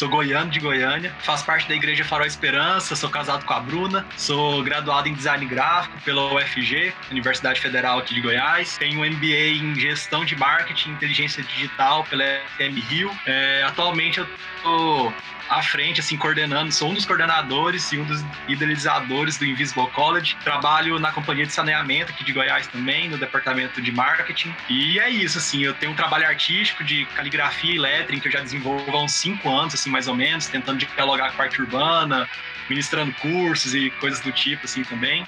sou 0.00 0.08
goiano 0.08 0.50
de 0.50 0.58
Goiânia, 0.58 1.14
faço 1.20 1.44
parte 1.44 1.68
da 1.68 1.74
Igreja 1.74 2.02
Farol 2.02 2.26
Esperança, 2.26 2.96
sou 2.96 3.10
casado 3.10 3.44
com 3.44 3.52
a 3.52 3.60
Bruna, 3.60 4.06
sou 4.16 4.62
graduado 4.62 5.06
em 5.08 5.12
design 5.12 5.44
gráfico 5.44 6.00
pela 6.00 6.32
UFG, 6.32 6.94
Universidade 7.10 7.60
Federal 7.60 7.98
aqui 7.98 8.14
de 8.14 8.22
Goiás, 8.22 8.78
tenho 8.78 9.00
um 9.00 9.04
MBA 9.04 9.58
em 9.60 9.74
gestão 9.78 10.24
de 10.24 10.34
marketing 10.34 10.88
e 10.88 10.92
inteligência 10.92 11.42
digital 11.42 12.02
pela 12.04 12.24
FM 12.56 12.82
Rio. 12.88 13.10
É, 13.26 13.62
atualmente 13.62 14.20
eu 14.20 14.26
tô 14.62 15.12
à 15.50 15.60
frente, 15.62 15.98
assim, 15.98 16.16
coordenando, 16.16 16.72
sou 16.72 16.90
um 16.90 16.94
dos 16.94 17.04
coordenadores 17.04 17.90
e 17.92 17.98
um 17.98 18.04
dos 18.04 18.24
idealizadores 18.46 19.36
do 19.36 19.44
Invisible 19.44 19.88
College. 19.88 20.36
Trabalho 20.44 20.98
na 21.00 21.10
companhia 21.10 21.44
de 21.44 21.52
saneamento 21.52 22.12
aqui 22.12 22.22
de 22.22 22.32
Goiás 22.32 22.68
também, 22.68 23.08
no 23.08 23.18
departamento 23.18 23.82
de 23.82 23.90
marketing. 23.90 24.54
E 24.68 25.00
é 25.00 25.10
isso, 25.10 25.38
assim, 25.38 25.64
eu 25.64 25.74
tenho 25.74 25.90
um 25.90 25.96
trabalho 25.96 26.24
artístico 26.24 26.84
de 26.84 27.04
caligrafia 27.16 27.74
e 27.74 27.78
lettering 27.78 28.20
que 28.20 28.28
eu 28.28 28.32
já 28.32 28.40
desenvolvo 28.40 28.96
há 28.96 29.02
uns 29.02 29.12
cinco 29.12 29.50
anos, 29.50 29.74
assim, 29.74 29.89
mais 29.90 30.08
ou 30.08 30.14
menos, 30.14 30.46
tentando 30.46 30.78
dialogar 30.78 31.28
com 31.28 31.34
a 31.34 31.36
parte 31.36 31.60
urbana, 31.60 32.28
ministrando 32.68 33.12
cursos 33.14 33.74
e 33.74 33.90
coisas 34.00 34.20
do 34.20 34.32
tipo, 34.32 34.64
assim, 34.64 34.82
também. 34.82 35.26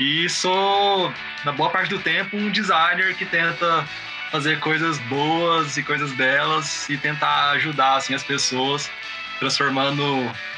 E 0.00 0.28
sou, 0.28 1.12
na 1.44 1.52
boa 1.52 1.70
parte 1.70 1.90
do 1.90 1.98
tempo, 1.98 2.36
um 2.36 2.50
designer 2.50 3.14
que 3.14 3.24
tenta 3.24 3.86
fazer 4.30 4.58
coisas 4.60 4.98
boas 5.00 5.76
e 5.76 5.82
coisas 5.82 6.10
delas 6.12 6.88
e 6.88 6.96
tentar 6.96 7.50
ajudar 7.50 7.96
assim 7.96 8.14
as 8.14 8.22
pessoas 8.22 8.90
transformando 9.38 10.02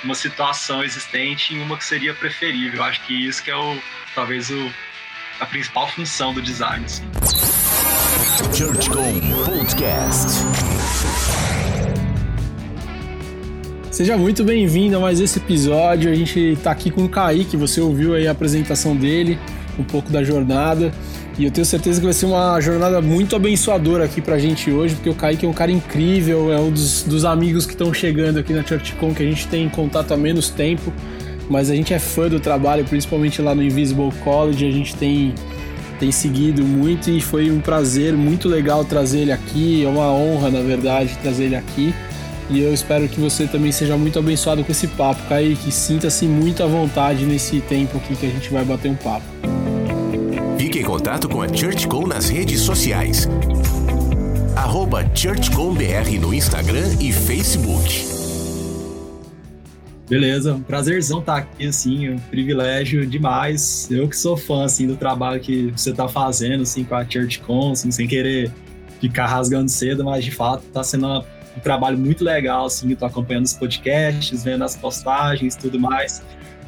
uma 0.04 0.14
situação 0.14 0.84
existente 0.84 1.54
em 1.54 1.62
uma 1.62 1.76
que 1.76 1.84
seria 1.84 2.14
preferível. 2.14 2.84
Acho 2.84 3.00
que 3.00 3.26
isso 3.26 3.42
que 3.42 3.50
é 3.50 3.56
o 3.56 3.78
talvez 4.14 4.50
o, 4.50 4.70
a 5.40 5.46
principal 5.46 5.88
função 5.88 6.32
do 6.32 6.40
design. 6.40 6.84
Assim. 6.84 7.02
ChurchCom 8.52 9.20
Podcast. 9.44 10.44
Seja 13.94 14.18
muito 14.18 14.42
bem-vindo 14.42 14.96
a 14.96 14.98
mais 14.98 15.20
esse 15.20 15.38
episódio. 15.38 16.10
A 16.10 16.14
gente 16.16 16.40
está 16.40 16.72
aqui 16.72 16.90
com 16.90 17.04
o 17.04 17.08
Kaique, 17.08 17.56
você 17.56 17.80
ouviu 17.80 18.14
aí 18.14 18.26
a 18.26 18.32
apresentação 18.32 18.96
dele, 18.96 19.38
um 19.78 19.84
pouco 19.84 20.10
da 20.10 20.24
jornada. 20.24 20.92
E 21.38 21.44
eu 21.44 21.50
tenho 21.52 21.64
certeza 21.64 22.00
que 22.00 22.04
vai 22.04 22.12
ser 22.12 22.26
uma 22.26 22.60
jornada 22.60 23.00
muito 23.00 23.36
abençoadora 23.36 24.04
aqui 24.04 24.20
pra 24.20 24.36
gente 24.36 24.68
hoje, 24.68 24.96
porque 24.96 25.08
o 25.08 25.14
Kaique 25.14 25.46
é 25.46 25.48
um 25.48 25.52
cara 25.52 25.70
incrível, 25.70 26.52
é 26.52 26.58
um 26.58 26.72
dos, 26.72 27.04
dos 27.04 27.24
amigos 27.24 27.66
que 27.66 27.72
estão 27.74 27.94
chegando 27.94 28.36
aqui 28.36 28.52
na 28.52 28.64
ChurchCon, 28.64 29.14
que 29.14 29.22
a 29.22 29.26
gente 29.26 29.46
tem 29.46 29.68
contato 29.68 30.12
há 30.12 30.16
menos 30.16 30.50
tempo, 30.50 30.92
mas 31.48 31.70
a 31.70 31.76
gente 31.76 31.94
é 31.94 31.98
fã 32.00 32.28
do 32.28 32.40
trabalho, 32.40 32.84
principalmente 32.84 33.40
lá 33.40 33.54
no 33.54 33.62
Invisible 33.62 34.10
College, 34.24 34.66
a 34.66 34.72
gente 34.72 34.96
tem, 34.96 35.32
tem 36.00 36.10
seguido 36.10 36.64
muito 36.64 37.10
e 37.10 37.20
foi 37.20 37.48
um 37.48 37.60
prazer 37.60 38.12
muito 38.14 38.48
legal 38.48 38.84
trazer 38.84 39.20
ele 39.20 39.30
aqui, 39.30 39.84
é 39.84 39.88
uma 39.88 40.12
honra, 40.12 40.50
na 40.50 40.62
verdade, 40.62 41.16
trazer 41.22 41.44
ele 41.44 41.54
aqui. 41.54 41.94
E 42.50 42.60
eu 42.60 42.74
espero 42.74 43.08
que 43.08 43.18
você 43.18 43.46
também 43.46 43.72
seja 43.72 43.96
muito 43.96 44.18
abençoado 44.18 44.62
com 44.62 44.70
esse 44.70 44.86
papo, 44.88 45.22
Kaique. 45.28 45.72
Sinta-se 45.72 46.26
muito 46.26 46.62
à 46.62 46.66
vontade 46.66 47.24
nesse 47.24 47.60
tempo 47.62 47.96
aqui 47.96 48.14
que 48.14 48.26
a 48.26 48.30
gente 48.30 48.50
vai 48.50 48.64
bater 48.64 48.90
um 48.90 48.96
papo. 48.96 49.24
Fique 50.58 50.78
em 50.78 50.84
contato 50.84 51.28
com 51.28 51.40
a 51.40 51.48
ChurchCom 51.48 52.06
nas 52.06 52.28
redes 52.28 52.60
sociais. 52.60 53.26
Arroba 54.54 55.04
ChurchComBR 55.14 56.18
no 56.18 56.34
Instagram 56.34 56.96
e 57.00 57.12
Facebook. 57.12 58.14
Beleza, 60.08 60.60
prazerzão 60.66 61.20
estar 61.20 61.32
tá 61.32 61.38
aqui, 61.38 61.66
assim, 61.66 62.10
um 62.10 62.18
privilégio 62.18 63.06
demais. 63.06 63.88
Eu 63.90 64.06
que 64.06 64.16
sou 64.16 64.36
fã, 64.36 64.64
assim, 64.64 64.86
do 64.86 64.96
trabalho 64.96 65.40
que 65.40 65.72
você 65.74 65.90
está 65.90 66.06
fazendo, 66.06 66.62
assim, 66.62 66.84
com 66.84 66.94
a 66.94 67.04
ChurchCon, 67.08 67.72
assim, 67.72 67.90
sem 67.90 68.06
querer 68.06 68.52
ficar 69.00 69.26
rasgando 69.26 69.70
cedo, 69.70 70.04
mas 70.04 70.24
de 70.24 70.30
fato 70.30 70.64
está 70.66 70.82
sendo 70.82 71.06
uma, 71.06 71.26
um 71.56 71.60
trabalho 71.60 71.96
muito 71.96 72.24
legal, 72.24 72.66
assim, 72.66 72.90
eu 72.90 72.96
tô 72.96 73.06
acompanhando 73.06 73.44
os 73.44 73.52
podcasts, 73.52 74.44
vendo 74.44 74.64
as 74.64 74.76
postagens 74.76 75.56
tudo 75.56 75.78
mais 75.78 76.22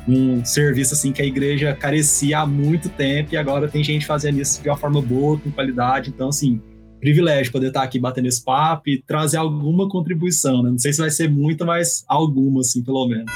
um 0.09 0.45
serviço 0.45 0.95
assim 0.95 1.12
que 1.12 1.20
a 1.20 1.25
igreja 1.25 1.75
carecia 1.75 2.41
há 2.41 2.47
muito 2.47 2.88
tempo 2.88 3.34
e 3.34 3.37
agora 3.37 3.69
tem 3.69 3.83
gente 3.83 4.06
fazendo 4.06 4.41
isso 4.41 4.62
de 4.62 4.69
uma 4.69 4.77
forma 4.77 5.03
boa, 5.03 5.38
com 5.38 5.50
qualidade. 5.50 6.11
Então, 6.11 6.28
assim, 6.28 6.61
privilégio 7.00 7.53
poder 7.53 7.69
estar 7.69 7.83
aqui 7.83 7.99
batendo 7.99 8.28
esse 8.28 8.43
papo 8.43 8.88
e 8.88 9.03
trazer 9.03 9.37
alguma 9.37 9.88
contribuição, 9.88 10.62
né? 10.62 10.71
Não 10.71 10.78
sei 10.78 10.93
se 10.93 11.00
vai 11.00 11.11
ser 11.11 11.31
muita, 11.31 11.65
mas 11.65 12.05
alguma, 12.06 12.61
assim, 12.61 12.82
pelo 12.82 13.06
menos. 13.09 13.31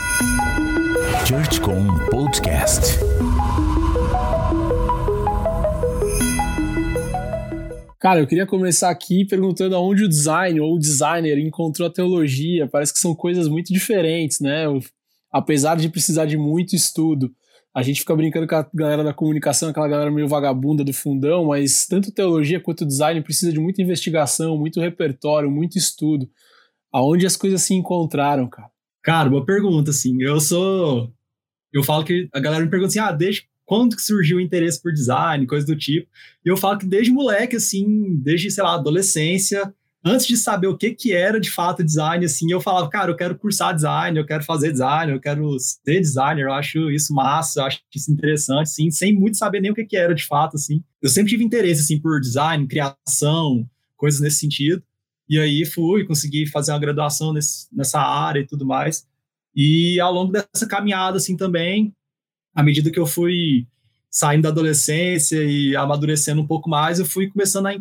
ChurchCom 1.26 1.86
Podcast. 2.10 2.98
Cara, 8.00 8.20
eu 8.20 8.26
queria 8.26 8.46
começar 8.46 8.88
aqui 8.88 9.26
perguntando 9.26 9.76
aonde 9.76 10.04
o 10.04 10.08
design 10.08 10.58
ou 10.58 10.74
o 10.74 10.78
designer 10.78 11.38
encontrou 11.38 11.86
a 11.86 11.92
teologia. 11.92 12.66
Parece 12.66 12.94
que 12.94 12.98
são 12.98 13.14
coisas 13.14 13.46
muito 13.46 13.72
diferentes, 13.72 14.40
né? 14.40 14.64
apesar 15.30 15.76
de 15.76 15.88
precisar 15.88 16.24
de 16.24 16.36
muito 16.36 16.74
estudo. 16.74 17.30
A 17.74 17.82
gente 17.82 18.00
fica 18.00 18.16
brincando 18.16 18.48
com 18.48 18.54
a 18.56 18.66
galera 18.74 19.04
da 19.04 19.14
comunicação, 19.14 19.68
aquela 19.68 19.86
galera 19.86 20.10
meio 20.10 20.26
vagabunda 20.26 20.82
do 20.82 20.92
fundão, 20.92 21.46
mas 21.46 21.86
tanto 21.86 22.10
teologia 22.10 22.58
quanto 22.58 22.86
design 22.86 23.22
precisa 23.22 23.52
de 23.52 23.60
muita 23.60 23.80
investigação, 23.82 24.58
muito 24.58 24.80
repertório, 24.80 25.50
muito 25.50 25.78
estudo. 25.78 26.28
Aonde 26.92 27.26
as 27.26 27.36
coisas 27.36 27.62
se 27.62 27.74
encontraram, 27.74 28.48
cara? 28.48 28.70
Cara, 29.02 29.28
boa 29.28 29.44
pergunta, 29.44 29.90
assim. 29.90 30.20
Eu 30.20 30.40
sou. 30.40 31.12
Eu 31.72 31.84
falo 31.84 32.02
que 32.02 32.28
a 32.32 32.40
galera 32.40 32.64
me 32.64 32.70
pergunta 32.70 32.88
assim: 32.88 32.98
ah, 32.98 33.12
desde 33.12 33.48
quando 33.70 33.94
que 33.94 34.02
surgiu 34.02 34.38
o 34.38 34.40
interesse 34.40 34.82
por 34.82 34.92
design, 34.92 35.46
coisa 35.46 35.64
do 35.64 35.76
tipo. 35.76 36.08
E 36.44 36.48
eu 36.48 36.56
falo 36.56 36.76
que 36.76 36.86
desde 36.86 37.12
moleque, 37.12 37.54
assim, 37.54 38.16
desde, 38.16 38.50
sei 38.50 38.64
lá, 38.64 38.74
adolescência, 38.74 39.72
antes 40.04 40.26
de 40.26 40.36
saber 40.36 40.66
o 40.66 40.76
que, 40.76 40.90
que 40.90 41.12
era 41.12 41.38
de 41.38 41.52
fato 41.52 41.84
design, 41.84 42.24
assim, 42.24 42.50
eu 42.50 42.60
falava, 42.60 42.90
cara, 42.90 43.12
eu 43.12 43.16
quero 43.16 43.38
cursar 43.38 43.72
design, 43.72 44.18
eu 44.18 44.26
quero 44.26 44.42
fazer 44.42 44.72
design, 44.72 45.12
eu 45.12 45.20
quero 45.20 45.56
ser 45.60 46.00
designer, 46.00 46.46
eu 46.46 46.52
acho 46.52 46.90
isso 46.90 47.14
massa, 47.14 47.60
eu 47.60 47.64
acho 47.64 47.80
isso 47.94 48.10
interessante, 48.10 48.62
assim, 48.62 48.90
sem 48.90 49.14
muito 49.14 49.36
saber 49.36 49.60
nem 49.60 49.70
o 49.70 49.74
que, 49.76 49.84
que 49.84 49.96
era 49.96 50.16
de 50.16 50.26
fato, 50.26 50.56
assim. 50.56 50.82
Eu 51.00 51.08
sempre 51.08 51.30
tive 51.30 51.44
interesse, 51.44 51.82
assim, 51.82 52.00
por 52.00 52.20
design, 52.20 52.66
criação, 52.66 53.64
coisas 53.96 54.20
nesse 54.20 54.38
sentido. 54.38 54.82
E 55.28 55.38
aí 55.38 55.64
fui, 55.64 56.04
consegui 56.04 56.44
fazer 56.44 56.72
uma 56.72 56.80
graduação 56.80 57.32
nesse, 57.32 57.68
nessa 57.72 58.00
área 58.00 58.40
e 58.40 58.46
tudo 58.48 58.66
mais. 58.66 59.06
E 59.54 60.00
ao 60.00 60.12
longo 60.12 60.32
dessa 60.32 60.66
caminhada, 60.66 61.18
assim, 61.18 61.36
também, 61.36 61.94
à 62.54 62.62
medida 62.62 62.90
que 62.90 62.98
eu 62.98 63.06
fui 63.06 63.66
saindo 64.10 64.42
da 64.42 64.48
adolescência 64.48 65.42
e 65.44 65.76
amadurecendo 65.76 66.40
um 66.40 66.46
pouco 66.46 66.68
mais, 66.68 66.98
eu 66.98 67.06
fui 67.06 67.28
começando 67.28 67.66
a 67.66 67.74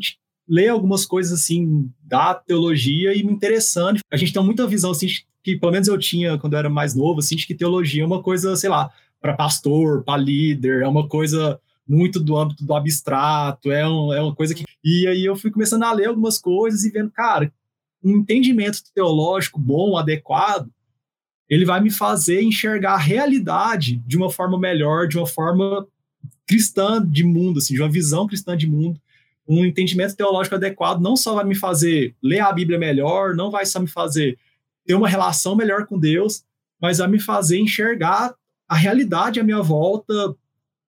ler 0.47 0.69
algumas 0.69 1.05
coisas 1.05 1.39
assim 1.39 1.91
da 2.01 2.33
teologia 2.33 3.13
e 3.15 3.23
me 3.23 3.33
interessando. 3.33 3.99
A 4.11 4.17
gente 4.17 4.33
tem 4.33 4.43
muita 4.43 4.67
visão 4.67 4.91
assim 4.91 5.07
que 5.43 5.57
pelo 5.57 5.71
menos 5.71 5.87
eu 5.87 5.97
tinha 5.97 6.37
quando 6.37 6.53
eu 6.53 6.59
era 6.59 6.69
mais 6.69 6.93
novo, 6.95 7.19
assim, 7.19 7.35
de 7.35 7.47
que 7.47 7.55
teologia 7.55 8.03
é 8.03 8.05
uma 8.05 8.21
coisa, 8.21 8.55
sei 8.55 8.69
lá, 8.69 8.91
para 9.21 9.33
pastor, 9.33 10.03
para 10.03 10.21
líder, 10.21 10.81
é 10.81 10.87
uma 10.87 11.07
coisa 11.07 11.59
muito 11.87 12.19
do 12.19 12.37
âmbito 12.37 12.63
do 12.63 12.73
abstrato, 12.73 13.71
é, 13.71 13.87
um, 13.87 14.13
é 14.13 14.21
uma 14.21 14.35
coisa 14.35 14.53
que. 14.53 14.63
E 14.83 15.07
aí 15.07 15.25
eu 15.25 15.35
fui 15.35 15.49
começando 15.49 15.83
a 15.83 15.91
ler 15.91 16.07
algumas 16.07 16.37
coisas 16.37 16.83
e 16.83 16.91
vendo, 16.91 17.11
cara, 17.11 17.51
um 18.03 18.17
entendimento 18.17 18.79
teológico 18.93 19.59
bom, 19.59 19.97
adequado, 19.97 20.69
ele 21.49 21.65
vai 21.65 21.81
me 21.81 21.89
fazer 21.89 22.41
enxergar 22.41 22.93
a 22.93 22.97
realidade 22.97 23.95
de 24.05 24.15
uma 24.15 24.29
forma 24.29 24.57
melhor, 24.59 25.07
de 25.07 25.17
uma 25.17 25.25
forma 25.25 25.87
cristã 26.47 27.03
de 27.05 27.23
mundo, 27.23 27.57
assim, 27.57 27.73
de 27.73 27.81
uma 27.81 27.89
visão 27.89 28.27
cristã 28.27 28.55
de 28.55 28.67
mundo. 28.67 28.99
Um 29.47 29.65
entendimento 29.65 30.15
teológico 30.15 30.55
adequado 30.55 31.01
não 31.01 31.17
só 31.17 31.33
vai 31.33 31.43
me 31.43 31.55
fazer 31.55 32.15
ler 32.21 32.39
a 32.39 32.53
Bíblia 32.53 32.77
melhor, 32.77 33.35
não 33.35 33.49
vai 33.49 33.65
só 33.65 33.79
me 33.79 33.87
fazer 33.87 34.37
ter 34.85 34.93
uma 34.93 35.07
relação 35.07 35.55
melhor 35.55 35.87
com 35.87 35.97
Deus, 35.97 36.43
mas 36.79 36.99
vai 36.99 37.07
me 37.07 37.19
fazer 37.19 37.59
enxergar 37.59 38.33
a 38.67 38.75
realidade 38.75 39.39
à 39.39 39.43
minha 39.43 39.61
volta, 39.61 40.13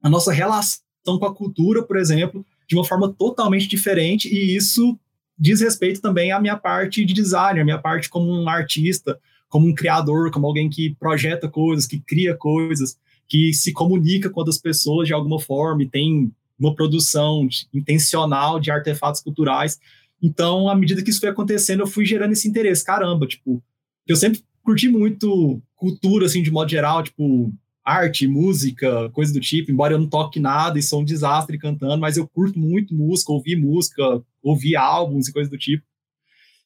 a 0.01 0.09
nossa 0.09 0.31
relação 0.31 0.81
com 1.03 1.25
a 1.25 1.33
cultura, 1.33 1.81
por 1.81 1.97
exemplo, 1.97 2.45
de 2.67 2.75
uma 2.75 2.85
forma 2.85 3.11
totalmente 3.11 3.67
diferente, 3.67 4.27
e 4.33 4.55
isso 4.55 4.97
diz 5.37 5.59
respeito 5.59 5.99
também 5.99 6.31
à 6.31 6.39
minha 6.39 6.55
parte 6.55 7.03
de 7.03 7.13
designer, 7.13 7.61
à 7.61 7.65
minha 7.65 7.79
parte 7.79 8.07
como 8.09 8.31
um 8.31 8.47
artista, 8.47 9.19
como 9.51 9.67
um 9.67 9.75
criador, 9.75 10.31
como 10.31 10.47
alguém 10.47 10.69
que 10.69 10.95
projeta 10.95 11.49
coisas, 11.49 11.85
que 11.85 11.99
cria 11.99 12.33
coisas, 12.33 12.97
que 13.27 13.53
se 13.53 13.73
comunica 13.73 14.29
com 14.29 14.39
outras 14.39 14.57
pessoas 14.57 15.07
de 15.07 15.13
alguma 15.13 15.39
forma 15.39 15.83
e 15.83 15.89
tem 15.89 16.31
uma 16.57 16.73
produção 16.73 17.47
intencional 17.73 18.61
de 18.61 18.71
artefatos 18.71 19.21
culturais. 19.21 19.77
Então, 20.23 20.69
à 20.69 20.75
medida 20.75 21.03
que 21.03 21.09
isso 21.09 21.19
foi 21.19 21.29
acontecendo, 21.29 21.81
eu 21.81 21.87
fui 21.87 22.05
gerando 22.05 22.31
esse 22.31 22.47
interesse. 22.47 22.85
Caramba, 22.85 23.27
tipo, 23.27 23.61
eu 24.07 24.15
sempre 24.15 24.41
curti 24.63 24.87
muito 24.87 25.61
cultura, 25.75 26.27
assim, 26.27 26.41
de 26.41 26.49
modo 26.49 26.71
geral, 26.71 27.03
tipo, 27.03 27.53
arte, 27.83 28.27
música, 28.27 29.09
coisa 29.09 29.33
do 29.33 29.39
tipo, 29.41 29.69
embora 29.69 29.95
eu 29.95 29.99
não 29.99 30.07
toque 30.07 30.39
nada 30.39 30.79
e 30.79 30.83
sou 30.83 31.01
um 31.01 31.05
desastre 31.05 31.57
cantando, 31.57 31.99
mas 31.99 32.15
eu 32.15 32.25
curto 32.25 32.57
muito 32.57 32.95
música, 32.95 33.33
ouvir 33.33 33.57
música, 33.57 34.23
ouvir 34.41 34.77
álbuns 34.77 35.27
e 35.27 35.33
coisa 35.33 35.49
do 35.49 35.57
tipo. 35.57 35.83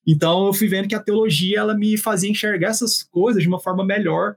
Então, 0.05 0.45
eu 0.45 0.53
fui 0.53 0.67
vendo 0.67 0.87
que 0.87 0.95
a 0.95 0.99
teologia, 0.99 1.59
ela 1.59 1.75
me 1.75 1.97
fazia 1.97 2.29
enxergar 2.29 2.69
essas 2.69 3.03
coisas 3.03 3.41
de 3.41 3.47
uma 3.47 3.59
forma 3.59 3.83
melhor 3.83 4.35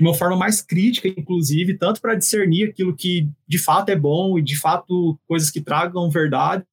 de 0.00 0.06
uma 0.06 0.14
forma 0.14 0.34
mais 0.34 0.62
crítica, 0.62 1.06
inclusive, 1.08 1.76
tanto 1.76 2.00
para 2.00 2.14
discernir 2.14 2.70
aquilo 2.70 2.96
que 2.96 3.28
de 3.46 3.58
fato 3.58 3.90
é 3.90 3.96
bom 3.96 4.38
e 4.38 4.42
de 4.42 4.58
fato 4.58 5.18
coisas 5.28 5.50
que 5.50 5.60
tragam 5.60 6.08
verdades, 6.08 6.64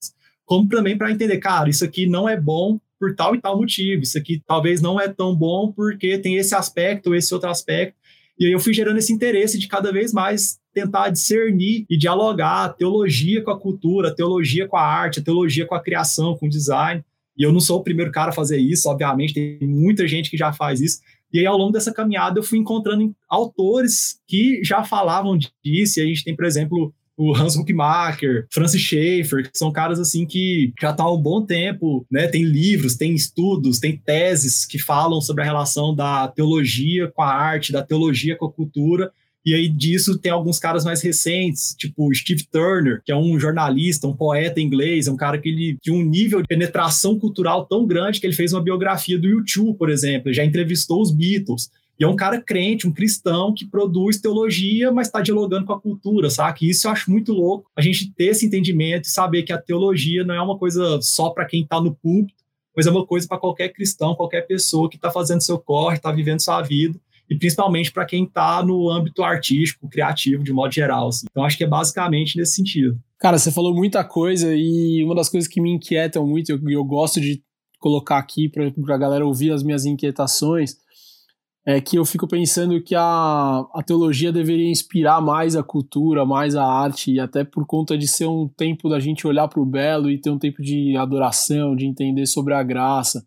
como 0.46 0.70
também 0.70 0.98
para 0.98 1.12
entender, 1.12 1.38
cara, 1.40 1.70
isso 1.70 1.84
aqui 1.84 2.08
não 2.08 2.28
é 2.28 2.40
bom 2.40 2.80
por 2.98 3.14
tal 3.14 3.36
e 3.36 3.42
tal 3.42 3.58
motivo. 3.58 4.04
Isso 4.04 4.18
aqui 4.18 4.42
talvez 4.48 4.82
não 4.82 4.98
é 4.98 5.10
tão 5.10 5.36
bom 5.36 5.74
porque 5.74 6.18
tem 6.18 6.38
esse 6.38 6.56
aspecto 6.56 7.08
ou 7.08 7.16
esse 7.16 7.34
outro 7.34 7.50
aspecto. 7.50 7.98
E 8.40 8.46
aí 8.46 8.52
eu 8.54 8.62
fui 8.62 8.74
gerando 8.74 8.98
esse 8.98 9.12
interesse 9.12 9.60
de 9.60 9.68
cada 9.68 9.92
vez 9.92 10.14
mais 10.14 10.58
tentar 10.74 11.10
discernir 11.10 11.86
e 11.90 11.98
dialogar 11.98 12.64
a 12.64 12.70
teologia 12.70 13.44
com 13.44 13.52
a 13.52 13.60
cultura, 13.60 14.08
a 14.08 14.16
teologia 14.16 14.66
com 14.68 14.78
a 14.78 14.82
arte, 14.82 15.20
a 15.20 15.24
teologia 15.24 15.66
com 15.66 15.76
a 15.76 15.84
criação, 15.84 16.38
com 16.38 16.46
o 16.46 16.50
design. 16.50 17.04
E 17.38 17.44
eu 17.44 17.52
não 17.52 17.60
sou 17.60 17.80
o 17.80 17.84
primeiro 17.84 18.12
cara 18.12 18.30
a 18.30 18.34
fazer 18.34 18.58
isso, 18.58 18.90
obviamente, 18.90 19.34
tem 19.34 19.68
muita 19.68 20.08
gente 20.08 20.30
que 20.30 20.38
já 20.38 20.52
faz 20.52 20.82
isso. 20.82 21.00
E 21.32 21.40
aí, 21.40 21.46
ao 21.46 21.58
longo 21.58 21.74
dessa 21.74 21.94
caminhada, 21.94 22.40
eu 22.40 22.44
fui 22.44 22.58
encontrando 22.58 23.14
autores 23.30 24.20
que 24.28 24.64
já 24.64 24.84
falavam 24.84 25.38
disso. 25.38 26.00
E 26.00 26.04
a 26.04 26.06
gente 26.06 26.24
tem, 26.24 26.36
por 26.36 26.46
exemplo, 26.46 26.94
o 27.18 27.36
Hans 27.36 27.56
Huckmacher, 27.56 28.48
Francis 28.52 28.82
Schaeffer, 28.82 29.52
que 29.52 29.58
são 29.58 29.72
caras 29.72 30.00
assim 30.00 30.26
que 30.26 30.72
já 30.80 30.92
estão 30.92 31.08
há 31.08 31.14
um 31.14 31.22
bom 31.22 31.44
tempo, 31.44 32.06
né? 32.12 32.28
Tem 32.28 32.44
livros, 32.44 32.96
tem 32.96 33.14
estudos, 33.14 33.80
tem 33.80 33.98
teses 33.98 34.66
que 34.66 34.78
falam 34.78 35.20
sobre 35.20 35.42
a 35.42 35.46
relação 35.46 35.96
da 35.96 36.28
teologia 36.28 37.12
com 37.14 37.24
a 37.24 37.34
arte, 37.34 37.74
da 37.74 37.84
teologia 37.84 38.36
com 38.36 38.46
a 38.46 38.52
cultura. 38.52 39.12
E 39.48 39.56
aí 39.56 39.70
disso 39.70 40.18
tem 40.18 40.30
alguns 40.30 40.60
caras 40.60 40.84
mais 40.84 41.02
recentes, 41.02 41.74
tipo 41.80 42.14
Steve 42.14 42.44
Turner, 42.52 43.02
que 43.06 43.14
é 43.14 43.16
um 43.16 43.40
jornalista, 43.40 44.06
um 44.06 44.14
poeta 44.14 44.60
inglês, 44.60 45.08
é 45.08 45.12
um 45.12 45.16
cara 45.16 45.38
que 45.38 45.48
ele 45.48 45.78
tinha 45.82 45.96
um 45.96 46.04
nível 46.04 46.42
de 46.42 46.48
penetração 46.50 47.18
cultural 47.18 47.66
tão 47.66 47.88
grande 47.88 48.20
que 48.20 48.28
ele 48.28 48.36
fez 48.36 48.52
uma 48.52 48.62
biografia 48.62 49.18
do 49.18 49.26
YouTube, 49.26 49.78
por 49.78 49.90
exemplo, 49.90 50.28
ele 50.28 50.36
já 50.36 50.44
entrevistou 50.44 51.02
os 51.02 51.14
Beatles. 51.14 51.72
E 51.98 52.04
é 52.04 52.08
um 52.10 52.16
cara 52.18 52.42
crente, 52.42 52.86
um 52.86 52.92
cristão 52.92 53.54
que 53.54 53.64
produz 53.64 54.20
teologia, 54.20 54.92
mas 54.92 55.08
está 55.08 55.22
dialogando 55.22 55.66
com 55.66 55.72
a 55.72 55.80
cultura, 55.80 56.30
sabe? 56.30 56.68
Isso 56.68 56.86
eu 56.86 56.92
acho 56.92 57.10
muito 57.10 57.32
louco, 57.32 57.72
a 57.74 57.82
gente 57.82 58.12
ter 58.16 58.26
esse 58.26 58.46
entendimento 58.46 59.06
e 59.06 59.10
saber 59.10 59.44
que 59.44 59.54
a 59.54 59.58
teologia 59.58 60.26
não 60.26 60.36
é 60.36 60.42
uma 60.42 60.58
coisa 60.58 61.00
só 61.02 61.30
para 61.30 61.46
quem 61.46 61.62
está 61.62 61.80
no 61.80 61.96
púlpito, 61.96 62.44
mas 62.76 62.86
é 62.86 62.92
uma 62.92 63.06
coisa 63.06 63.26
para 63.26 63.38
qualquer 63.38 63.70
cristão, 63.70 64.14
qualquer 64.14 64.42
pessoa 64.42 64.90
que 64.90 64.98
está 64.98 65.10
fazendo 65.10 65.40
seu 65.40 65.58
corre, 65.58 65.96
está 65.96 66.12
vivendo 66.12 66.42
sua 66.42 66.62
vida 66.62 67.00
e 67.30 67.38
principalmente 67.38 67.92
para 67.92 68.06
quem 68.06 68.24
está 68.24 68.64
no 68.64 68.90
âmbito 68.90 69.24
artístico, 69.24 69.90
criativo, 69.90 70.44
de 70.44 70.54
modo 70.54 70.74
geral. 70.74 71.10
Assim. 71.10 71.28
Então, 71.30 71.44
acho 71.44 71.58
que 71.58 71.64
é 71.64 71.68
basicamente 71.68 72.38
nesse 72.38 72.56
sentido. 72.56 73.00
Cara, 73.20 73.38
você 73.38 73.52
falou 73.52 73.74
muita 73.74 74.04
coisa 74.04 74.54
e 74.56 75.04
uma 75.04 75.16
das 75.16 75.30
coisas 75.30 75.50
que 75.50 75.60
me 75.60 75.72
inquietam 75.72 76.26
muito, 76.26 76.52
eu, 76.52 76.70
eu 76.70 76.84
gosto 76.84 77.20
de 77.20 77.42
colocar 77.80 78.18
aqui 78.18 78.50
para 78.50 78.96
a 78.96 78.98
galera 78.98 79.26
ouvir 79.26 79.52
as 79.52 79.64
minhas 79.64 79.86
inquietações, 79.86 80.76
é 81.66 81.82
que 81.82 81.98
eu 81.98 82.06
fico 82.06 82.26
pensando 82.30 82.82
que 82.82 82.96
a, 82.96 83.66
a 83.74 83.84
teologia 83.86 84.32
deveria 84.32 84.70
inspirar 84.70 85.20
mais 85.20 85.54
a 85.54 85.62
cultura, 85.62 86.26
mais 86.26 86.56
a 86.56 86.64
arte, 86.64 87.12
e 87.12 87.20
até 87.20 87.44
por 87.44 87.66
conta 87.66 87.98
de 87.98 88.08
ser 88.08 88.26
um 88.26 88.48
tempo 88.48 88.88
da 88.88 89.02
gente 89.02 89.28
olhar 89.28 89.50
para 89.50 89.60
o 89.60 89.66
belo 89.66 90.10
e 90.10 90.18
ter 90.18 90.30
um 90.30 90.40
tempo 90.40 90.62
de 90.62 90.96
adoração, 90.96 91.76
de 91.76 91.86
entender 91.86 92.26
sobre 92.26 92.54
a 92.54 92.64
graça. 92.64 93.26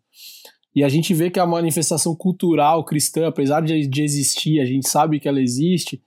E 0.73 0.83
a 0.83 0.89
gente 0.89 1.13
vê 1.13 1.29
que 1.29 1.39
a 1.39 1.45
manifestação 1.45 2.15
cultural 2.15 2.83
cristã, 2.85 3.27
apesar 3.27 3.61
de, 3.61 3.85
de 3.87 4.03
existir, 4.03 4.59
a 4.61 4.65
gente 4.65 4.87
sabe 4.87 5.19
que 5.19 5.27
ela 5.27 5.41
existe, 5.41 6.01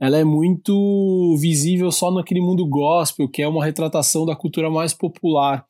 ela 0.00 0.18
é 0.18 0.24
muito 0.24 1.36
visível 1.38 1.90
só 1.90 2.10
naquele 2.10 2.40
mundo 2.40 2.66
gospel, 2.66 3.28
que 3.28 3.42
é 3.42 3.48
uma 3.48 3.64
retratação 3.64 4.26
da 4.26 4.36
cultura 4.36 4.70
mais 4.70 4.92
popular. 4.92 5.66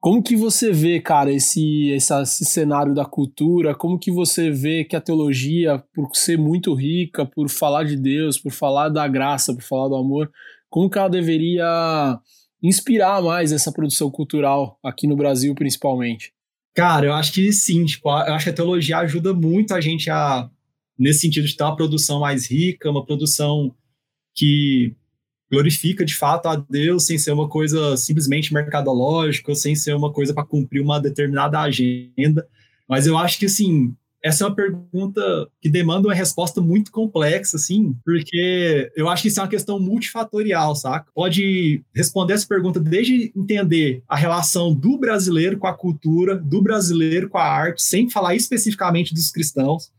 Como 0.00 0.22
que 0.22 0.36
você 0.36 0.70
vê, 0.70 1.00
cara, 1.00 1.32
esse, 1.32 1.88
esse, 1.90 2.12
esse, 2.20 2.44
cenário 2.44 2.94
da 2.94 3.06
cultura? 3.06 3.74
Como 3.74 3.98
que 3.98 4.10
você 4.10 4.50
vê 4.50 4.84
que 4.84 4.94
a 4.94 5.00
teologia, 5.00 5.82
por 5.94 6.14
ser 6.14 6.36
muito 6.36 6.74
rica, 6.74 7.24
por 7.24 7.48
falar 7.48 7.84
de 7.84 7.96
Deus, 7.96 8.38
por 8.38 8.52
falar 8.52 8.90
da 8.90 9.08
graça, 9.08 9.54
por 9.54 9.62
falar 9.62 9.88
do 9.88 9.96
amor, 9.96 10.30
como 10.68 10.90
que 10.90 10.98
ela 10.98 11.08
deveria 11.08 12.18
inspirar 12.62 13.22
mais 13.22 13.52
essa 13.52 13.72
produção 13.72 14.10
cultural 14.10 14.78
aqui 14.82 15.06
no 15.06 15.16
Brasil, 15.16 15.54
principalmente? 15.54 16.34
Cara, 16.74 17.06
eu 17.06 17.12
acho 17.12 17.32
que 17.32 17.52
sim. 17.52 17.84
Tipo, 17.84 18.08
eu 18.08 18.34
acho 18.34 18.44
que 18.44 18.50
a 18.50 18.54
teologia 18.54 18.98
ajuda 18.98 19.32
muito 19.32 19.72
a 19.72 19.80
gente 19.80 20.10
a, 20.10 20.50
nesse 20.98 21.20
sentido 21.20 21.46
de 21.46 21.56
ter 21.56 21.64
uma 21.64 21.76
produção 21.76 22.20
mais 22.20 22.50
rica, 22.50 22.90
uma 22.90 23.04
produção 23.04 23.74
que 24.34 24.94
glorifica 25.50 26.04
de 26.04 26.14
fato 26.14 26.46
a 26.46 26.56
Deus, 26.56 27.06
sem 27.06 27.16
ser 27.16 27.32
uma 27.32 27.48
coisa 27.48 27.96
simplesmente 27.96 28.52
mercadológica, 28.52 29.54
sem 29.54 29.76
ser 29.76 29.94
uma 29.94 30.12
coisa 30.12 30.34
para 30.34 30.44
cumprir 30.44 30.80
uma 30.82 31.00
determinada 31.00 31.60
agenda. 31.60 32.46
Mas 32.88 33.06
eu 33.06 33.16
acho 33.16 33.38
que, 33.38 33.46
assim, 33.46 33.94
essa 34.24 34.42
é 34.42 34.46
uma 34.46 34.56
pergunta 34.56 35.20
que 35.60 35.68
demanda 35.68 36.08
uma 36.08 36.14
resposta 36.14 36.58
muito 36.58 36.90
complexa, 36.90 37.58
assim, 37.58 37.94
porque 38.02 38.90
eu 38.96 39.06
acho 39.10 39.20
que 39.20 39.28
isso 39.28 39.38
é 39.38 39.42
uma 39.42 39.48
questão 39.50 39.78
multifatorial, 39.78 40.74
saca? 40.74 41.12
Pode 41.14 41.84
responder 41.94 42.32
essa 42.32 42.46
pergunta 42.46 42.80
desde 42.80 43.30
entender 43.36 44.02
a 44.08 44.16
relação 44.16 44.74
do 44.74 44.96
brasileiro 44.96 45.58
com 45.58 45.66
a 45.66 45.74
cultura, 45.74 46.34
do 46.36 46.62
brasileiro 46.62 47.28
com 47.28 47.36
a 47.36 47.44
arte, 47.44 47.82
sem 47.82 48.08
falar 48.08 48.34
especificamente 48.34 49.12
dos 49.12 49.30
cristãos, 49.30 49.92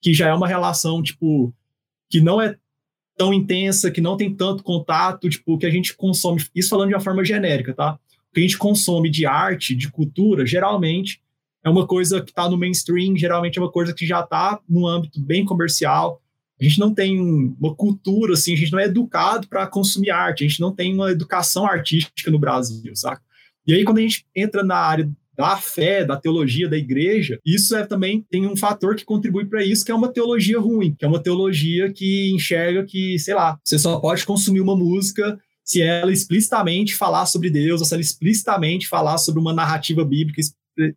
que 0.00 0.14
já 0.14 0.28
é 0.28 0.32
uma 0.32 0.46
relação, 0.46 1.02
tipo, 1.02 1.52
que 2.08 2.20
não 2.20 2.40
é 2.40 2.56
tão 3.18 3.34
intensa, 3.34 3.90
que 3.90 4.00
não 4.00 4.16
tem 4.16 4.32
tanto 4.32 4.62
contato, 4.62 5.28
tipo, 5.28 5.58
que 5.58 5.66
a 5.66 5.70
gente 5.70 5.96
consome, 5.96 6.44
isso 6.54 6.68
falando 6.68 6.90
de 6.90 6.94
uma 6.94 7.00
forma 7.00 7.24
genérica, 7.24 7.74
tá? 7.74 7.98
O 8.30 8.34
que 8.34 8.38
a 8.38 8.42
gente 8.44 8.56
consome 8.56 9.10
de 9.10 9.26
arte, 9.26 9.74
de 9.74 9.90
cultura, 9.90 10.46
geralmente 10.46 11.23
é 11.64 11.70
uma 11.70 11.86
coisa 11.86 12.20
que 12.20 12.30
está 12.30 12.48
no 12.48 12.58
mainstream, 12.58 13.16
geralmente 13.16 13.58
é 13.58 13.62
uma 13.62 13.72
coisa 13.72 13.94
que 13.94 14.06
já 14.06 14.20
está 14.20 14.60
no 14.68 14.86
âmbito 14.86 15.18
bem 15.18 15.44
comercial. 15.44 16.20
A 16.60 16.64
gente 16.64 16.78
não 16.78 16.94
tem 16.94 17.18
uma 17.18 17.74
cultura, 17.74 18.34
assim, 18.34 18.52
a 18.52 18.56
gente 18.56 18.70
não 18.70 18.78
é 18.78 18.84
educado 18.84 19.48
para 19.48 19.66
consumir 19.66 20.10
arte, 20.10 20.44
a 20.44 20.48
gente 20.48 20.60
não 20.60 20.72
tem 20.72 20.94
uma 20.94 21.10
educação 21.10 21.66
artística 21.66 22.30
no 22.30 22.38
Brasil, 22.38 22.94
saca? 22.94 23.22
E 23.66 23.72
aí, 23.72 23.82
quando 23.82 23.98
a 23.98 24.02
gente 24.02 24.26
entra 24.36 24.62
na 24.62 24.76
área 24.76 25.10
da 25.36 25.56
fé, 25.56 26.04
da 26.04 26.16
teologia, 26.16 26.68
da 26.68 26.76
igreja, 26.76 27.40
isso 27.44 27.74
é 27.74 27.84
também 27.84 28.24
tem 28.30 28.46
um 28.46 28.56
fator 28.56 28.94
que 28.94 29.04
contribui 29.04 29.46
para 29.46 29.64
isso, 29.64 29.84
que 29.84 29.90
é 29.90 29.94
uma 29.94 30.12
teologia 30.12 30.60
ruim, 30.60 30.94
que 30.96 31.04
é 31.04 31.08
uma 31.08 31.20
teologia 31.20 31.92
que 31.92 32.30
enxerga 32.32 32.84
que, 32.84 33.18
sei 33.18 33.34
lá, 33.34 33.58
você 33.64 33.78
só 33.78 33.98
pode 33.98 34.24
consumir 34.24 34.60
uma 34.60 34.76
música 34.76 35.38
se 35.64 35.80
ela 35.80 36.12
explicitamente 36.12 36.94
falar 36.94 37.26
sobre 37.26 37.50
Deus, 37.50 37.80
ou 37.80 37.86
se 37.86 37.94
ela 37.94 38.02
explicitamente 38.02 38.86
falar 38.86 39.18
sobre 39.18 39.40
uma 39.40 39.52
narrativa 39.52 40.04
bíblica 40.04 40.40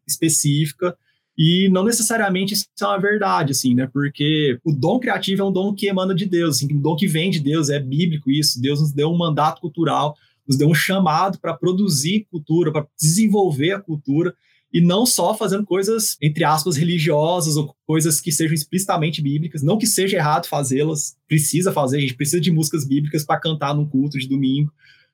específica 0.07 0.95
e 1.37 1.69
não 1.69 1.83
necessariamente 1.83 2.55
isso 2.55 2.65
é 2.81 2.85
uma 2.85 2.97
verdade, 2.99 3.51
assim, 3.51 3.75
né? 3.75 3.87
Porque 3.93 4.59
o 4.63 4.71
dom 4.73 4.99
criativo 4.99 5.43
é 5.43 5.45
um 5.45 5.51
dom 5.51 5.73
que 5.73 5.87
emana 5.87 6.15
de 6.15 6.25
Deus, 6.25 6.57
assim, 6.57 6.73
um 6.73 6.81
dom 6.81 6.95
que 6.95 7.07
vem 7.07 7.29
de 7.29 7.39
Deus, 7.39 7.69
é 7.69 7.79
bíblico 7.79 8.31
isso. 8.31 8.59
Deus 8.59 8.81
nos 8.81 8.91
deu 8.91 9.09
um 9.11 9.17
mandato 9.17 9.61
cultural, 9.61 10.15
nos 10.47 10.57
deu 10.57 10.67
um 10.67 10.73
chamado 10.73 11.39
para 11.39 11.53
produzir 11.53 12.25
cultura, 12.31 12.71
para 12.71 12.87
desenvolver 12.99 13.73
a 13.73 13.79
cultura 13.79 14.33
e 14.73 14.81
não 14.81 15.05
só 15.05 15.35
fazendo 15.35 15.65
coisas, 15.65 16.17
entre 16.21 16.43
aspas, 16.43 16.75
religiosas 16.75 17.55
ou 17.55 17.75
coisas 17.85 18.19
que 18.19 18.31
sejam 18.31 18.55
explicitamente 18.55 19.21
bíblicas. 19.21 19.61
Não 19.61 19.77
que 19.77 19.85
seja 19.85 20.17
errado 20.17 20.47
fazê-las, 20.47 21.15
precisa 21.27 21.71
fazer, 21.71 21.97
a 21.97 22.01
gente 22.01 22.15
precisa 22.15 22.41
de 22.41 22.51
músicas 22.51 22.83
bíblicas 22.83 23.23
para 23.23 23.39
cantar 23.39 23.75
num 23.75 23.87
culto 23.87 24.17
de 24.17 24.27
domingo, 24.27 24.71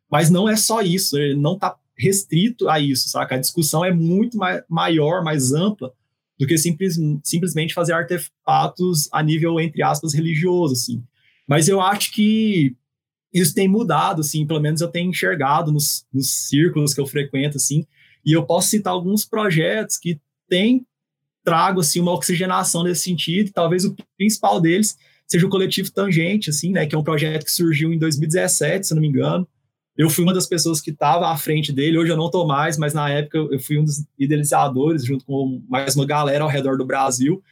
mas 0.10 0.30
não 0.30 0.48
é 0.48 0.56
só 0.56 0.82
isso, 0.82 1.18
não 1.36 1.56
está 1.56 1.76
restrito 1.98 2.68
a 2.70 2.80
isso, 2.80 3.10
saca? 3.10 3.36
A 3.36 3.40
discussão 3.40 3.84
é 3.84 3.94
muito 3.94 4.38
maior, 4.70 5.24
mais 5.24 5.54
ampla 5.54 5.92
do 6.40 6.48
que 6.48 6.58
simples, 6.58 6.98
simplesmente 7.24 7.74
fazer 7.74 7.94
artefatos 7.94 9.08
a 9.12 9.22
nível, 9.22 9.60
entre 9.60 9.84
aspas, 9.84 10.14
religioso, 10.14 10.74
assim. 10.74 11.04
Mas 11.48 11.68
eu 11.68 11.80
acho 11.80 12.12
que 12.12 12.76
isso 13.34 13.54
tem 13.54 13.68
mudado, 13.68 14.22
assim, 14.22 14.46
pelo 14.46 14.60
menos 14.60 14.82
eu 14.82 14.88
tenho 14.88 15.10
enxergado 15.10 15.72
nos, 15.72 16.06
nos 16.14 16.30
círculos 16.30 16.94
que 16.94 17.02
eu 17.02 17.08
frequento, 17.08 17.58
assim, 17.58 17.86
e 18.26 18.32
eu 18.32 18.46
posso 18.46 18.70
citar 18.70 18.94
alguns 18.94 19.26
projetos 19.26 19.98
que 19.98 20.20
têm 20.48 20.86
trago, 21.44 21.82
assim, 21.82 22.00
uma 22.00 22.14
oxigenação 22.14 22.84
nesse 22.84 23.02
sentido, 23.02 23.50
e 23.50 23.54
talvez 23.54 23.86
o 23.86 23.96
principal 24.18 24.62
deles 24.62 24.98
seja 25.28 25.46
o 25.46 25.50
Coletivo 25.50 25.92
Tangente, 25.92 26.50
assim, 26.50 26.72
né, 26.72 26.86
que 26.86 26.96
é 26.96 26.98
um 26.98 27.04
projeto 27.04 27.44
que 27.44 27.52
surgiu 27.52 27.92
em 27.92 27.98
2017, 27.98 28.88
se 28.88 28.94
não 28.94 29.02
me 29.02 29.08
engano, 29.08 29.48
eu 29.98 30.10
fui 30.10 30.24
uma 30.24 30.34
das 30.34 30.48
pessoas 30.48 30.82
que 30.82 30.90
estava 30.90 31.30
à 31.30 31.38
frente 31.38 31.72
dele, 31.72 31.98
hoje 31.98 32.12
eu 32.12 32.18
não 32.18 32.26
estou 32.26 32.48
mais, 32.48 32.78
mas 32.78 32.94
na 32.94 33.10
época 33.10 33.38
eu 33.38 33.60
fui 33.60 33.78
um 33.78 33.84
dos 33.84 34.04
idealizadores, 34.18 35.06
junto 35.06 35.24
com 35.26 35.62
mais 35.70 35.96
uma 35.96 36.06
galera 36.06 36.44
ao 36.44 36.50
redor 36.50 36.78
do 36.78 36.86
Brasil. 36.86 37.44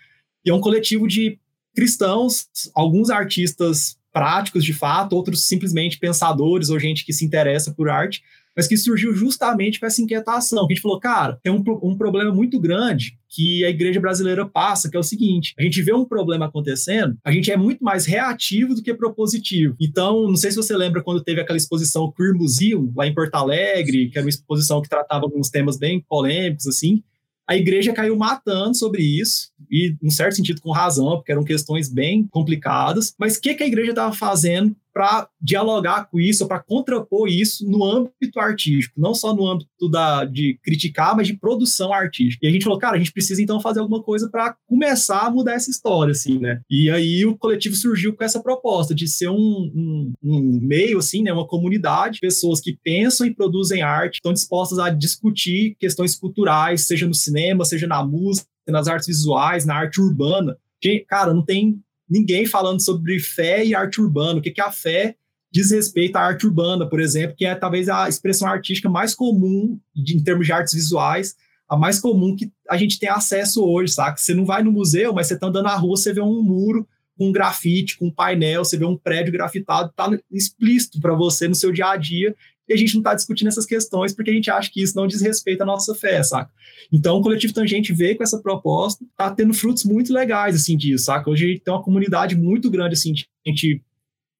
E 0.43 0.49
é 0.49 0.53
um 0.53 0.61
coletivo 0.61 1.07
de 1.07 1.37
cristãos, 1.75 2.47
alguns 2.73 3.09
artistas 3.09 3.97
práticos 4.11 4.65
de 4.65 4.73
fato, 4.73 5.15
outros 5.15 5.43
simplesmente 5.43 5.99
pensadores 5.99 6.69
ou 6.69 6.79
gente 6.79 7.05
que 7.05 7.13
se 7.13 7.23
interessa 7.23 7.71
por 7.71 7.89
arte, 7.89 8.23
mas 8.55 8.67
que 8.67 8.77
surgiu 8.77 9.13
justamente 9.13 9.79
com 9.79 9.85
essa 9.85 10.01
inquietação. 10.01 10.67
Que 10.67 10.73
a 10.73 10.75
gente 10.75 10.83
falou, 10.83 10.99
cara, 10.99 11.39
tem 11.43 11.51
um, 11.51 11.63
um 11.83 11.97
problema 11.97 12.33
muito 12.33 12.59
grande 12.59 13.17
que 13.29 13.63
a 13.63 13.69
igreja 13.69 13.99
brasileira 13.99 14.45
passa, 14.45 14.89
que 14.89 14.97
é 14.97 14.99
o 14.99 15.03
seguinte: 15.03 15.53
a 15.57 15.63
gente 15.63 15.81
vê 15.81 15.93
um 15.93 16.05
problema 16.05 16.45
acontecendo, 16.45 17.17
a 17.23 17.31
gente 17.31 17.51
é 17.51 17.57
muito 17.57 17.83
mais 17.83 18.05
reativo 18.05 18.75
do 18.75 18.83
que 18.83 18.93
propositivo. 18.93 19.75
Então, 19.79 20.27
não 20.27 20.35
sei 20.35 20.51
se 20.51 20.57
você 20.57 20.75
lembra 20.75 21.01
quando 21.01 21.23
teve 21.23 21.41
aquela 21.41 21.57
exposição 21.57 22.11
Queer 22.11 22.35
Museum, 22.35 22.91
lá 22.95 23.07
em 23.07 23.13
Porto 23.13 23.35
Alegre, 23.35 24.09
que 24.09 24.17
era 24.17 24.25
uma 24.25 24.29
exposição 24.29 24.81
que 24.81 24.89
tratava 24.89 25.25
alguns 25.25 25.49
temas 25.49 25.77
bem 25.77 26.01
polêmicos, 26.01 26.67
assim. 26.67 27.01
A 27.47 27.57
igreja 27.57 27.91
caiu 27.91 28.15
matando 28.15 28.77
sobre 28.77 29.03
isso, 29.03 29.51
e, 29.69 29.95
em 30.01 30.09
certo 30.09 30.35
sentido, 30.35 30.61
com 30.61 30.71
razão, 30.71 31.17
porque 31.17 31.31
eram 31.31 31.43
questões 31.43 31.89
bem 31.89 32.25
complicadas. 32.27 33.13
Mas 33.19 33.35
o 33.35 33.41
que, 33.41 33.53
que 33.55 33.63
a 33.63 33.67
igreja 33.67 33.89
estava 33.89 34.13
fazendo 34.13 34.73
para 34.93 35.27
dialogar 35.41 36.05
com 36.09 36.19
isso, 36.19 36.47
para 36.47 36.59
contrapor 36.59 37.27
isso 37.27 37.65
no 37.69 37.83
âmbito 37.83 38.39
artístico, 38.39 38.99
não 38.99 39.13
só 39.13 39.35
no 39.35 39.47
âmbito 39.47 39.89
da, 39.89 40.25
de 40.25 40.59
criticar, 40.63 41.15
mas 41.15 41.27
de 41.27 41.37
produção 41.37 41.93
artística. 41.93 42.45
E 42.45 42.49
a 42.49 42.51
gente 42.51 42.63
falou, 42.63 42.79
cara, 42.79 42.95
a 42.95 42.99
gente 42.99 43.11
precisa 43.11 43.41
então 43.41 43.59
fazer 43.59 43.79
alguma 43.79 44.03
coisa 44.03 44.29
para 44.29 44.55
começar 44.67 45.21
a 45.21 45.31
mudar 45.31 45.53
essa 45.53 45.71
história, 45.71 46.11
assim, 46.11 46.39
né? 46.39 46.61
E 46.69 46.89
aí 46.89 47.25
o 47.25 47.37
coletivo 47.37 47.75
surgiu 47.75 48.15
com 48.15 48.23
essa 48.23 48.41
proposta 48.41 48.93
de 48.93 49.07
ser 49.07 49.29
um, 49.29 49.35
um, 49.35 50.13
um 50.23 50.59
meio, 50.61 50.99
assim, 50.99 51.23
né? 51.23 51.31
Uma 51.31 51.47
comunidade, 51.47 52.19
pessoas 52.19 52.59
que 52.59 52.77
pensam 52.83 53.25
e 53.25 53.33
produzem 53.33 53.81
arte, 53.81 54.15
estão 54.15 54.33
dispostas 54.33 54.79
a 54.79 54.89
discutir 54.89 55.75
questões 55.79 56.15
culturais, 56.15 56.85
seja 56.87 57.07
no 57.07 57.13
cinema, 57.13 57.65
seja 57.65 57.87
na 57.87 58.03
música, 58.05 58.47
nas 58.67 58.87
artes 58.87 59.07
visuais, 59.07 59.65
na 59.65 59.75
arte 59.75 59.99
urbana. 59.99 60.57
Que, 60.81 60.99
cara, 61.07 61.33
não 61.33 61.45
tem 61.45 61.79
ninguém 62.11 62.45
falando 62.45 62.81
sobre 62.81 63.17
fé 63.19 63.65
e 63.65 63.73
arte 63.73 64.01
urbana, 64.01 64.39
o 64.39 64.41
que, 64.41 64.51
que 64.51 64.59
a 64.59 64.69
fé 64.69 65.15
diz 65.49 65.71
respeito 65.71 66.17
à 66.17 66.21
arte 66.21 66.45
urbana, 66.45 66.87
por 66.87 66.99
exemplo, 66.99 67.35
que 67.37 67.45
é 67.45 67.55
talvez 67.55 67.87
a 67.87 68.09
expressão 68.09 68.49
artística 68.49 68.89
mais 68.89 69.15
comum 69.15 69.79
de, 69.95 70.17
em 70.17 70.23
termos 70.23 70.45
de 70.45 70.51
artes 70.51 70.73
visuais, 70.73 71.35
a 71.69 71.77
mais 71.77 71.99
comum 71.99 72.35
que 72.35 72.51
a 72.69 72.75
gente 72.75 72.99
tem 72.99 73.07
acesso 73.09 73.63
hoje, 73.63 73.93
saca? 73.93 74.17
Você 74.17 74.33
não 74.33 74.45
vai 74.45 74.61
no 74.61 74.73
museu, 74.73 75.13
mas 75.13 75.27
você 75.27 75.39
tá 75.39 75.47
andando 75.47 75.63
na 75.63 75.75
rua, 75.75 75.95
você 75.95 76.13
vê 76.13 76.19
um 76.19 76.43
muro 76.43 76.85
com 77.17 77.29
um 77.29 77.31
grafite, 77.31 77.97
com 77.97 78.07
um 78.07 78.11
painel, 78.11 78.65
você 78.65 78.77
vê 78.77 78.83
um 78.83 78.97
prédio 78.97 79.31
grafitado, 79.31 79.93
tá 79.95 80.09
explícito 80.29 80.99
para 80.99 81.13
você 81.13 81.47
no 81.47 81.55
seu 81.55 81.71
dia 81.71 81.91
a 81.91 81.95
dia, 81.95 82.35
e 82.71 82.73
a 82.73 82.77
gente 82.77 82.93
não 82.93 83.01
está 83.01 83.13
discutindo 83.13 83.49
essas 83.49 83.65
questões 83.65 84.13
porque 84.13 84.31
a 84.31 84.33
gente 84.33 84.49
acha 84.49 84.71
que 84.71 84.81
isso 84.81 84.95
não 84.95 85.05
diz 85.05 85.21
respeito 85.21 85.61
à 85.61 85.65
nossa 85.65 85.93
fé, 85.93 86.23
saca? 86.23 86.49
Então, 86.89 87.17
o 87.17 87.21
Coletivo 87.21 87.53
Tangente 87.53 87.91
veio 87.91 88.15
com 88.15 88.23
essa 88.23 88.39
proposta, 88.39 89.05
tá 89.17 89.29
tendo 89.29 89.53
frutos 89.53 89.83
muito 89.83 90.13
legais, 90.13 90.55
assim, 90.55 90.77
disso, 90.77 91.05
saca? 91.05 91.29
Hoje 91.29 91.45
a 91.45 91.49
gente 91.49 91.61
tem 91.61 91.73
uma 91.73 91.83
comunidade 91.83 92.33
muito 92.33 92.71
grande, 92.71 92.93
assim, 92.93 93.11
de 93.11 93.27
gente 93.45 93.81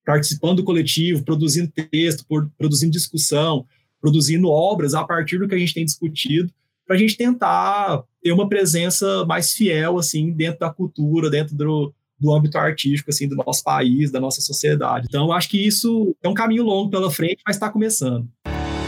participando 0.06 0.58
do 0.58 0.64
coletivo, 0.64 1.26
produzindo 1.26 1.70
texto, 1.92 2.26
produzindo 2.58 2.92
discussão, 2.94 3.66
produzindo 4.00 4.48
obras 4.48 4.94
a 4.94 5.04
partir 5.04 5.38
do 5.38 5.48
que 5.48 5.56
a 5.56 5.58
gente 5.58 5.74
tem 5.74 5.84
discutido, 5.84 6.52
para 6.88 6.96
a 6.96 7.00
gente 7.00 7.18
tentar 7.18 8.04
ter 8.24 8.32
uma 8.32 8.48
presença 8.48 9.26
mais 9.26 9.54
fiel, 9.54 9.98
assim, 9.98 10.32
dentro 10.32 10.62
da 10.62 10.74
cultura, 10.74 11.30
dentro 11.30 11.54
do, 11.54 11.94
do 12.22 12.34
âmbito 12.34 12.58
artístico 12.58 13.10
assim 13.10 13.28
do 13.28 13.36
nosso 13.36 13.64
país, 13.64 14.12
da 14.12 14.20
nossa 14.20 14.42
sociedade. 14.42 15.08
Então, 15.10 15.26
eu 15.26 15.34
acho 15.34 15.50
que 15.50 15.66
isso 15.66 16.16
é 16.22 16.30
um 16.30 16.34
caminho 16.34 16.64
longo 16.64 16.90
pela 16.90 17.10
frente, 17.10 17.42
mas 17.46 17.56
está 17.56 17.70
começando. 17.70 18.28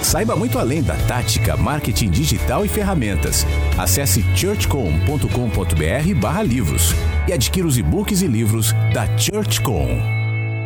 Saiba 0.04 0.36
muito 0.36 0.60
além 0.60 0.84
da 0.84 0.98
tática, 1.08 1.56
marketing 1.56 2.12
digital 2.12 2.66
e 2.66 2.68
ferramentas. 2.68 3.46
Acesse 3.80 4.22
churchcom.com.br/livros 4.36 6.92
e 7.28 7.34
adquira 7.34 7.66
os 7.66 7.78
e-books 7.78 8.22
e 8.22 8.28
livros 8.28 8.74
da 8.94 9.18
Churchcom. 9.18 9.98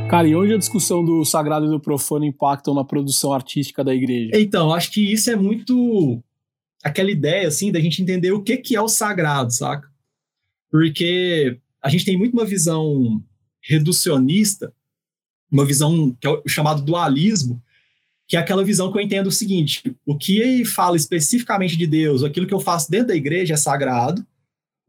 Cara, 0.09 0.27
e 0.27 0.35
onde 0.35 0.53
a 0.53 0.57
discussão 0.57 1.05
do 1.05 1.23
sagrado 1.23 1.67
e 1.67 1.69
do 1.69 1.79
profano 1.79 2.25
impactam 2.25 2.73
na 2.73 2.83
produção 2.83 3.31
artística 3.31 3.83
da 3.83 3.93
igreja? 3.93 4.31
Então, 4.33 4.73
acho 4.73 4.91
que 4.91 5.13
isso 5.13 5.29
é 5.29 5.35
muito 5.35 6.19
aquela 6.83 7.11
ideia 7.11 7.47
assim 7.47 7.71
da 7.71 7.79
gente 7.79 8.01
entender 8.01 8.31
o 8.31 8.41
que 8.41 8.57
que 8.57 8.75
é 8.75 8.81
o 8.81 8.87
sagrado, 8.87 9.53
saca? 9.53 9.87
Porque 10.71 11.59
a 11.87 11.89
gente 11.89 12.03
tem 12.03 12.17
muito 12.17 12.33
uma 12.33 12.45
visão 12.45 13.23
reducionista, 13.61 14.73
uma 15.49 15.65
visão 15.65 16.15
que 16.19 16.27
é 16.27 16.29
o 16.29 16.43
chamado 16.45 16.81
dualismo, 16.81 17.63
que 18.27 18.35
é 18.35 18.39
aquela 18.39 18.63
visão 18.63 18.91
que 18.91 18.97
eu 18.97 19.01
entendo 19.01 19.27
o 19.27 19.31
seguinte: 19.31 19.95
o 20.05 20.17
que 20.17 20.65
fala 20.65 20.97
especificamente 20.97 21.77
de 21.77 21.87
Deus, 21.87 22.23
aquilo 22.23 22.45
que 22.45 22.53
eu 22.53 22.59
faço 22.59 22.91
dentro 22.91 23.07
da 23.07 23.15
igreja 23.15 23.53
é 23.53 23.57
sagrado, 23.57 24.25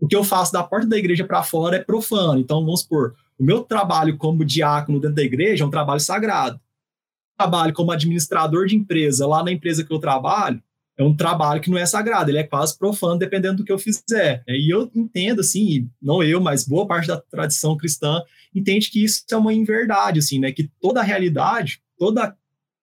o 0.00 0.08
que 0.08 0.16
eu 0.16 0.24
faço 0.24 0.52
da 0.52 0.64
porta 0.64 0.88
da 0.88 0.98
igreja 0.98 1.24
para 1.24 1.44
fora 1.44 1.76
é 1.76 1.84
profano. 1.84 2.40
Então, 2.40 2.64
vamos 2.64 2.80
supor, 2.80 3.14
o 3.38 3.44
meu 3.44 3.62
trabalho 3.62 4.16
como 4.16 4.44
diácono 4.44 4.98
dentro 4.98 5.14
da 5.14 5.22
igreja 5.22 5.62
é 5.62 5.66
um 5.66 5.70
trabalho 5.70 6.00
sagrado. 6.00 6.56
O 6.56 7.38
trabalho 7.38 7.72
como 7.72 7.92
administrador 7.92 8.66
de 8.66 8.74
empresa 8.74 9.24
lá 9.24 9.44
na 9.44 9.52
empresa 9.52 9.84
que 9.84 9.92
eu 9.92 10.00
trabalho 10.00 10.60
é 10.98 11.04
um 11.04 11.16
trabalho 11.16 11.60
que 11.60 11.70
não 11.70 11.78
é 11.78 11.86
sagrado, 11.86 12.28
ele 12.28 12.38
é 12.38 12.42
quase 12.42 12.76
profano 12.76 13.18
dependendo 13.18 13.58
do 13.58 13.64
que 13.64 13.70
eu 13.70 13.78
fizer. 13.78 14.42
E 14.48 14.68
eu 14.68 14.90
entendo, 14.92 15.40
assim, 15.40 15.88
não 16.02 16.20
eu, 16.24 16.40
mas 16.40 16.66
boa 16.66 16.88
parte 16.88 17.06
da 17.06 17.16
tradição 17.16 17.76
cristã 17.76 18.20
entende 18.52 18.90
que 18.90 19.04
isso 19.04 19.24
é 19.30 19.36
uma 19.36 19.54
inverdade, 19.54 20.18
assim, 20.18 20.40
né? 20.40 20.50
Que 20.50 20.68
toda 20.80 20.98
a 20.98 21.04
realidade, 21.04 21.80
todo 21.96 22.20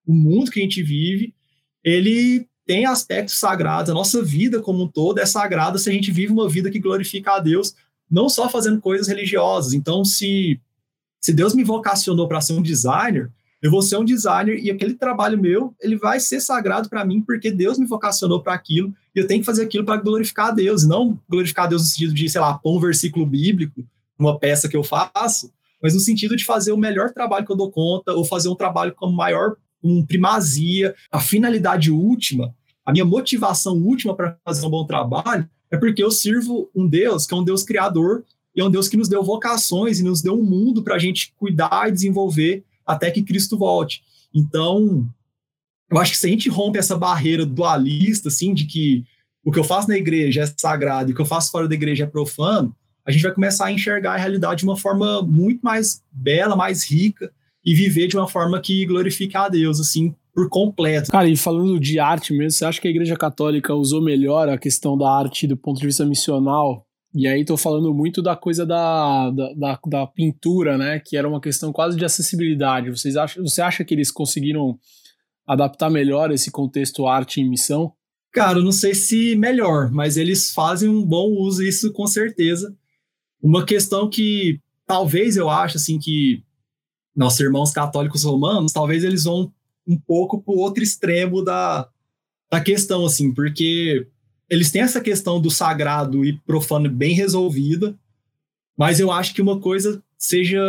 o 0.07 0.13
mundo 0.13 0.49
que 0.49 0.61
a 0.61 0.63
gente 0.63 0.81
vive, 0.81 1.35
ele 1.83 2.47
tem 2.65 2.85
aspectos 2.85 3.35
sagrados. 3.35 3.91
A 3.91 3.93
nossa 3.93 4.23
vida 4.23 4.61
como 4.61 4.83
um 4.83 4.87
todo 4.87 5.19
é 5.19 5.25
sagrada 5.25 5.77
se 5.77 5.89
a 5.89 5.93
gente 5.93 6.09
vive 6.09 6.31
uma 6.31 6.47
vida 6.47 6.71
que 6.71 6.79
glorifica 6.79 7.33
a 7.33 7.39
Deus, 7.39 7.75
não 8.09 8.29
só 8.29 8.47
fazendo 8.47 8.79
coisas 8.79 9.09
religiosas. 9.09 9.73
Então, 9.73 10.05
se, 10.05 10.59
se 11.19 11.33
Deus 11.33 11.53
me 11.53 11.65
vocacionou 11.65 12.29
para 12.29 12.39
ser 12.39 12.53
um 12.53 12.61
designer, 12.61 13.29
eu 13.65 13.71
vou 13.71 13.81
ser 13.81 13.97
um 13.97 14.05
designer 14.05 14.63
e 14.63 14.69
aquele 14.69 14.93
trabalho 14.93 15.41
meu, 15.41 15.73
ele 15.81 15.97
vai 15.97 16.19
ser 16.19 16.39
sagrado 16.39 16.87
para 16.87 17.03
mim 17.03 17.19
porque 17.19 17.49
Deus 17.49 17.79
me 17.79 17.87
vocacionou 17.87 18.39
para 18.39 18.53
aquilo 18.53 18.93
e 19.15 19.19
eu 19.19 19.25
tenho 19.25 19.39
que 19.39 19.45
fazer 19.45 19.63
aquilo 19.63 19.83
para 19.83 19.99
glorificar 19.99 20.49
a 20.49 20.51
Deus, 20.51 20.85
não 20.85 21.19
glorificar 21.27 21.65
a 21.65 21.69
Deus 21.69 21.81
no 21.81 21.87
sentido 21.87 22.13
de, 22.13 22.29
sei 22.29 22.39
lá, 22.39 22.59
pôr 22.59 22.77
um 22.77 22.79
versículo 22.79 23.25
bíblico 23.25 23.83
numa 24.19 24.37
peça 24.37 24.69
que 24.69 24.77
eu 24.77 24.83
faço, 24.83 25.51
mas 25.81 25.95
no 25.95 25.99
sentido 25.99 26.35
de 26.35 26.45
fazer 26.45 26.73
o 26.73 26.77
melhor 26.77 27.11
trabalho 27.11 27.43
que 27.43 27.51
eu 27.51 27.55
dou 27.55 27.71
conta 27.71 28.13
ou 28.13 28.23
fazer 28.23 28.49
um 28.49 28.55
trabalho 28.55 28.93
com 28.93 29.09
maior 29.09 29.55
com 29.81 30.05
primazia, 30.05 30.93
a 31.11 31.19
finalidade 31.19 31.89
última, 31.89 32.53
a 32.85 32.91
minha 32.91 33.03
motivação 33.03 33.75
última 33.81 34.15
para 34.15 34.37
fazer 34.45 34.63
um 34.63 34.69
bom 34.69 34.85
trabalho 34.85 35.49
é 35.71 35.77
porque 35.77 36.03
eu 36.03 36.11
sirvo 36.11 36.69
um 36.75 36.87
Deus 36.87 37.25
que 37.25 37.33
é 37.33 37.37
um 37.37 37.43
Deus 37.43 37.63
criador 37.63 38.23
e 38.55 38.61
é 38.61 38.63
um 38.63 38.69
Deus 38.69 38.87
que 38.87 38.95
nos 38.95 39.09
deu 39.09 39.23
vocações 39.23 39.99
e 39.99 40.03
nos 40.03 40.21
deu 40.21 40.39
um 40.39 40.43
mundo 40.43 40.83
para 40.83 40.93
a 40.93 40.99
gente 40.99 41.33
cuidar 41.35 41.89
e 41.89 41.91
desenvolver 41.91 42.63
até 42.85 43.09
que 43.11 43.23
Cristo 43.23 43.57
volte. 43.57 44.03
Então, 44.33 45.07
eu 45.89 45.97
acho 45.97 46.11
que 46.11 46.17
se 46.17 46.27
a 46.27 46.29
gente 46.29 46.49
rompe 46.49 46.77
essa 46.77 46.97
barreira 46.97 47.45
dualista, 47.45 48.29
assim, 48.29 48.53
de 48.53 48.65
que 48.65 49.03
o 49.43 49.51
que 49.51 49.59
eu 49.59 49.63
faço 49.63 49.87
na 49.87 49.97
igreja 49.97 50.41
é 50.41 50.53
sagrado 50.57 51.09
e 51.09 51.13
o 51.13 51.15
que 51.15 51.21
eu 51.21 51.25
faço 51.25 51.51
fora 51.51 51.67
da 51.67 51.75
igreja 51.75 52.03
é 52.03 52.07
profano, 52.07 52.75
a 53.05 53.11
gente 53.11 53.21
vai 53.21 53.31
começar 53.31 53.67
a 53.67 53.71
enxergar 53.71 54.13
a 54.13 54.17
realidade 54.17 54.59
de 54.59 54.65
uma 54.65 54.75
forma 54.75 55.21
muito 55.21 55.61
mais 55.61 56.01
bela, 56.11 56.55
mais 56.55 56.83
rica 56.83 57.31
e 57.63 57.73
viver 57.73 58.07
de 58.07 58.17
uma 58.17 58.27
forma 58.27 58.59
que 58.59 58.85
glorifica 58.85 59.41
a 59.41 59.49
Deus, 59.49 59.79
assim, 59.79 60.13
por 60.33 60.49
completo. 60.49 61.11
Cara, 61.11 61.29
e 61.29 61.37
falando 61.37 61.79
de 61.79 61.99
arte 61.99 62.33
mesmo, 62.33 62.51
você 62.51 62.65
acha 62.65 62.81
que 62.81 62.87
a 62.87 62.91
Igreja 62.91 63.15
Católica 63.15 63.73
usou 63.73 64.01
melhor 64.01 64.49
a 64.49 64.57
questão 64.57 64.97
da 64.97 65.09
arte 65.09 65.47
do 65.47 65.55
ponto 65.55 65.79
de 65.79 65.85
vista 65.85 66.05
missional 66.05 66.84
e 67.15 67.25
aí 67.29 67.45
tô 67.45 67.55
falando 67.55 67.93
muito 67.93 68.21
da 68.21 68.35
coisa 68.35 68.65
da, 68.65 69.31
da, 69.31 69.53
da, 69.53 69.79
da, 69.87 70.07
pintura, 70.07 70.77
né? 70.77 70.99
Que 70.99 71.15
era 71.15 71.25
uma 71.25 71.39
questão 71.39 71.71
quase 71.71 71.95
de 71.95 72.03
acessibilidade. 72.03 72.89
Vocês 72.89 73.15
acham, 73.15 73.41
você 73.41 73.61
acha 73.61 73.85
que 73.85 73.93
eles 73.93 74.11
conseguiram 74.11 74.77
adaptar 75.47 75.89
melhor 75.89 76.29
esse 76.29 76.51
contexto 76.51 77.07
arte 77.07 77.39
em 77.39 77.49
missão? 77.49 77.93
Cara, 78.33 78.59
não 78.59 78.73
sei 78.73 78.93
se 78.93 79.33
melhor, 79.37 79.89
mas 79.91 80.17
eles 80.17 80.51
fazem 80.51 80.89
um 80.89 81.05
bom 81.05 81.31
uso 81.39 81.63
isso 81.63 81.93
com 81.93 82.05
certeza. 82.05 82.75
Uma 83.41 83.65
questão 83.65 84.09
que 84.09 84.59
talvez 84.85 85.37
eu 85.37 85.49
acho 85.49 85.77
assim 85.77 85.97
que 85.97 86.43
nossos 87.15 87.39
irmãos 87.39 87.71
católicos 87.71 88.25
romanos, 88.25 88.73
talvez 88.73 89.05
eles 89.05 89.23
vão 89.23 89.49
um 89.87 89.97
pouco 89.97 90.41
para 90.41 90.53
o 90.53 90.57
outro 90.57 90.83
extremo 90.83 91.41
da, 91.41 91.87
da 92.51 92.59
questão, 92.59 93.05
assim, 93.05 93.33
porque 93.33 94.05
eles 94.49 94.71
têm 94.71 94.81
essa 94.81 95.01
questão 95.01 95.41
do 95.41 95.49
sagrado 95.49 96.23
e 96.23 96.37
profano 96.39 96.89
bem 96.89 97.13
resolvida, 97.13 97.97
mas 98.77 98.99
eu 98.99 99.11
acho 99.11 99.33
que 99.33 99.41
uma 99.41 99.59
coisa 99.59 100.03
seja. 100.17 100.59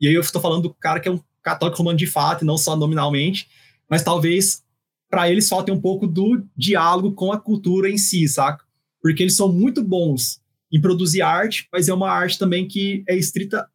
E 0.00 0.08
aí 0.08 0.14
eu 0.14 0.20
estou 0.20 0.40
falando 0.40 0.62
do 0.62 0.74
cara 0.74 1.00
que 1.00 1.08
é 1.08 1.12
um 1.12 1.20
católico 1.42 1.78
romano 1.78 1.98
de 1.98 2.06
fato, 2.06 2.42
e 2.42 2.46
não 2.46 2.58
só 2.58 2.76
nominalmente, 2.76 3.48
mas 3.88 4.02
talvez 4.02 4.62
para 5.10 5.30
eles 5.30 5.48
faltem 5.48 5.74
um 5.74 5.80
pouco 5.80 6.06
do 6.06 6.44
diálogo 6.56 7.12
com 7.12 7.32
a 7.32 7.40
cultura 7.40 7.88
em 7.88 7.96
si, 7.96 8.28
saca? 8.28 8.64
Porque 9.00 9.22
eles 9.22 9.36
são 9.36 9.50
muito 9.50 9.82
bons 9.82 10.40
em 10.70 10.80
produzir 10.80 11.22
arte, 11.22 11.66
mas 11.72 11.88
é 11.88 11.94
uma 11.94 12.10
arte 12.10 12.38
também 12.38 12.68
que 12.68 13.02
é 13.08 13.16
estrita, 13.16 13.66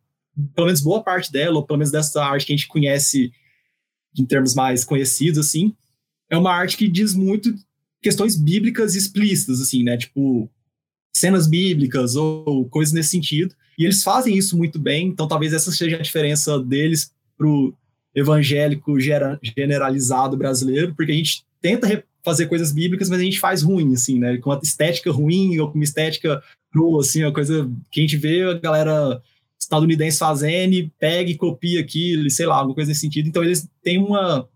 pelo 0.56 0.68
menos 0.68 0.82
boa 0.82 1.04
parte 1.04 1.32
dela, 1.32 1.56
ou 1.56 1.66
pelo 1.66 1.80
menos 1.80 1.92
dessa 1.92 2.24
arte 2.24 2.46
que 2.46 2.54
a 2.54 2.56
gente 2.56 2.68
conhece 2.68 3.34
em 4.16 4.26
termos 4.26 4.54
mais 4.54 4.86
conhecidos, 4.86 5.40
assim, 5.40 5.76
é 6.30 6.38
uma 6.38 6.54
arte 6.54 6.78
que 6.78 6.88
diz 6.88 7.16
muito 7.16 7.56
questões 8.04 8.36
bíblicas 8.36 8.94
explícitas, 8.94 9.62
assim, 9.62 9.82
né? 9.84 9.98
Tipo, 9.98 10.50
cenas 11.16 11.48
bíblicas 11.48 12.16
ou 12.16 12.68
coisas 12.70 12.94
nesse 12.94 13.10
sentido. 13.10 13.56
E 13.80 13.86
eles 13.86 14.04
fazem 14.04 14.38
isso 14.38 14.58
muito 14.58 14.78
bem, 14.78 15.08
então 15.08 15.28
talvez 15.28 15.54
essa 15.54 15.72
seja 15.72 15.96
a 15.96 16.02
diferença 16.02 16.60
deles 16.60 17.12
pro 17.38 17.74
evangélico 18.14 19.00
generalizado 19.42 20.38
brasileiro, 20.38 20.94
porque 20.94 21.12
a 21.12 21.16
gente 21.16 21.44
tenta 21.60 22.04
fazer 22.24 22.46
coisas 22.46 22.72
bíblicas, 22.72 23.10
mas 23.10 23.20
a 23.20 23.24
gente 23.24 23.40
faz 23.40 23.64
ruim, 23.64 23.94
assim, 23.94 24.20
né? 24.20 24.38
Com 24.38 24.52
uma 24.52 24.60
estética 24.62 25.12
ruim 25.12 25.58
ou 25.60 25.70
com 25.72 25.76
uma 25.76 25.84
estética 25.84 26.42
crua, 26.72 27.02
assim, 27.02 27.24
uma 27.24 27.34
coisa 27.34 27.70
que 27.92 28.00
a 28.00 28.04
gente 28.04 28.18
vê 28.18 28.44
a 28.44 28.54
galera 28.54 29.22
estadunidense 29.60 30.20
fazendo 30.20 30.74
e 30.74 30.92
pega 31.00 31.32
e 31.32 31.38
copia 31.38 31.80
aquilo, 31.82 32.30
sei 32.30 32.46
lá, 32.46 32.58
alguma 32.58 32.76
coisa 32.76 32.90
nesse 32.90 33.02
sentido. 33.02 33.28
Então 33.28 33.44
eles 33.44 33.68
têm 33.82 33.98
uma, 33.98 34.48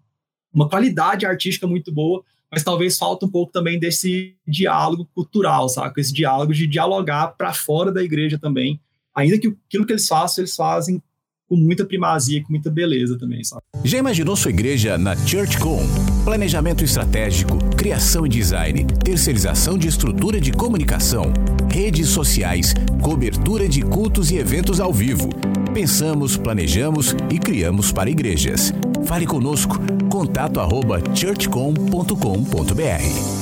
uma 0.53 0.69
qualidade 0.69 1.25
artística 1.25 1.65
muito 1.65 1.91
boa, 1.91 2.23
mas 2.51 2.63
talvez 2.63 2.97
falta 2.97 3.25
um 3.25 3.29
pouco 3.29 3.51
também 3.51 3.79
desse 3.79 4.35
diálogo 4.47 5.07
cultural, 5.13 5.67
sabe? 5.69 5.99
Esse 5.99 6.13
diálogo 6.13 6.53
de 6.53 6.67
dialogar 6.67 7.27
para 7.37 7.53
fora 7.53 7.91
da 7.91 8.03
igreja 8.03 8.37
também. 8.37 8.79
Ainda 9.15 9.37
que 9.37 9.55
aquilo 9.67 9.85
que 9.85 9.93
eles 9.93 10.07
façam, 10.07 10.43
eles 10.43 10.55
fazem 10.55 11.01
com 11.47 11.55
muita 11.55 11.85
primazia 11.85 12.43
com 12.43 12.51
muita 12.51 12.69
beleza 12.69 13.17
também, 13.17 13.43
sabe? 13.43 13.61
Já 13.83 13.97
imaginou 13.97 14.35
sua 14.35 14.51
igreja 14.51 14.97
na 14.97 15.15
ChurchCom? 15.15 16.16
Planejamento 16.27 16.83
estratégico, 16.83 17.57
criação 17.77 18.25
e 18.25 18.29
design, 18.29 18.85
terceirização 19.01 19.77
de 19.77 19.87
estrutura 19.87 20.41
de 20.41 20.51
comunicação, 20.51 21.31
redes 21.71 22.09
sociais, 22.09 22.73
cobertura 23.01 23.65
de 23.65 23.81
cultos 23.81 24.29
e 24.29 24.35
eventos 24.35 24.81
ao 24.81 24.91
vivo. 24.91 25.29
Pensamos, 25.73 26.35
planejamos 26.35 27.15
e 27.33 27.39
criamos 27.39 27.93
para 27.93 28.09
igrejas. 28.09 28.73
Fale 29.05 29.25
conosco, 29.25 29.77
contato 30.11 30.59
arroba 30.59 31.01
churchcom.com.br 31.15 33.37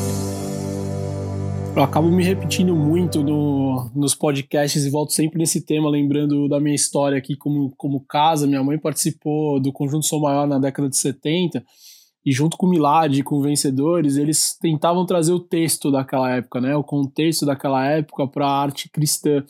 eu 1.75 1.83
acabo 1.83 2.09
me 2.09 2.23
repetindo 2.23 2.73
muito 2.73 3.21
no, 3.21 3.91
nos 3.93 4.15
podcasts 4.15 4.85
e 4.85 4.89
volto 4.89 5.11
sempre 5.11 5.37
nesse 5.37 5.59
tema, 5.59 5.89
lembrando 5.89 6.47
da 6.47 6.57
minha 6.57 6.73
história 6.73 7.17
aqui 7.17 7.35
como, 7.35 7.73
como 7.75 7.99
casa. 7.99 8.47
Minha 8.47 8.63
mãe 8.63 8.77
participou 8.77 9.59
do 9.59 9.73
Conjunto 9.73 10.05
Sou 10.05 10.21
Maior 10.21 10.47
na 10.47 10.57
década 10.57 10.87
de 10.87 10.95
70 10.95 11.61
e 12.25 12.31
junto 12.31 12.57
com 12.57 12.65
o 12.65 13.23
com 13.23 13.41
Vencedores, 13.41 14.17
eles 14.17 14.57
tentavam 14.59 15.05
trazer 15.05 15.31
o 15.31 15.39
texto 15.39 15.91
daquela 15.91 16.31
época, 16.31 16.59
né, 16.59 16.75
o 16.75 16.83
contexto 16.83 17.45
daquela 17.45 17.85
época 17.85 18.27
para 18.27 18.47
a 18.47 18.61
arte 18.61 18.89
cristã. 18.89 19.43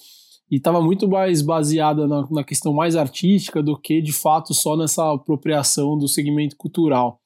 E 0.51 0.57
estava 0.57 0.81
muito 0.81 1.07
mais 1.07 1.41
baseada 1.41 2.05
na, 2.05 2.27
na 2.29 2.43
questão 2.43 2.73
mais 2.73 2.97
artística 2.97 3.63
do 3.63 3.79
que, 3.79 4.01
de 4.01 4.11
fato, 4.11 4.53
só 4.53 4.75
nessa 4.75 5.13
apropriação 5.13 5.97
do 5.97 6.07
segmento 6.07 6.57
cultural. 6.57 7.19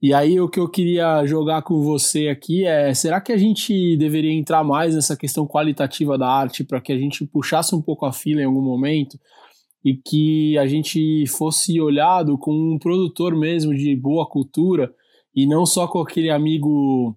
E 0.00 0.12
aí 0.12 0.40
o 0.40 0.48
que 0.48 0.58
eu 0.58 0.68
queria 0.68 1.24
jogar 1.26 1.62
com 1.62 1.80
você 1.82 2.28
aqui 2.28 2.64
é, 2.64 2.92
será 2.92 3.20
que 3.20 3.30
a 3.30 3.36
gente 3.36 3.96
deveria 3.96 4.32
entrar 4.32 4.64
mais 4.64 4.96
nessa 4.96 5.16
questão 5.16 5.46
qualitativa 5.46 6.18
da 6.18 6.28
arte 6.28 6.64
para 6.64 6.80
que 6.80 6.92
a 6.92 6.98
gente 6.98 7.24
puxasse 7.24 7.72
um 7.74 7.80
pouco 7.80 8.04
a 8.04 8.12
fila 8.12 8.40
em 8.40 8.46
algum 8.46 8.62
momento 8.62 9.16
e 9.84 9.94
que 9.94 10.56
a 10.58 10.66
gente 10.66 11.26
fosse 11.26 11.80
olhado 11.80 12.38
como 12.38 12.72
um 12.72 12.78
produtor 12.78 13.36
mesmo 13.36 13.74
de 13.74 13.94
boa 13.96 14.28
cultura 14.28 14.92
e 15.34 15.46
não 15.46 15.66
só 15.66 15.88
com 15.88 16.00
aquele 16.00 16.30
amigo 16.30 17.16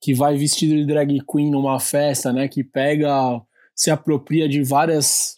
que 0.00 0.14
vai 0.14 0.36
vestido 0.36 0.74
de 0.74 0.86
drag 0.86 1.18
queen 1.30 1.50
numa 1.50 1.80
festa, 1.80 2.32
né, 2.32 2.48
que 2.48 2.62
pega, 2.62 3.40
se 3.74 3.90
apropria 3.90 4.48
de 4.48 4.62
várias 4.62 5.36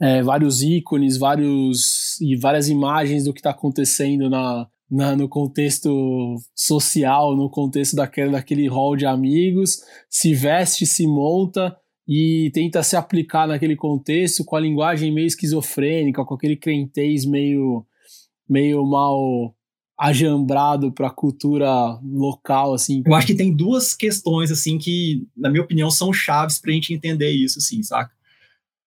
é, 0.00 0.22
vários 0.22 0.62
ícones, 0.62 1.18
vários 1.18 2.18
e 2.20 2.34
várias 2.34 2.68
imagens 2.68 3.24
do 3.24 3.34
que 3.34 3.40
está 3.40 3.50
acontecendo 3.50 4.30
na, 4.30 4.66
na, 4.90 5.14
no 5.14 5.28
contexto 5.28 6.36
social, 6.54 7.36
no 7.36 7.50
contexto 7.50 7.94
daquele, 7.94 8.30
daquele 8.30 8.66
hall 8.66 8.96
de 8.96 9.04
amigos, 9.04 9.82
se 10.08 10.32
veste, 10.32 10.86
se 10.86 11.06
monta 11.06 11.76
e 12.06 12.50
tenta 12.52 12.82
se 12.82 12.96
aplicar 12.96 13.46
naquele 13.46 13.76
contexto 13.76 14.44
com 14.44 14.56
a 14.56 14.60
linguagem 14.60 15.12
meio 15.12 15.26
esquizofrênica, 15.26 16.24
com 16.24 16.34
aquele 16.34 16.56
crentez 16.56 17.24
meio, 17.24 17.84
meio 18.48 18.84
mal 18.84 19.54
ajambrado 19.98 20.90
para 20.90 21.08
a 21.08 21.14
cultura 21.14 21.68
local, 22.02 22.72
assim. 22.72 23.02
Eu 23.04 23.14
acho 23.14 23.26
que 23.26 23.34
tem 23.34 23.54
duas 23.54 23.94
questões, 23.94 24.50
assim, 24.50 24.78
que, 24.78 25.26
na 25.36 25.50
minha 25.50 25.62
opinião, 25.62 25.90
são 25.90 26.10
chaves 26.10 26.58
para 26.58 26.70
a 26.70 26.74
gente 26.74 26.94
entender 26.94 27.30
isso, 27.30 27.58
assim, 27.58 27.82
saca? 27.82 28.10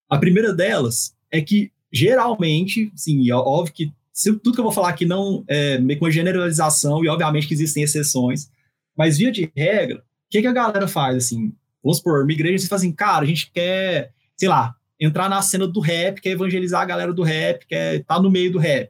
A 0.09 0.17
primeira 0.17 0.51
delas 0.51 1.15
é 1.31 1.39
que, 1.39 1.71
geralmente, 1.91 2.91
sim, 2.95 3.29
é 3.29 3.35
óbvio 3.35 3.73
que 3.73 3.93
se, 4.11 4.33
tudo 4.39 4.53
que 4.53 4.59
eu 4.59 4.63
vou 4.63 4.73
falar 4.73 4.89
aqui 4.89 5.05
não 5.05 5.43
é 5.47 5.77
meio 5.77 5.99
com 5.99 6.05
uma 6.05 6.11
generalização, 6.11 7.03
e 7.05 7.07
obviamente 7.07 7.47
que 7.47 7.53
existem 7.53 7.83
exceções, 7.83 8.49
mas 8.97 9.17
via 9.17 9.31
de 9.31 9.51
regra, 9.55 9.99
o 9.99 10.01
que, 10.29 10.41
que 10.41 10.47
a 10.47 10.53
galera 10.53 10.87
faz, 10.87 11.17
assim? 11.17 11.53
Vamos 11.83 11.97
supor, 11.97 12.23
uma 12.23 12.31
igreja, 12.31 12.63
você 12.63 12.69
fala 12.69 12.79
assim, 12.79 12.91
cara, 12.91 13.23
a 13.23 13.27
gente 13.27 13.51
quer, 13.51 14.11
sei 14.37 14.47
lá, 14.47 14.75
entrar 14.99 15.29
na 15.29 15.41
cena 15.41 15.67
do 15.67 15.79
rap, 15.79 16.21
quer 16.21 16.29
evangelizar 16.29 16.81
a 16.81 16.85
galera 16.85 17.13
do 17.13 17.23
rap, 17.23 17.65
quer 17.67 17.95
estar 17.95 18.15
tá 18.15 18.21
no 18.21 18.31
meio 18.31 18.51
do 18.51 18.59
rap. 18.59 18.89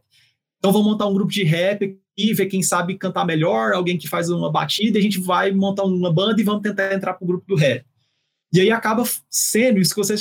Então 0.59 0.71
vamos 0.71 0.87
montar 0.87 1.07
um 1.07 1.13
grupo 1.13 1.31
de 1.31 1.43
rap 1.43 1.97
e 2.15 2.33
ver 2.33 2.45
quem 2.45 2.61
sabe 2.61 2.97
cantar 2.97 3.25
melhor, 3.25 3.73
alguém 3.73 3.97
que 3.97 4.07
faz 4.07 4.29
uma 4.29 4.51
batida, 4.51 4.97
e 4.97 5.01
a 5.01 5.03
gente 5.03 5.19
vai 5.19 5.51
montar 5.51 5.83
uma 5.83 6.13
banda 6.13 6.39
e 6.39 6.43
vamos 6.43 6.61
tentar 6.61 6.93
entrar 6.93 7.15
pro 7.15 7.25
grupo 7.25 7.45
do 7.47 7.55
rap. 7.55 7.83
E 8.53 8.61
aí 8.61 8.69
acaba 8.69 9.03
sendo 9.31 9.79
isso 9.79 9.95
que 9.95 9.99
você 9.99 10.15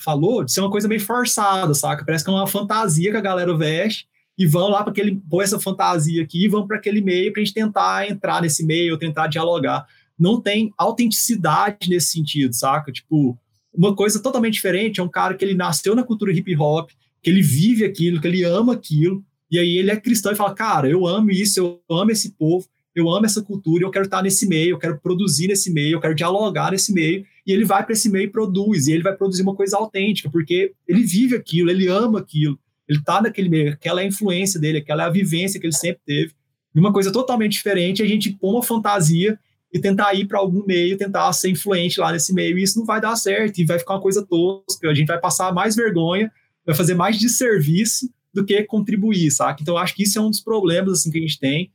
falou, 0.00 0.42
de 0.42 0.50
ser 0.50 0.60
uma 0.60 0.70
coisa 0.70 0.88
meio 0.88 1.02
forçada, 1.02 1.74
saca? 1.74 2.02
Parece 2.04 2.24
que 2.24 2.30
é 2.30 2.32
uma 2.32 2.46
fantasia 2.46 3.10
que 3.10 3.16
a 3.18 3.20
galera 3.20 3.54
veste, 3.54 4.08
e 4.36 4.46
vão 4.46 4.68
lá 4.68 4.82
para 4.82 4.90
aquele, 4.90 5.20
pôr 5.30 5.42
essa 5.42 5.60
fantasia 5.60 6.22
aqui 6.22 6.44
e 6.44 6.48
vão 6.48 6.66
para 6.66 6.76
aquele 6.76 7.00
meio 7.00 7.32
para 7.32 7.40
a 7.40 7.44
gente 7.44 7.54
tentar 7.54 8.10
entrar 8.10 8.42
nesse 8.42 8.64
meio, 8.64 8.98
tentar 8.98 9.28
dialogar. 9.28 9.86
Não 10.18 10.40
tem 10.40 10.72
autenticidade 10.78 11.88
nesse 11.88 12.12
sentido, 12.12 12.54
saca? 12.54 12.92
Tipo, 12.92 13.38
uma 13.72 13.94
coisa 13.94 14.20
totalmente 14.20 14.54
diferente 14.54 15.00
é 15.00 15.02
um 15.02 15.08
cara 15.08 15.34
que 15.34 15.44
ele 15.44 15.54
nasceu 15.54 15.94
na 15.94 16.04
cultura 16.04 16.32
hip 16.32 16.56
hop, 16.56 16.90
que 17.22 17.30
ele 17.30 17.42
vive 17.42 17.84
aquilo, 17.84 18.20
que 18.20 18.26
ele 18.28 18.44
ama 18.44 18.74
aquilo, 18.74 19.24
e 19.50 19.58
aí 19.58 19.76
ele 19.76 19.90
é 19.90 19.96
cristão 19.96 20.32
e 20.32 20.36
fala, 20.36 20.54
cara, 20.54 20.88
eu 20.88 21.06
amo 21.06 21.30
isso, 21.30 21.58
eu 21.58 21.80
amo 21.90 22.10
esse 22.10 22.32
povo, 22.32 22.66
eu 22.94 23.08
amo 23.10 23.26
essa 23.26 23.42
cultura, 23.42 23.84
eu 23.84 23.90
quero 23.90 24.04
estar 24.04 24.22
nesse 24.22 24.46
meio, 24.46 24.70
eu 24.70 24.78
quero 24.78 24.98
produzir 25.00 25.48
nesse 25.48 25.72
meio, 25.72 25.96
eu 25.96 26.00
quero 26.00 26.14
dialogar 26.14 26.70
nesse 26.70 26.92
meio, 26.92 27.24
e 27.46 27.52
ele 27.52 27.64
vai 27.64 27.84
para 27.84 27.92
esse 27.92 28.08
meio 28.08 28.26
e 28.26 28.30
produz, 28.30 28.86
e 28.86 28.92
ele 28.92 29.02
vai 29.02 29.16
produzir 29.16 29.42
uma 29.42 29.54
coisa 29.54 29.76
autêntica, 29.76 30.30
porque 30.30 30.72
ele 30.86 31.02
vive 31.02 31.34
aquilo, 31.34 31.70
ele 31.70 31.88
ama 31.88 32.20
aquilo, 32.20 32.58
ele 32.88 32.98
está 33.00 33.20
naquele 33.20 33.48
meio, 33.48 33.72
aquela 33.72 34.00
é 34.00 34.04
a 34.04 34.06
influência 34.06 34.60
dele, 34.60 34.78
aquela 34.78 35.04
é 35.04 35.06
a 35.06 35.10
vivência 35.10 35.58
que 35.58 35.66
ele 35.66 35.74
sempre 35.74 36.02
teve. 36.06 36.32
E 36.74 36.78
uma 36.78 36.92
coisa 36.92 37.10
totalmente 37.10 37.52
diferente 37.52 38.02
é 38.02 38.04
a 38.04 38.08
gente 38.08 38.30
pôr 38.32 38.52
uma 38.52 38.62
fantasia 38.62 39.38
e 39.74 39.80
tentar 39.80 40.14
ir 40.14 40.28
para 40.28 40.38
algum 40.38 40.64
meio, 40.64 40.96
tentar 40.96 41.32
ser 41.32 41.50
influente 41.50 41.98
lá 41.98 42.12
nesse 42.12 42.32
meio, 42.32 42.56
e 42.56 42.62
isso 42.62 42.78
não 42.78 42.86
vai 42.86 43.00
dar 43.00 43.16
certo, 43.16 43.58
e 43.58 43.64
vai 43.64 43.76
ficar 43.76 43.94
uma 43.94 44.00
coisa 44.00 44.24
tosca, 44.24 44.88
a 44.88 44.94
gente 44.94 45.08
vai 45.08 45.18
passar 45.18 45.52
mais 45.52 45.74
vergonha, 45.74 46.30
vai 46.64 46.76
fazer 46.76 46.94
mais 46.94 47.18
desserviço 47.18 48.08
do 48.32 48.44
que 48.44 48.62
contribuir, 48.62 49.32
sabe? 49.32 49.62
Então, 49.62 49.76
acho 49.76 49.96
que 49.96 50.04
isso 50.04 50.16
é 50.16 50.22
um 50.22 50.30
dos 50.30 50.40
problemas 50.40 51.00
assim, 51.00 51.10
que 51.10 51.18
a 51.18 51.20
gente 51.20 51.40
tem. 51.40 51.72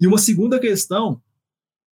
E 0.00 0.06
uma 0.06 0.18
segunda 0.18 0.60
questão, 0.60 1.20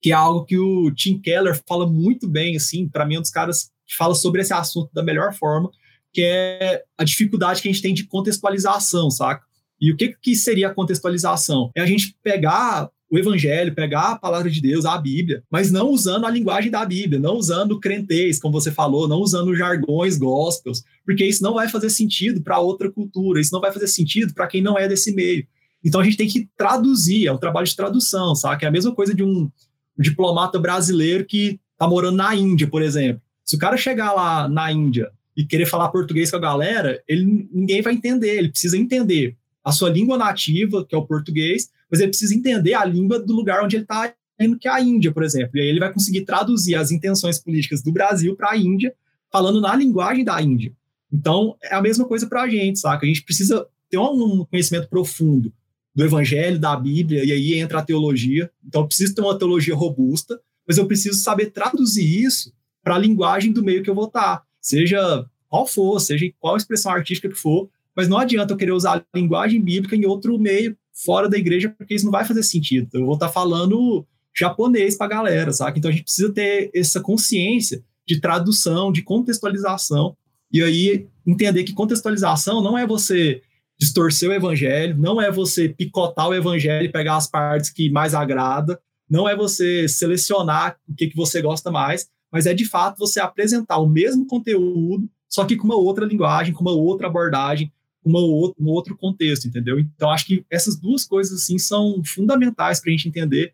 que 0.00 0.12
é 0.12 0.14
algo 0.14 0.44
que 0.44 0.56
o 0.56 0.92
Tim 0.94 1.18
Keller 1.18 1.60
fala 1.68 1.84
muito 1.84 2.28
bem, 2.28 2.56
assim, 2.56 2.88
para 2.88 3.04
mim, 3.04 3.16
é 3.16 3.18
um 3.18 3.22
dos 3.22 3.30
caras 3.30 3.72
que 3.84 3.96
fala 3.96 4.14
sobre 4.14 4.42
esse 4.42 4.54
assunto 4.54 4.88
da 4.94 5.02
melhor 5.02 5.34
forma, 5.34 5.68
que 6.12 6.22
é 6.22 6.84
a 6.96 7.02
dificuldade 7.02 7.60
que 7.60 7.68
a 7.68 7.72
gente 7.72 7.82
tem 7.82 7.92
de 7.92 8.04
contextualização, 8.04 9.10
saca? 9.10 9.44
E 9.80 9.90
o 9.90 9.96
que, 9.96 10.14
que 10.22 10.36
seria 10.36 10.68
a 10.68 10.74
contextualização? 10.74 11.72
É 11.74 11.80
a 11.80 11.86
gente 11.86 12.16
pegar 12.22 12.88
o 13.10 13.18
evangelho, 13.18 13.74
pegar 13.74 14.12
a 14.12 14.18
palavra 14.18 14.48
de 14.48 14.60
Deus, 14.60 14.84
a 14.84 14.96
Bíblia, 14.96 15.42
mas 15.50 15.72
não 15.72 15.90
usando 15.90 16.26
a 16.26 16.30
linguagem 16.30 16.70
da 16.70 16.84
Bíblia, 16.86 17.18
não 17.18 17.34
usando 17.34 17.80
crentez, 17.80 18.38
como 18.38 18.52
você 18.52 18.70
falou, 18.70 19.08
não 19.08 19.18
usando 19.18 19.56
jargões 19.56 20.16
gospels, 20.16 20.84
porque 21.04 21.26
isso 21.26 21.42
não 21.42 21.54
vai 21.54 21.68
fazer 21.68 21.90
sentido 21.90 22.40
para 22.40 22.60
outra 22.60 22.90
cultura, 22.90 23.40
isso 23.40 23.52
não 23.52 23.60
vai 23.60 23.72
fazer 23.72 23.88
sentido 23.88 24.32
para 24.32 24.46
quem 24.46 24.62
não 24.62 24.78
é 24.78 24.86
desse 24.86 25.12
meio. 25.12 25.44
Então 25.82 26.00
a 26.00 26.04
gente 26.04 26.16
tem 26.16 26.28
que 26.28 26.48
traduzir, 26.56 27.26
é 27.26 27.32
um 27.32 27.38
trabalho 27.38 27.66
de 27.66 27.74
tradução, 27.74 28.34
sabe? 28.36 28.64
É 28.64 28.68
a 28.68 28.72
mesma 28.72 28.94
coisa 28.94 29.12
de 29.12 29.24
um 29.24 29.50
diplomata 29.98 30.58
brasileiro 30.58 31.24
que 31.24 31.58
está 31.72 31.88
morando 31.88 32.16
na 32.16 32.34
Índia, 32.36 32.68
por 32.68 32.80
exemplo. 32.80 33.20
Se 33.44 33.56
o 33.56 33.58
cara 33.58 33.76
chegar 33.76 34.12
lá 34.12 34.48
na 34.48 34.70
Índia 34.70 35.10
e 35.36 35.44
querer 35.44 35.66
falar 35.66 35.88
português 35.88 36.30
com 36.30 36.36
a 36.36 36.40
galera, 36.40 37.02
ele, 37.08 37.48
ninguém 37.52 37.82
vai 37.82 37.94
entender. 37.94 38.36
Ele 38.36 38.50
precisa 38.50 38.78
entender 38.78 39.36
a 39.64 39.72
sua 39.72 39.90
língua 39.90 40.16
nativa, 40.16 40.84
que 40.84 40.94
é 40.94 40.98
o 40.98 41.06
português, 41.06 41.70
mas 41.90 42.00
ele 42.00 42.10
precisa 42.10 42.34
entender 42.34 42.74
a 42.74 42.84
língua 42.84 43.18
do 43.18 43.32
lugar 43.32 43.62
onde 43.64 43.76
ele 43.76 43.84
está 43.84 44.12
indo, 44.40 44.58
que 44.58 44.68
é 44.68 44.70
a 44.70 44.80
Índia, 44.80 45.12
por 45.12 45.22
exemplo. 45.22 45.58
E 45.58 45.60
aí 45.60 45.68
ele 45.68 45.80
vai 45.80 45.92
conseguir 45.92 46.22
traduzir 46.22 46.74
as 46.74 46.90
intenções 46.90 47.38
políticas 47.38 47.82
do 47.82 47.92
Brasil 47.92 48.34
para 48.36 48.52
a 48.52 48.56
Índia, 48.56 48.94
falando 49.30 49.60
na 49.60 49.74
linguagem 49.74 50.24
da 50.24 50.40
Índia. 50.40 50.72
Então, 51.12 51.56
é 51.62 51.74
a 51.74 51.82
mesma 51.82 52.04
coisa 52.06 52.26
para 52.26 52.42
a 52.42 52.48
gente, 52.48 52.78
saca? 52.78 53.04
A 53.04 53.08
gente 53.08 53.22
precisa 53.22 53.66
ter 53.90 53.98
um 53.98 54.44
conhecimento 54.44 54.88
profundo 54.88 55.52
do 55.94 56.04
Evangelho, 56.04 56.58
da 56.58 56.76
Bíblia, 56.76 57.24
e 57.24 57.32
aí 57.32 57.54
entra 57.54 57.80
a 57.80 57.82
teologia. 57.82 58.50
Então, 58.66 58.82
eu 58.82 58.86
preciso 58.86 59.14
ter 59.14 59.20
uma 59.20 59.36
teologia 59.36 59.74
robusta, 59.74 60.40
mas 60.66 60.78
eu 60.78 60.86
preciso 60.86 61.18
saber 61.18 61.46
traduzir 61.46 62.24
isso 62.24 62.52
para 62.82 62.94
a 62.94 62.98
linguagem 62.98 63.52
do 63.52 63.62
meio 63.62 63.82
que 63.82 63.90
eu 63.90 63.94
vou 63.94 64.06
estar 64.06 64.44
seja 64.60 65.24
qual 65.48 65.66
for, 65.66 65.98
seja 66.00 66.30
qual 66.38 66.56
expressão 66.56 66.92
artística 66.92 67.28
que 67.28 67.34
for, 67.34 67.68
mas 68.00 68.08
não 68.08 68.16
adianta 68.16 68.54
eu 68.54 68.56
querer 68.56 68.72
usar 68.72 68.96
a 68.96 69.18
linguagem 69.18 69.60
bíblica 69.60 69.94
em 69.94 70.06
outro 70.06 70.38
meio 70.38 70.74
fora 71.04 71.28
da 71.28 71.36
igreja, 71.36 71.68
porque 71.68 71.94
isso 71.94 72.06
não 72.06 72.10
vai 72.10 72.24
fazer 72.24 72.42
sentido. 72.42 72.88
Eu 72.94 73.04
vou 73.04 73.12
estar 73.12 73.28
falando 73.28 74.06
japonês 74.34 74.96
para 74.96 75.04
a 75.04 75.10
galera, 75.10 75.52
sabe? 75.52 75.78
Então 75.78 75.90
a 75.90 75.92
gente 75.92 76.04
precisa 76.04 76.32
ter 76.32 76.70
essa 76.74 76.98
consciência 76.98 77.84
de 78.08 78.18
tradução, 78.18 78.90
de 78.90 79.02
contextualização, 79.02 80.16
e 80.50 80.62
aí 80.62 81.06
entender 81.26 81.62
que 81.64 81.74
contextualização 81.74 82.62
não 82.62 82.78
é 82.78 82.86
você 82.86 83.42
distorcer 83.78 84.30
o 84.30 84.32
evangelho, 84.32 84.96
não 84.96 85.20
é 85.20 85.30
você 85.30 85.68
picotar 85.68 86.30
o 86.30 86.34
evangelho 86.34 86.86
e 86.86 86.92
pegar 86.92 87.18
as 87.18 87.26
partes 87.26 87.68
que 87.68 87.90
mais 87.90 88.14
agrada, 88.14 88.80
não 89.10 89.28
é 89.28 89.36
você 89.36 89.86
selecionar 89.86 90.78
o 90.88 90.94
que, 90.94 91.08
que 91.08 91.16
você 91.16 91.42
gosta 91.42 91.70
mais, 91.70 92.08
mas 92.32 92.46
é 92.46 92.54
de 92.54 92.64
fato 92.64 92.98
você 92.98 93.20
apresentar 93.20 93.76
o 93.76 93.86
mesmo 93.86 94.26
conteúdo, 94.26 95.06
só 95.28 95.44
que 95.44 95.54
com 95.54 95.66
uma 95.66 95.76
outra 95.76 96.06
linguagem, 96.06 96.54
com 96.54 96.62
uma 96.62 96.72
outra 96.72 97.08
abordagem, 97.08 97.70
uma 98.04 98.18
outro, 98.20 98.62
um 98.62 98.68
outro 98.68 98.96
contexto, 98.96 99.46
entendeu? 99.46 99.78
Então, 99.78 100.10
acho 100.10 100.26
que 100.26 100.44
essas 100.50 100.76
duas 100.76 101.04
coisas, 101.04 101.42
assim, 101.42 101.58
são 101.58 102.02
fundamentais 102.04 102.80
para 102.80 102.90
a 102.90 102.92
gente 102.92 103.08
entender 103.08 103.52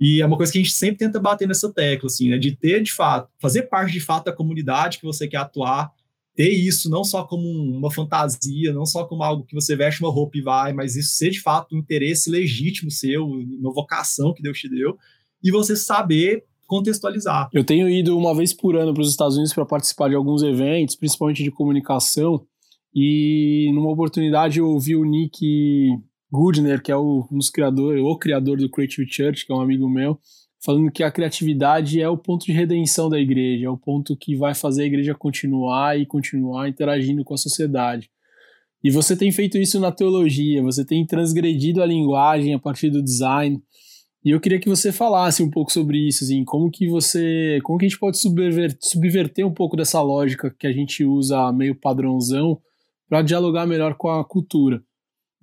e 0.00 0.22
é 0.22 0.26
uma 0.26 0.36
coisa 0.36 0.52
que 0.52 0.58
a 0.58 0.62
gente 0.62 0.72
sempre 0.72 0.98
tenta 0.98 1.18
bater 1.18 1.48
nessa 1.48 1.72
tecla, 1.72 2.06
assim, 2.06 2.30
né? 2.30 2.38
De 2.38 2.54
ter, 2.54 2.82
de 2.82 2.92
fato, 2.92 3.28
fazer 3.40 3.62
parte, 3.62 3.92
de 3.92 4.00
fato, 4.00 4.26
da 4.26 4.32
comunidade 4.32 4.98
que 4.98 5.04
você 5.04 5.26
quer 5.26 5.38
atuar, 5.38 5.90
ter 6.36 6.50
isso 6.50 6.88
não 6.88 7.02
só 7.02 7.24
como 7.24 7.48
uma 7.48 7.90
fantasia, 7.90 8.72
não 8.72 8.86
só 8.86 9.04
como 9.04 9.24
algo 9.24 9.44
que 9.44 9.56
você 9.56 9.74
veste 9.74 10.00
uma 10.00 10.12
roupa 10.12 10.38
e 10.38 10.40
vai, 10.40 10.72
mas 10.72 10.94
isso 10.94 11.16
ser 11.16 11.30
de 11.30 11.40
fato 11.40 11.74
um 11.74 11.78
interesse 11.78 12.30
legítimo 12.30 12.92
seu, 12.92 13.26
uma 13.26 13.72
vocação 13.72 14.32
que 14.32 14.40
Deus 14.40 14.56
te 14.56 14.68
deu, 14.68 14.96
e 15.42 15.50
você 15.50 15.74
saber 15.74 16.44
contextualizar. 16.68 17.48
Eu 17.52 17.64
tenho 17.64 17.88
ido 17.88 18.16
uma 18.16 18.36
vez 18.36 18.52
por 18.52 18.76
ano 18.76 18.94
para 18.94 19.00
os 19.00 19.10
Estados 19.10 19.34
Unidos 19.34 19.52
para 19.52 19.66
participar 19.66 20.10
de 20.10 20.14
alguns 20.14 20.42
eventos, 20.42 20.94
principalmente 20.94 21.42
de 21.42 21.50
comunicação, 21.50 22.46
e 22.94 23.70
numa 23.74 23.90
oportunidade 23.90 24.58
eu 24.58 24.66
ouvi 24.66 24.96
o 24.96 25.04
Nick 25.04 25.90
Goodner, 26.30 26.82
que 26.82 26.92
é 26.92 26.96
um 26.96 27.26
dos 27.30 27.50
criadores, 27.50 28.02
o 28.02 28.18
criador 28.18 28.58
do 28.58 28.70
Creative 28.70 29.10
Church, 29.10 29.46
que 29.46 29.52
é 29.52 29.54
um 29.54 29.60
amigo 29.60 29.88
meu, 29.88 30.18
falando 30.64 30.90
que 30.90 31.02
a 31.02 31.10
criatividade 31.10 32.00
é 32.00 32.08
o 32.08 32.18
ponto 32.18 32.44
de 32.46 32.52
redenção 32.52 33.08
da 33.08 33.18
igreja, 33.18 33.66
é 33.66 33.70
o 33.70 33.78
ponto 33.78 34.16
que 34.16 34.36
vai 34.36 34.54
fazer 34.54 34.82
a 34.82 34.86
igreja 34.86 35.14
continuar 35.14 35.98
e 35.98 36.06
continuar 36.06 36.68
interagindo 36.68 37.24
com 37.24 37.34
a 37.34 37.38
sociedade. 37.38 38.10
E 38.82 38.90
você 38.90 39.16
tem 39.16 39.32
feito 39.32 39.58
isso 39.58 39.80
na 39.80 39.90
teologia, 39.90 40.62
você 40.62 40.84
tem 40.84 41.04
transgredido 41.04 41.82
a 41.82 41.86
linguagem 41.86 42.54
a 42.54 42.58
partir 42.58 42.90
do 42.90 43.02
design. 43.02 43.60
E 44.24 44.30
eu 44.30 44.40
queria 44.40 44.58
que 44.58 44.68
você 44.68 44.92
falasse 44.92 45.42
um 45.42 45.50
pouco 45.50 45.72
sobre 45.72 46.06
isso, 46.06 46.24
assim, 46.24 46.44
como 46.44 46.70
que 46.70 46.88
você, 46.88 47.60
como 47.62 47.78
que 47.78 47.86
a 47.86 47.88
gente 47.88 47.98
pode 47.98 48.18
subverter, 48.18 48.76
subverter 48.80 49.46
um 49.46 49.54
pouco 49.54 49.76
dessa 49.76 50.00
lógica 50.02 50.54
que 50.56 50.66
a 50.66 50.72
gente 50.72 51.04
usa 51.04 51.52
meio 51.52 51.74
padrãozão 51.74 52.60
para 53.08 53.22
dialogar 53.22 53.66
melhor 53.66 53.94
com 53.94 54.08
a 54.10 54.24
cultura. 54.24 54.82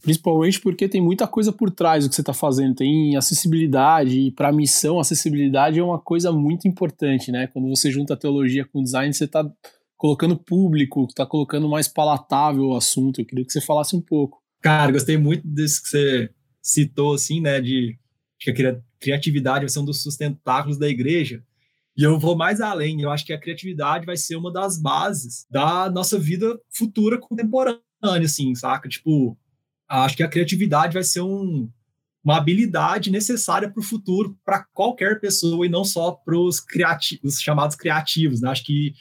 Principalmente 0.01 0.59
porque 0.59 0.87
tem 0.87 1.01
muita 1.01 1.27
coisa 1.27 1.51
por 1.51 1.71
trás 1.71 2.03
do 2.03 2.09
que 2.09 2.15
você 2.15 2.21
está 2.21 2.33
fazendo. 2.33 2.75
Tem 2.75 3.15
acessibilidade, 3.15 4.19
e 4.19 4.31
para 4.31 4.49
a 4.49 4.53
missão, 4.53 4.99
acessibilidade 4.99 5.79
é 5.79 5.83
uma 5.83 5.99
coisa 5.99 6.31
muito 6.31 6.67
importante, 6.67 7.31
né? 7.31 7.47
Quando 7.47 7.67
você 7.69 7.89
junta 7.89 8.13
a 8.13 8.17
teologia 8.17 8.65
com 8.65 8.83
design, 8.83 9.11
você 9.11 9.23
está 9.23 9.49
colocando 9.97 10.37
público, 10.37 11.05
está 11.09 11.25
colocando 11.25 11.67
mais 11.67 11.87
palatável 11.87 12.67
o 12.67 12.75
assunto. 12.75 13.19
Eu 13.19 13.25
queria 13.25 13.45
que 13.45 13.51
você 13.51 13.61
falasse 13.61 13.95
um 13.95 14.01
pouco. 14.01 14.43
Cara, 14.61 14.91
gostei 14.91 15.17
muito 15.17 15.47
disso 15.47 15.81
que 15.81 15.89
você 15.89 16.29
citou, 16.61 17.13
assim, 17.13 17.41
né? 17.41 17.59
De 17.59 17.97
que 18.39 18.51
a 18.51 18.79
criatividade 18.99 19.61
vai 19.61 19.69
ser 19.69 19.79
um 19.79 19.85
dos 19.85 20.03
sustentáculos 20.03 20.77
da 20.77 20.87
igreja. 20.87 21.43
E 21.97 22.03
eu 22.03 22.19
vou 22.19 22.35
mais 22.35 22.59
além, 22.59 23.01
eu 23.01 23.09
acho 23.09 23.25
que 23.25 23.31
a 23.31 23.39
criatividade 23.39 24.05
vai 24.05 24.17
ser 24.17 24.35
uma 24.35 24.51
das 24.51 24.77
bases 24.77 25.45
da 25.49 25.89
nossa 25.89 26.19
vida 26.19 26.59
futura 26.69 27.17
contemporânea, 27.17 27.81
assim, 28.23 28.53
saca? 28.53 28.89
Tipo, 28.89 29.37
acho 29.87 30.17
que 30.17 30.23
a 30.23 30.27
criatividade 30.27 30.93
vai 30.93 31.03
ser 31.03 31.21
um, 31.21 31.69
uma 32.23 32.37
habilidade 32.37 33.09
necessária 33.09 33.69
para 33.69 33.79
o 33.79 33.83
futuro 33.83 34.37
para 34.43 34.65
qualquer 34.73 35.21
pessoa 35.21 35.65
e 35.65 35.69
não 35.69 35.85
só 35.85 36.11
para 36.11 36.37
os 36.37 36.59
criativos, 36.59 37.39
chamados 37.39 37.77
criativos. 37.77 38.41
Né? 38.41 38.49
Acho 38.49 38.65
que 38.65 38.93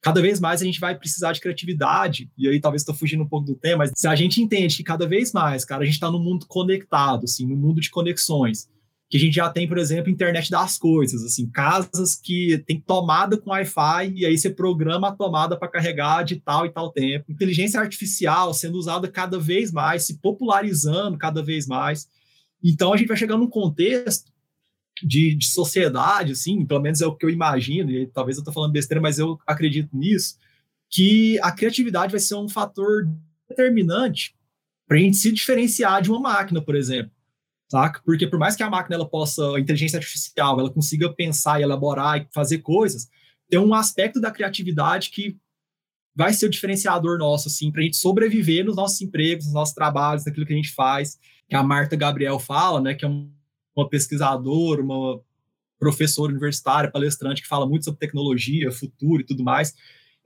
cada 0.00 0.22
vez 0.22 0.40
mais 0.40 0.62
a 0.62 0.64
gente 0.64 0.80
vai 0.80 0.96
precisar 0.96 1.32
de 1.32 1.40
criatividade, 1.40 2.30
e 2.38 2.48
aí 2.48 2.58
talvez 2.58 2.80
estou 2.80 2.94
fugindo 2.94 3.22
um 3.22 3.28
pouco 3.28 3.46
do 3.46 3.54
tema, 3.54 3.78
mas 3.78 3.92
se 3.94 4.08
a 4.08 4.14
gente 4.14 4.40
entende 4.40 4.78
que 4.78 4.82
cada 4.82 5.06
vez 5.06 5.30
mais, 5.32 5.62
cara, 5.64 5.82
a 5.82 5.84
gente 5.84 5.94
está 5.94 6.10
no 6.10 6.18
mundo 6.18 6.46
conectado, 6.46 7.24
assim, 7.24 7.46
no 7.46 7.54
mundo 7.54 7.82
de 7.82 7.90
conexões, 7.90 8.66
que 9.10 9.16
a 9.16 9.20
gente 9.20 9.34
já 9.34 9.50
tem, 9.50 9.66
por 9.66 9.76
exemplo, 9.76 10.08
internet 10.08 10.48
das 10.52 10.78
coisas, 10.78 11.24
assim, 11.24 11.50
casas 11.50 12.14
que 12.14 12.62
tem 12.64 12.80
tomada 12.80 13.36
com 13.36 13.50
Wi-Fi 13.50 14.12
e 14.14 14.24
aí 14.24 14.38
você 14.38 14.48
programa 14.48 15.08
a 15.08 15.12
tomada 15.12 15.58
para 15.58 15.66
carregar 15.66 16.22
de 16.22 16.36
tal 16.36 16.64
e 16.64 16.70
tal 16.70 16.92
tempo. 16.92 17.32
Inteligência 17.32 17.80
artificial 17.80 18.54
sendo 18.54 18.78
usada 18.78 19.08
cada 19.08 19.36
vez 19.36 19.72
mais, 19.72 20.06
se 20.06 20.18
popularizando 20.18 21.18
cada 21.18 21.42
vez 21.42 21.66
mais. 21.66 22.08
Então 22.62 22.92
a 22.92 22.96
gente 22.96 23.08
vai 23.08 23.16
chegar 23.16 23.36
num 23.36 23.48
contexto 23.48 24.30
de, 25.02 25.34
de 25.34 25.46
sociedade, 25.48 26.30
assim, 26.30 26.64
pelo 26.64 26.80
menos 26.80 27.00
é 27.00 27.06
o 27.06 27.16
que 27.16 27.26
eu 27.26 27.30
imagino, 27.30 27.90
e 27.90 28.06
talvez 28.06 28.36
eu 28.36 28.42
estou 28.42 28.54
falando 28.54 28.72
besteira, 28.72 29.00
mas 29.00 29.18
eu 29.18 29.40
acredito 29.44 29.88
nisso, 29.92 30.36
que 30.88 31.36
a 31.40 31.50
criatividade 31.50 32.12
vai 32.12 32.20
ser 32.20 32.36
um 32.36 32.48
fator 32.48 33.08
determinante 33.48 34.36
para 34.86 34.98
a 34.98 35.00
gente 35.00 35.16
se 35.16 35.32
diferenciar 35.32 36.00
de 36.00 36.10
uma 36.10 36.20
máquina, 36.20 36.62
por 36.62 36.76
exemplo 36.76 37.10
saca? 37.70 38.02
Porque 38.04 38.26
por 38.26 38.38
mais 38.38 38.56
que 38.56 38.62
a 38.62 38.68
máquina 38.68 38.96
ela 38.96 39.08
possa, 39.08 39.56
a 39.56 39.60
inteligência 39.60 39.98
artificial, 39.98 40.58
ela 40.58 40.70
consiga 40.70 41.12
pensar 41.12 41.60
e 41.60 41.62
elaborar 41.62 42.18
e 42.18 42.26
fazer 42.34 42.58
coisas, 42.58 43.08
tem 43.48 43.60
um 43.60 43.72
aspecto 43.72 44.20
da 44.20 44.30
criatividade 44.30 45.10
que 45.10 45.38
vai 46.14 46.32
ser 46.32 46.46
o 46.46 46.50
diferenciador 46.50 47.16
nosso, 47.18 47.48
assim, 47.48 47.70
para 47.70 47.80
a 47.80 47.84
gente 47.84 47.96
sobreviver 47.96 48.64
nos 48.64 48.74
nossos 48.74 49.00
empregos, 49.00 49.46
nos 49.46 49.54
nossos 49.54 49.74
trabalhos, 49.74 50.24
naquilo 50.24 50.44
que 50.44 50.52
a 50.52 50.56
gente 50.56 50.72
faz, 50.72 51.18
que 51.48 51.54
a 51.54 51.62
Marta 51.62 51.94
Gabriel 51.94 52.38
fala, 52.38 52.80
né, 52.80 52.94
que 52.94 53.04
é 53.04 53.08
uma 53.08 53.88
pesquisadora, 53.88 54.82
uma 54.82 55.20
professora 55.78 56.32
universitária, 56.32 56.90
palestrante, 56.90 57.40
que 57.40 57.48
fala 57.48 57.66
muito 57.66 57.84
sobre 57.84 58.00
tecnologia, 58.00 58.70
futuro 58.72 59.22
e 59.22 59.24
tudo 59.24 59.44
mais, 59.44 59.74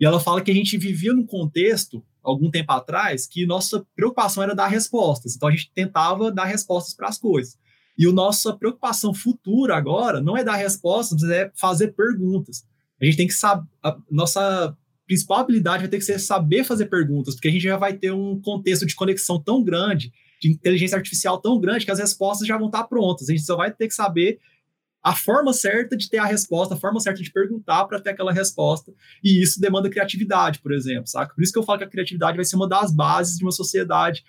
e 0.00 0.04
ela 0.04 0.18
fala 0.18 0.40
que 0.40 0.50
a 0.50 0.54
gente 0.54 0.76
vivia 0.76 1.12
num 1.12 1.26
contexto 1.26 2.04
algum 2.24 2.50
tempo 2.50 2.72
atrás 2.72 3.26
que 3.26 3.46
nossa 3.46 3.86
preocupação 3.94 4.42
era 4.42 4.54
dar 4.54 4.66
respostas. 4.66 5.36
Então 5.36 5.48
a 5.48 5.52
gente 5.52 5.70
tentava 5.74 6.32
dar 6.32 6.44
respostas 6.44 6.94
para 6.94 7.08
as 7.08 7.18
coisas. 7.18 7.56
E 7.96 8.08
a 8.08 8.12
nossa 8.12 8.52
preocupação 8.52 9.14
futura 9.14 9.76
agora 9.76 10.20
não 10.20 10.36
é 10.36 10.42
dar 10.42 10.56
respostas, 10.56 11.22
mas 11.22 11.30
é 11.30 11.50
fazer 11.54 11.88
perguntas. 11.88 12.64
A 13.00 13.04
gente 13.04 13.16
tem 13.16 13.26
que 13.26 13.34
saber. 13.34 13.66
Nossa 14.10 14.76
principal 15.06 15.38
habilidade 15.38 15.82
vai 15.82 15.88
ter 15.88 15.98
que 15.98 16.04
ser 16.04 16.18
saber 16.18 16.64
fazer 16.64 16.86
perguntas, 16.86 17.34
porque 17.34 17.48
a 17.48 17.50
gente 17.50 17.62
já 17.62 17.76
vai 17.76 17.92
ter 17.92 18.10
um 18.10 18.40
contexto 18.40 18.86
de 18.86 18.94
conexão 18.94 19.38
tão 19.38 19.62
grande, 19.62 20.12
de 20.40 20.50
inteligência 20.50 20.96
artificial 20.96 21.38
tão 21.38 21.60
grande, 21.60 21.84
que 21.84 21.90
as 21.90 21.98
respostas 21.98 22.48
já 22.48 22.56
vão 22.56 22.66
estar 22.66 22.84
prontas. 22.84 23.28
A 23.28 23.32
gente 23.32 23.44
só 23.44 23.56
vai 23.56 23.70
ter 23.70 23.86
que 23.86 23.94
saber 23.94 24.38
a 25.04 25.14
forma 25.14 25.52
certa 25.52 25.94
de 25.98 26.08
ter 26.08 26.16
a 26.16 26.24
resposta, 26.24 26.72
a 26.72 26.78
forma 26.78 26.98
certa 26.98 27.22
de 27.22 27.30
perguntar 27.30 27.84
para 27.84 28.00
ter 28.00 28.10
aquela 28.10 28.32
resposta. 28.32 28.90
E 29.22 29.42
isso 29.42 29.60
demanda 29.60 29.90
criatividade, 29.90 30.60
por 30.60 30.72
exemplo, 30.72 31.06
saca? 31.06 31.34
Por 31.34 31.44
isso 31.44 31.52
que 31.52 31.58
eu 31.58 31.62
falo 31.62 31.78
que 31.78 31.84
a 31.84 31.90
criatividade 31.90 32.36
vai 32.36 32.44
ser 32.44 32.56
uma 32.56 32.66
das 32.66 32.90
bases 32.90 33.36
de 33.36 33.44
uma 33.44 33.52
sociedade 33.52 34.24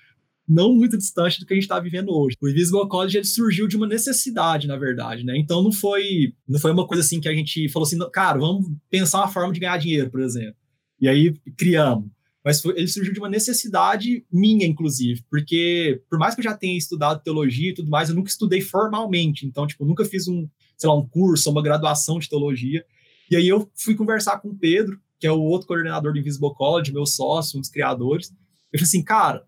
não 0.47 0.75
muito 0.75 0.97
distante 0.97 1.39
do 1.39 1.45
que 1.45 1.53
a 1.53 1.55
gente 1.55 1.63
está 1.63 1.79
vivendo 1.79 2.09
hoje. 2.09 2.35
O 2.41 2.49
Invisible 2.49 2.89
College 2.89 3.17
ele 3.17 3.25
surgiu 3.25 3.67
de 3.67 3.77
uma 3.77 3.87
necessidade, 3.87 4.67
na 4.67 4.75
verdade, 4.75 5.23
né? 5.23 5.37
Então 5.37 5.63
não 5.63 5.71
foi, 5.71 6.33
não 6.45 6.59
foi 6.59 6.71
uma 6.71 6.85
coisa 6.85 7.01
assim 7.01 7.21
que 7.21 7.29
a 7.29 7.33
gente 7.33 7.69
falou 7.69 7.87
assim, 7.87 7.97
cara, 8.11 8.37
vamos 8.37 8.67
pensar 8.89 9.19
uma 9.19 9.31
forma 9.31 9.53
de 9.53 9.61
ganhar 9.61 9.77
dinheiro, 9.77 10.11
por 10.11 10.19
exemplo. 10.19 10.55
E 10.99 11.07
aí 11.07 11.33
criamos. 11.57 12.09
Mas 12.43 12.61
foi, 12.61 12.77
ele 12.77 12.87
surgiu 12.87 13.13
de 13.13 13.19
uma 13.19 13.29
necessidade 13.29 14.23
minha, 14.31 14.67
inclusive, 14.67 15.23
porque 15.31 16.01
por 16.09 16.19
mais 16.19 16.35
que 16.35 16.41
eu 16.41 16.43
já 16.43 16.53
tenha 16.53 16.77
estudado 16.77 17.23
teologia 17.23 17.71
e 17.71 17.73
tudo 17.73 17.89
mais, 17.89 18.09
eu 18.09 18.15
nunca 18.15 18.29
estudei 18.29 18.61
formalmente. 18.61 19.47
Então, 19.47 19.65
tipo, 19.65 19.83
nunca 19.83 20.05
fiz 20.05 20.27
um, 20.27 20.47
sei 20.77 20.89
lá, 20.89 20.95
um 20.95 21.07
curso, 21.07 21.49
uma 21.49 21.61
graduação 21.61 22.19
de 22.19 22.29
teologia. 22.29 22.85
E 23.29 23.35
aí 23.35 23.47
eu 23.47 23.69
fui 23.75 23.95
conversar 23.95 24.39
com 24.39 24.49
o 24.49 24.55
Pedro, 24.55 24.99
que 25.19 25.27
é 25.27 25.31
o 25.31 25.41
outro 25.41 25.67
coordenador 25.67 26.13
do 26.13 26.19
Invisible 26.19 26.53
College, 26.53 26.93
meu 26.93 27.05
sócio, 27.05 27.57
um 27.57 27.61
dos 27.61 27.69
criadores. 27.69 28.29
Eu 28.71 28.79
falei 28.79 28.83
assim, 28.83 29.03
cara, 29.03 29.45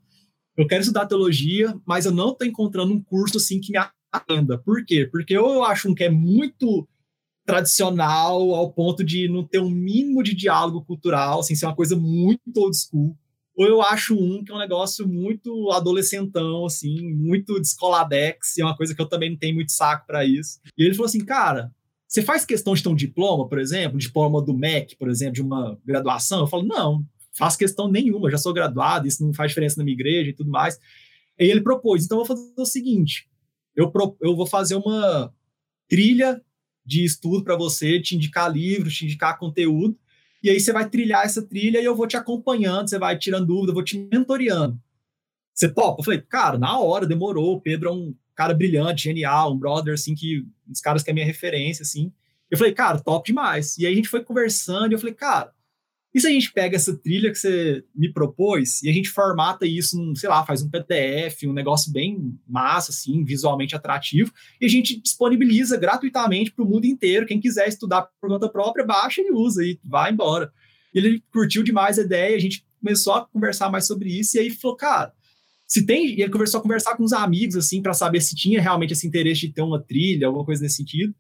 eu 0.56 0.66
quero 0.66 0.82
estudar 0.82 1.06
teologia, 1.06 1.76
mas 1.86 2.06
eu 2.06 2.12
não 2.12 2.32
estou 2.32 2.48
encontrando 2.48 2.94
um 2.94 3.02
curso 3.02 3.38
assim 3.38 3.60
que 3.62 3.72
me 3.72 3.78
atenda. 4.12 4.58
Por 4.58 4.84
quê? 4.86 5.08
Porque 5.10 5.38
eu 5.38 5.64
acho 5.64 5.90
um 5.90 5.96
que 5.96 6.04
é 6.04 6.10
muito 6.10 6.88
tradicional 7.46 8.54
ao 8.56 8.72
ponto 8.74 9.04
de 9.04 9.30
não 9.30 9.44
ter 9.44 9.60
um 9.60 9.70
mínimo 9.70 10.22
de 10.22 10.34
diálogo 10.34 10.84
cultural, 10.84 11.40
assim, 11.40 11.56
ser 11.56 11.66
uma 11.66 11.76
coisa 11.76 11.96
muito 11.96 12.42
old 12.58 12.76
school, 12.76 13.18
ou 13.58 13.66
eu 13.66 13.82
acho 13.82 14.14
um 14.16 14.44
que 14.44 14.52
é 14.52 14.56
um 14.56 14.60
negócio 14.60 15.08
muito 15.08 15.72
adolescentão, 15.72 16.64
assim, 16.64 17.12
muito 17.12 17.60
descoladex, 17.60 18.56
é 18.60 18.64
uma 18.64 18.78
coisa 18.78 18.94
que 18.94 19.02
eu 19.02 19.10
também 19.10 19.32
não 19.32 19.38
tenho 19.38 19.56
muito 19.56 19.72
saco 19.72 20.06
para 20.06 20.24
isso. 20.24 20.60
E 20.78 20.84
ele 20.84 20.94
falou 20.94 21.08
assim, 21.08 21.26
cara, 21.26 21.74
você 22.08 22.22
faz 22.22 22.46
questão 22.46 22.76
de 22.76 22.84
ter 22.84 22.90
um 22.90 22.96
diploma, 22.96 23.50
por 23.50 23.60
exemplo, 23.60 23.96
um 23.96 24.00
diploma 24.00 24.40
do 24.44 24.54
MEC, 24.54 24.96
por 24.96 25.10
exemplo, 25.10 25.34
de 25.34 25.42
uma 25.42 25.76
graduação? 25.84 26.42
Eu 26.42 26.48
falo, 26.48 26.68
não, 26.68 27.04
faço 27.36 27.58
questão 27.58 27.90
nenhuma, 27.90 28.30
já 28.30 28.38
sou 28.38 28.54
graduado, 28.54 29.08
isso 29.08 29.26
não 29.26 29.34
faz 29.34 29.50
diferença 29.50 29.78
na 29.78 29.84
minha 29.84 29.96
igreja 29.96 30.30
e 30.30 30.34
tudo 30.34 30.52
mais. 30.52 30.78
E 31.40 31.46
ele 31.46 31.62
propôs, 31.62 32.06
então 32.06 32.20
eu 32.20 32.26
vou 32.26 32.38
fazer 32.38 32.62
o 32.62 32.66
seguinte, 32.66 33.28
eu, 33.76 33.90
pro, 33.90 34.16
eu 34.22 34.36
vou 34.36 34.46
fazer 34.46 34.76
uma 34.76 35.34
trilha 35.90 36.40
de 36.86 37.04
estudo 37.04 37.44
para 37.44 37.56
você, 37.56 38.00
te 38.00 38.16
indicar 38.16 38.52
livros, 38.52 38.96
te 38.96 39.06
indicar 39.06 39.40
conteúdo, 39.40 39.98
e 40.44 40.50
aí 40.50 40.60
você 40.60 40.72
vai 40.72 40.90
trilhar 40.90 41.26
essa 41.26 41.42
trilha 41.42 41.80
e 41.82 41.86
eu 41.86 41.96
vou 41.96 42.08
te 42.08 42.18
acompanhando, 42.18 42.90
você 42.90 43.00
vai 43.00 43.18
tirando 43.18 43.48
dúvida, 43.48 43.72
eu 43.72 43.74
vou 43.74 43.84
te 43.84 43.98
mentoreando. 43.98 44.80
Você 45.54 45.68
topa? 45.68 46.02
Eu 46.02 46.06
falei, 46.06 46.22
cara, 46.22 46.58
na 46.58 46.80
hora, 46.80 47.08
demorou. 47.08 47.56
O 47.56 47.62
Pedro 47.62 47.90
é 47.90 47.92
um 47.92 48.16
cara 48.36 48.54
brilhante, 48.54 49.04
genial, 49.04 49.54
um 49.54 49.58
brother, 49.58 49.96
assim, 49.96 50.14
que 50.14 50.42
um 50.68 50.72
dos 50.72 50.82
caras 50.82 51.02
que 51.02 51.10
é 51.10 51.14
minha 51.14 51.26
referência, 51.26 51.82
assim. 51.82 52.12
Eu 52.50 52.58
falei, 52.58 52.74
cara, 52.74 53.00
top 53.00 53.26
demais. 53.28 53.78
E 53.78 53.86
aí 53.86 53.94
a 53.94 53.96
gente 53.96 54.08
foi 54.08 54.24
conversando 54.24 54.92
e 54.92 54.94
eu 54.94 55.00
falei, 55.00 55.16
cara, 55.16 55.52
e 56.18 56.20
se 56.20 56.26
a 56.26 56.32
gente 56.32 56.52
pega 56.52 56.76
essa 56.76 56.98
trilha 56.98 57.30
que 57.30 57.38
você 57.38 57.84
me 57.96 58.12
propôs 58.12 58.82
e 58.82 58.90
a 58.90 58.92
gente 58.92 59.08
formata 59.08 59.68
isso, 59.68 59.96
num, 59.96 60.16
sei 60.16 60.28
lá, 60.28 60.44
faz 60.44 60.64
um 60.64 60.70
PDF, 60.70 61.44
um 61.46 61.54
negócio 61.54 61.92
bem 61.94 62.36
massa, 62.48 62.92
assim, 62.92 63.24
visualmente 63.24 63.76
atrativo, 63.76 64.34
e 64.60 64.66
a 64.66 64.68
gente 64.68 65.00
disponibiliza 65.00 65.78
gratuitamente 65.78 66.52
para 66.52 66.66
o 66.66 66.68
mundo 66.68 66.86
inteiro. 66.86 67.28
Quem 67.28 67.40
quiser 67.40 67.68
estudar 67.68 68.10
por 68.20 68.32
conta 68.32 68.50
própria, 68.50 68.84
baixa 68.84 69.22
e 69.22 69.30
usa 69.30 69.64
e 69.64 69.80
vai 69.86 70.12
embora. 70.12 70.52
Ele 70.92 71.22
curtiu 71.32 71.62
demais 71.62 72.00
a 72.00 72.02
ideia, 72.02 72.36
a 72.36 72.40
gente 72.40 72.66
começou 72.82 73.14
a 73.14 73.28
conversar 73.28 73.70
mais 73.70 73.86
sobre 73.86 74.10
isso, 74.10 74.38
e 74.38 74.40
aí 74.40 74.50
falou, 74.50 74.76
cara, 74.76 75.14
se 75.68 75.86
tem. 75.86 76.18
E 76.18 76.24
ele 76.24 76.32
começou 76.32 76.60
a 76.60 76.64
conversar 76.64 76.98
com 76.98 77.04
os 77.04 77.14
amigos, 77.14 77.56
assim, 77.56 77.80
para 77.80 77.94
saber 77.94 78.22
se 78.22 78.36
tinha 78.36 78.60
realmente 78.60 78.94
esse 78.94 79.06
interesse 79.06 79.42
de 79.42 79.54
ter 79.54 79.62
uma 79.62 79.80
trilha, 79.80 80.26
alguma 80.26 80.44
coisa 80.44 80.64
nesse 80.64 80.78
sentido. 80.78 81.14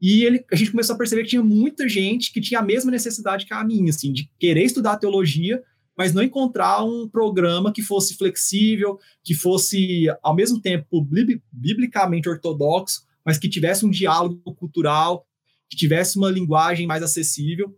E 0.00 0.24
ele, 0.24 0.44
a 0.52 0.56
gente 0.56 0.70
começou 0.70 0.94
a 0.94 0.98
perceber 0.98 1.22
que 1.22 1.30
tinha 1.30 1.42
muita 1.42 1.88
gente 1.88 2.32
que 2.32 2.40
tinha 2.40 2.60
a 2.60 2.64
mesma 2.64 2.90
necessidade 2.90 3.46
que 3.46 3.54
a 3.54 3.64
minha, 3.64 3.90
assim, 3.90 4.12
de 4.12 4.30
querer 4.38 4.64
estudar 4.64 4.98
teologia, 4.98 5.62
mas 5.96 6.12
não 6.12 6.22
encontrar 6.22 6.84
um 6.84 7.08
programa 7.08 7.72
que 7.72 7.80
fosse 7.80 8.16
flexível, 8.16 8.98
que 9.24 9.34
fosse, 9.34 10.06
ao 10.22 10.34
mesmo 10.34 10.60
tempo, 10.60 11.06
biblicamente 11.50 12.28
ortodoxo, 12.28 13.06
mas 13.24 13.38
que 13.38 13.48
tivesse 13.48 13.86
um 13.86 13.90
diálogo 13.90 14.54
cultural, 14.54 15.26
que 15.68 15.76
tivesse 15.76 16.18
uma 16.18 16.30
linguagem 16.30 16.86
mais 16.86 17.02
acessível. 17.02 17.74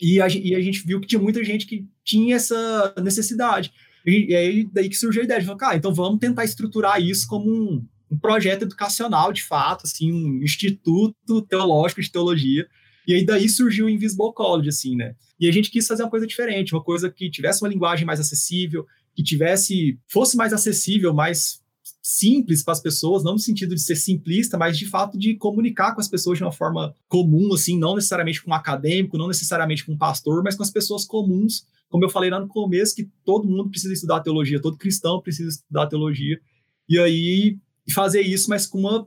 E 0.00 0.20
a, 0.20 0.28
e 0.28 0.54
a 0.54 0.60
gente 0.60 0.86
viu 0.86 1.00
que 1.00 1.06
tinha 1.06 1.20
muita 1.20 1.42
gente 1.42 1.66
que 1.66 1.86
tinha 2.04 2.36
essa 2.36 2.94
necessidade. 3.02 3.72
E, 4.06 4.30
e 4.30 4.36
aí 4.36 4.68
daí 4.72 4.88
que 4.88 4.96
surgiu 4.96 5.22
a 5.22 5.24
ideia 5.24 5.40
de 5.40 5.46
falar, 5.46 5.70
ah, 5.70 5.76
então 5.76 5.92
vamos 5.92 6.20
tentar 6.20 6.44
estruturar 6.44 7.02
isso 7.02 7.26
como 7.26 7.50
um, 7.50 7.84
um 8.10 8.18
projeto 8.18 8.62
educacional, 8.62 9.32
de 9.32 9.42
fato, 9.42 9.82
assim, 9.84 10.12
um 10.12 10.42
instituto 10.42 11.42
teológico 11.42 12.00
de 12.00 12.10
teologia. 12.10 12.66
E 13.06 13.14
aí 13.14 13.24
daí 13.24 13.48
surgiu 13.48 13.86
o 13.86 13.90
Invisible 13.90 14.32
College, 14.34 14.68
assim, 14.68 14.96
né? 14.96 15.14
E 15.38 15.48
a 15.48 15.52
gente 15.52 15.70
quis 15.70 15.86
fazer 15.86 16.02
uma 16.02 16.10
coisa 16.10 16.26
diferente, 16.26 16.74
uma 16.74 16.82
coisa 16.82 17.10
que 17.10 17.30
tivesse 17.30 17.62
uma 17.62 17.68
linguagem 17.68 18.06
mais 18.06 18.18
acessível, 18.18 18.86
que 19.14 19.22
tivesse, 19.22 19.98
fosse 20.08 20.36
mais 20.36 20.52
acessível, 20.52 21.12
mais 21.14 21.60
simples 22.02 22.62
para 22.62 22.72
as 22.72 22.80
pessoas, 22.80 23.24
não 23.24 23.32
no 23.32 23.38
sentido 23.38 23.74
de 23.74 23.80
ser 23.80 23.96
simplista, 23.96 24.56
mas 24.56 24.78
de 24.78 24.86
fato 24.86 25.18
de 25.18 25.34
comunicar 25.34 25.92
com 25.92 26.00
as 26.00 26.08
pessoas 26.08 26.38
de 26.38 26.44
uma 26.44 26.52
forma 26.52 26.94
comum, 27.08 27.52
assim, 27.52 27.76
não 27.76 27.96
necessariamente 27.96 28.42
com 28.42 28.50
um 28.50 28.54
acadêmico, 28.54 29.18
não 29.18 29.26
necessariamente 29.26 29.84
com 29.84 29.92
um 29.92 29.98
pastor, 29.98 30.42
mas 30.42 30.54
com 30.54 30.62
as 30.62 30.70
pessoas 30.70 31.04
comuns, 31.04 31.66
como 31.88 32.04
eu 32.04 32.08
falei 32.08 32.30
lá 32.30 32.38
no 32.38 32.46
começo, 32.46 32.94
que 32.94 33.08
todo 33.24 33.48
mundo 33.48 33.70
precisa 33.70 33.92
estudar 33.92 34.20
teologia, 34.20 34.60
todo 34.60 34.76
cristão 34.76 35.20
precisa 35.20 35.48
estudar 35.48 35.86
teologia, 35.86 36.40
e 36.88 36.98
aí 36.98 37.58
fazer 37.92 38.20
isso, 38.20 38.50
mas 38.50 38.66
com 38.66 38.80
uma, 38.80 39.06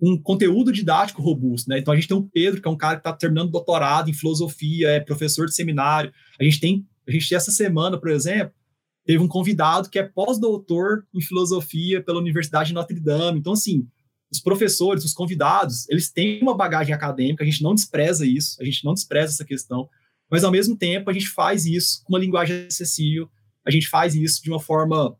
um 0.00 0.20
conteúdo 0.20 0.72
didático 0.72 1.22
robusto, 1.22 1.68
né? 1.68 1.78
Então 1.78 1.92
a 1.92 1.96
gente 1.96 2.08
tem 2.08 2.16
o 2.16 2.22
Pedro, 2.22 2.60
que 2.60 2.68
é 2.68 2.70
um 2.70 2.76
cara 2.76 2.96
que 2.96 3.00
está 3.00 3.12
terminando 3.12 3.50
doutorado 3.50 4.10
em 4.10 4.14
filosofia, 4.14 4.90
é 4.90 5.00
professor 5.00 5.46
de 5.46 5.54
seminário. 5.54 6.12
A 6.38 6.44
gente 6.44 6.60
tem, 6.60 6.86
a 7.06 7.10
gente 7.10 7.34
essa 7.34 7.50
semana, 7.50 7.98
por 7.98 8.10
exemplo, 8.10 8.54
teve 9.04 9.22
um 9.22 9.28
convidado 9.28 9.88
que 9.88 9.98
é 9.98 10.02
pós-doutor 10.02 11.06
em 11.14 11.20
filosofia 11.20 12.02
pela 12.02 12.18
Universidade 12.18 12.68
de 12.68 12.74
Notre 12.74 13.00
Dame. 13.00 13.38
Então, 13.38 13.52
assim, 13.52 13.86
os 14.30 14.40
professores, 14.40 15.04
os 15.04 15.12
convidados, 15.12 15.88
eles 15.88 16.10
têm 16.10 16.40
uma 16.42 16.56
bagagem 16.56 16.94
acadêmica, 16.94 17.44
a 17.44 17.46
gente 17.46 17.62
não 17.62 17.74
despreza 17.74 18.26
isso, 18.26 18.60
a 18.60 18.64
gente 18.64 18.84
não 18.84 18.92
despreza 18.92 19.32
essa 19.32 19.44
questão, 19.44 19.88
mas 20.28 20.42
ao 20.42 20.50
mesmo 20.50 20.76
tempo 20.76 21.08
a 21.08 21.12
gente 21.12 21.28
faz 21.28 21.64
isso 21.64 22.02
com 22.04 22.12
uma 22.12 22.18
linguagem 22.18 22.66
acessível, 22.66 23.30
a 23.64 23.70
gente 23.70 23.88
faz 23.88 24.14
isso 24.14 24.42
de 24.42 24.50
uma 24.50 24.60
forma 24.60 25.16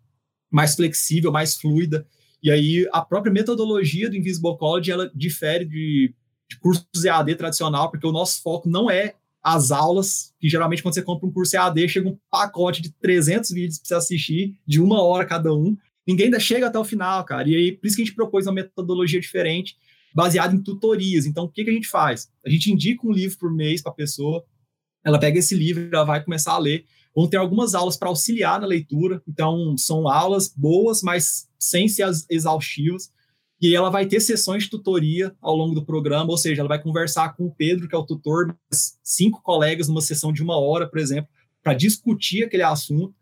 mais 0.50 0.74
flexível, 0.74 1.30
mais 1.30 1.56
fluida, 1.56 2.06
e 2.46 2.50
aí 2.52 2.88
a 2.92 3.02
própria 3.02 3.32
metodologia 3.32 4.08
do 4.08 4.16
Invisible 4.16 4.56
College, 4.56 4.92
ela 4.92 5.10
difere 5.12 5.64
de, 5.64 6.14
de 6.48 6.56
cursos 6.60 7.04
EAD 7.04 7.34
tradicional, 7.34 7.90
porque 7.90 8.06
o 8.06 8.12
nosso 8.12 8.40
foco 8.40 8.68
não 8.68 8.88
é 8.88 9.16
as 9.42 9.72
aulas, 9.72 10.32
que 10.38 10.48
geralmente 10.48 10.80
quando 10.80 10.94
você 10.94 11.02
compra 11.02 11.26
um 11.28 11.32
curso 11.32 11.56
EAD, 11.56 11.88
chega 11.88 12.08
um 12.08 12.16
pacote 12.30 12.80
de 12.80 12.92
300 12.92 13.50
vídeos 13.50 13.78
para 13.80 13.88
você 13.88 13.94
assistir, 13.96 14.54
de 14.64 14.80
uma 14.80 15.02
hora 15.02 15.26
cada 15.26 15.52
um. 15.52 15.76
Ninguém 16.06 16.26
ainda 16.26 16.38
chega 16.38 16.68
até 16.68 16.78
o 16.78 16.84
final, 16.84 17.24
cara. 17.24 17.48
E 17.48 17.56
aí, 17.56 17.72
por 17.72 17.84
isso 17.84 17.96
que 17.96 18.02
a 18.02 18.04
gente 18.04 18.14
propôs 18.14 18.46
uma 18.46 18.52
metodologia 18.52 19.20
diferente, 19.20 19.76
baseada 20.14 20.54
em 20.54 20.62
tutorias. 20.62 21.26
Então, 21.26 21.46
o 21.46 21.48
que, 21.48 21.64
que 21.64 21.70
a 21.70 21.72
gente 21.72 21.88
faz? 21.88 22.30
A 22.46 22.48
gente 22.48 22.70
indica 22.70 23.04
um 23.04 23.10
livro 23.10 23.36
por 23.38 23.52
mês 23.52 23.82
para 23.82 23.90
a 23.90 23.96
pessoa, 23.96 24.44
ela 25.04 25.18
pega 25.18 25.40
esse 25.40 25.56
livro, 25.56 25.88
ela 25.92 26.04
vai 26.04 26.22
começar 26.22 26.52
a 26.52 26.58
ler. 26.58 26.84
Vão 27.16 27.26
ter 27.26 27.38
algumas 27.38 27.74
aulas 27.74 27.96
para 27.96 28.10
auxiliar 28.10 28.60
na 28.60 28.66
leitura, 28.66 29.22
então 29.26 29.74
são 29.78 30.06
aulas 30.06 30.52
boas, 30.54 31.00
mas 31.02 31.48
sem 31.58 31.88
ser 31.88 32.06
exaustivas. 32.28 33.10
E 33.58 33.74
ela 33.74 33.88
vai 33.88 34.04
ter 34.04 34.20
sessões 34.20 34.64
de 34.64 34.70
tutoria 34.70 35.34
ao 35.40 35.56
longo 35.56 35.74
do 35.74 35.86
programa, 35.86 36.30
ou 36.30 36.36
seja, 36.36 36.60
ela 36.60 36.68
vai 36.68 36.82
conversar 36.82 37.34
com 37.34 37.46
o 37.46 37.54
Pedro, 37.54 37.88
que 37.88 37.94
é 37.94 37.98
o 37.98 38.04
tutor, 38.04 38.54
cinco 39.02 39.40
colegas 39.42 39.88
numa 39.88 40.02
sessão 40.02 40.30
de 40.30 40.42
uma 40.42 40.58
hora, 40.58 40.86
por 40.86 40.98
exemplo, 40.98 41.30
para 41.62 41.72
discutir 41.72 42.44
aquele 42.44 42.62
assunto. 42.62 43.14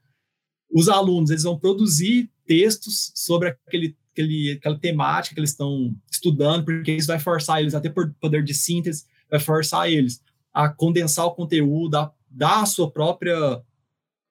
Os 0.73 0.89
alunos 0.89 1.31
eles 1.31 1.45
vão 1.45 1.57
produzir 1.57 2.29
textos 2.45 3.13
sobre 3.15 3.51
aquele, 3.51 3.97
aquele, 4.13 4.53
aquela 4.59 4.77
temática 4.77 5.37
que 5.37 5.41
eles 5.41 5.51
estão 5.51 5.95
estudando, 6.11 6.65
porque 6.65 6.91
isso 6.91 7.07
vai 7.07 7.21
forçar 7.21 7.61
eles 7.61 7.77
a 7.77 7.81
ter 7.81 7.95
poder 8.21 8.43
de 8.43 8.55
síntese, 8.55 9.05
vai 9.31 9.39
forçar 9.39 9.89
eles 9.89 10.21
a 10.53 10.69
condensar 10.69 11.27
o 11.27 11.35
conteúdo, 11.35 11.97
a 11.97 12.13
dar 12.29 12.63
a 12.63 12.67
sua 12.67 12.91
própria, 12.91 13.63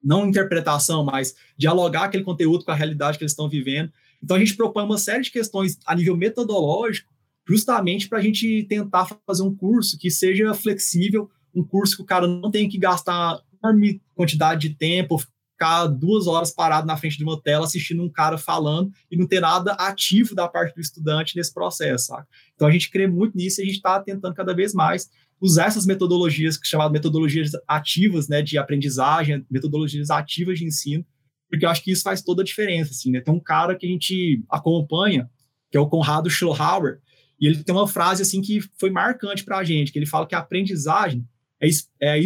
não 0.04 0.28
interpretação, 0.28 1.04
mas 1.04 1.36
dialogar 1.58 2.06
aquele 2.06 2.24
conteúdo 2.24 2.66
com 2.66 2.72
a 2.72 2.76
realidade 2.76 3.18
que 3.18 3.24
eles 3.24 3.32
estão 3.32 3.48
vivendo. 3.48 3.92
Então, 4.22 4.38
a 4.38 4.40
gente 4.40 4.56
propõe 4.56 4.84
uma 4.84 4.98
série 4.98 5.24
de 5.24 5.32
questões 5.32 5.78
a 5.86 5.96
nível 5.96 6.18
metodológico, 6.18 7.10
justamente 7.48 8.08
para 8.08 8.20
a 8.20 8.22
gente 8.22 8.64
tentar 8.70 9.08
fazer 9.26 9.44
um 9.44 9.56
curso 9.56 9.98
que 9.98 10.10
seja 10.10 10.54
flexível, 10.54 11.30
um 11.54 11.64
curso 11.64 11.96
que 11.96 12.02
o 12.02 12.06
cara 12.06 12.28
não 12.28 12.50
tenha 12.50 12.70
que 12.70 12.78
gastar 12.78 13.42
enorme 13.62 14.02
quantidade 14.16 14.68
de 14.68 14.76
tempo, 14.76 15.18
ficar 15.54 15.88
duas 15.88 16.28
horas 16.28 16.52
parado 16.52 16.86
na 16.86 16.98
frente 16.98 17.18
de 17.18 17.24
uma 17.24 17.42
tela 17.42 17.66
assistindo 17.66 18.04
um 18.04 18.10
cara 18.10 18.38
falando 18.38 18.92
e 19.10 19.18
não 19.18 19.28
ter 19.28 19.40
nada 19.40 19.74
ativo 19.74 20.36
da 20.36 20.48
parte 20.48 20.76
do 20.76 20.82
estudante 20.82 21.36
nesse 21.36 21.54
processo? 21.54 22.14
Então 22.56 22.68
a 22.68 22.72
gente 22.72 22.90
crê 22.90 23.08
muito 23.08 23.38
nisso 23.38 23.62
e 23.62 23.64
a 23.64 23.66
gente 23.66 23.76
está 23.76 24.00
tentando 24.00 24.34
cada 24.34 24.54
vez 24.54 24.74
mais 24.74 25.10
usar 25.44 25.66
essas 25.66 25.86
metodologias 25.86 26.58
chamadas 26.64 26.94
metodologias 26.94 27.52
ativas, 27.68 28.30
né, 28.30 28.42
de 28.42 28.58
aprendizagem, 28.58 29.46
metodologias 29.52 30.10
ativas 30.10 30.58
de 30.58 30.66
ensino, 30.66 31.06
porque 31.50 31.66
eu 31.66 31.70
acho 31.70 31.84
que 31.84 31.92
isso 31.92 32.02
faz 32.02 32.22
toda 32.22 32.42
a 32.42 32.46
diferença, 32.46 32.92
assim, 32.92 33.12
né? 33.12 33.20
Tem 33.20 33.34
um 33.34 33.42
cara 33.42 33.76
que 33.76 33.86
a 33.86 33.90
gente 33.90 34.42
acompanha, 34.50 35.30
que 35.70 35.78
é 35.78 35.82
o 35.82 35.90
Conrado 35.90 36.30
Schlohauer, 36.30 37.02
e 37.40 37.46
ele 37.46 37.62
tem 37.62 37.76
uma 37.76 37.88
frase, 37.88 38.22
assim, 38.22 38.42
que 38.42 38.62
foi 38.80 38.90
marcante 38.90 39.44
para 39.44 39.58
a 39.58 39.64
gente, 39.66 39.92
que 39.92 40.00
ele 40.00 40.06
fala 40.06 40.26
que 40.26 40.34
a 40.34 40.40
aprendizagem 40.40 41.28
é, 41.62 41.68
é 42.00 42.12
a 42.12 42.18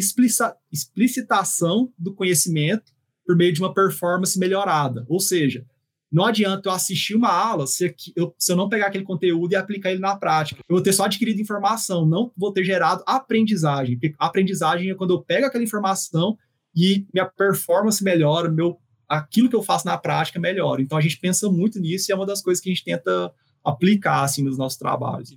explicitação 0.71 1.91
do 1.97 2.13
conhecimento 2.13 2.93
por 3.25 3.35
meio 3.35 3.51
de 3.51 3.59
uma 3.59 3.73
performance 3.73 4.37
melhorada, 4.37 5.05
ou 5.09 5.19
seja, 5.19 5.65
não 6.11 6.25
adianta 6.25 6.69
eu 6.69 6.73
assistir 6.73 7.15
uma 7.15 7.31
aula 7.31 7.67
se 7.67 7.93
eu, 8.15 8.33
se 8.37 8.51
eu 8.51 8.55
não 8.55 8.69
pegar 8.69 8.87
aquele 8.87 9.03
conteúdo 9.03 9.51
e 9.51 9.55
aplicar 9.55 9.91
ele 9.91 9.99
na 9.99 10.15
prática. 10.15 10.61
Eu 10.67 10.75
vou 10.75 10.81
ter 10.81 10.93
só 10.93 11.05
adquirido 11.05 11.41
informação, 11.41 12.05
não 12.05 12.31
vou 12.35 12.53
ter 12.53 12.63
gerado 12.63 13.03
aprendizagem. 13.05 13.97
Porque 13.97 14.15
aprendizagem 14.17 14.89
é 14.89 14.95
quando 14.95 15.13
eu 15.13 15.21
pego 15.21 15.45
aquela 15.45 15.63
informação 15.63 16.37
e 16.75 17.05
minha 17.13 17.25
performance 17.25 18.03
melhora, 18.03 18.49
meu 18.49 18.79
aquilo 19.07 19.49
que 19.49 19.55
eu 19.55 19.63
faço 19.63 19.85
na 19.85 19.97
prática 19.97 20.39
melhora. 20.39 20.81
Então 20.81 20.97
a 20.97 21.01
gente 21.01 21.17
pensa 21.17 21.49
muito 21.49 21.79
nisso 21.79 22.09
e 22.09 22.13
é 22.13 22.15
uma 22.15 22.25
das 22.25 22.41
coisas 22.41 22.61
que 22.61 22.69
a 22.69 22.73
gente 22.73 22.83
tenta 22.83 23.31
aplicar 23.63 24.23
assim 24.23 24.43
nos 24.43 24.57
nossos 24.57 24.77
trabalhos. 24.77 25.31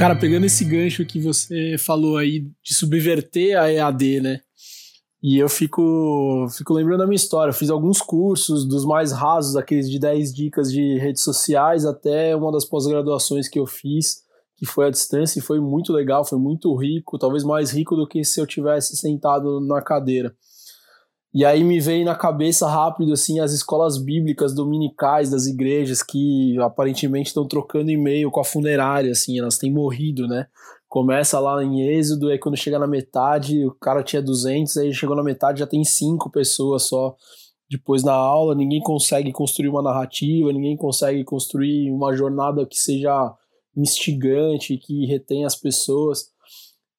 Cara, 0.00 0.16
pegando 0.16 0.46
esse 0.46 0.64
gancho 0.64 1.04
que 1.04 1.20
você 1.20 1.76
falou 1.78 2.16
aí 2.16 2.40
de 2.64 2.74
subverter 2.74 3.60
a 3.60 3.70
EAD, 3.70 4.20
né? 4.22 4.40
E 5.22 5.36
eu 5.36 5.46
fico, 5.46 6.48
fico 6.56 6.72
lembrando 6.72 7.00
da 7.00 7.06
minha 7.06 7.16
história. 7.16 7.50
Eu 7.50 7.54
fiz 7.54 7.68
alguns 7.68 8.00
cursos, 8.00 8.66
dos 8.66 8.86
mais 8.86 9.12
rasos, 9.12 9.56
aqueles 9.56 9.90
de 9.90 9.98
10 9.98 10.32
dicas 10.32 10.72
de 10.72 10.96
redes 10.96 11.22
sociais, 11.22 11.84
até 11.84 12.34
uma 12.34 12.50
das 12.50 12.64
pós-graduações 12.64 13.46
que 13.46 13.58
eu 13.58 13.66
fiz, 13.66 14.22
que 14.56 14.64
foi 14.64 14.86
à 14.86 14.90
distância, 14.90 15.38
e 15.38 15.42
foi 15.42 15.60
muito 15.60 15.92
legal, 15.92 16.24
foi 16.24 16.38
muito 16.38 16.74
rico, 16.74 17.18
talvez 17.18 17.44
mais 17.44 17.70
rico 17.70 17.94
do 17.94 18.08
que 18.08 18.24
se 18.24 18.40
eu 18.40 18.46
tivesse 18.46 18.96
sentado 18.96 19.60
na 19.60 19.82
cadeira. 19.82 20.34
E 21.32 21.44
aí 21.44 21.62
me 21.62 21.78
veio 21.78 22.04
na 22.04 22.14
cabeça 22.14 22.68
rápido 22.68 23.12
assim 23.12 23.38
as 23.38 23.52
escolas 23.52 23.96
bíblicas 23.96 24.52
dominicais 24.52 25.30
das 25.30 25.46
igrejas 25.46 26.02
que 26.02 26.58
aparentemente 26.60 27.28
estão 27.28 27.46
trocando 27.46 27.90
e-mail 27.90 28.30
com 28.30 28.40
a 28.40 28.44
funerária, 28.44 29.12
assim, 29.12 29.38
elas 29.38 29.56
têm 29.56 29.72
morrido, 29.72 30.26
né? 30.26 30.46
começa 30.90 31.38
lá 31.38 31.62
em 31.62 31.82
Êxodo, 31.82 32.28
aí 32.28 32.38
quando 32.38 32.56
chega 32.56 32.76
na 32.76 32.86
metade, 32.86 33.64
o 33.64 33.70
cara 33.70 34.02
tinha 34.02 34.20
200, 34.20 34.76
aí 34.76 34.92
chegou 34.92 35.14
na 35.14 35.22
metade 35.22 35.60
já 35.60 35.66
tem 35.66 35.84
cinco 35.84 36.28
pessoas 36.28 36.82
só. 36.82 37.14
Depois 37.70 38.02
na 38.02 38.12
aula, 38.12 38.56
ninguém 38.56 38.80
consegue 38.80 39.30
construir 39.30 39.68
uma 39.68 39.80
narrativa, 39.80 40.52
ninguém 40.52 40.76
consegue 40.76 41.22
construir 41.22 41.92
uma 41.92 42.12
jornada 42.16 42.66
que 42.66 42.76
seja 42.76 43.32
instigante, 43.76 44.76
que 44.78 45.06
retém 45.06 45.44
as 45.44 45.54
pessoas. 45.54 46.32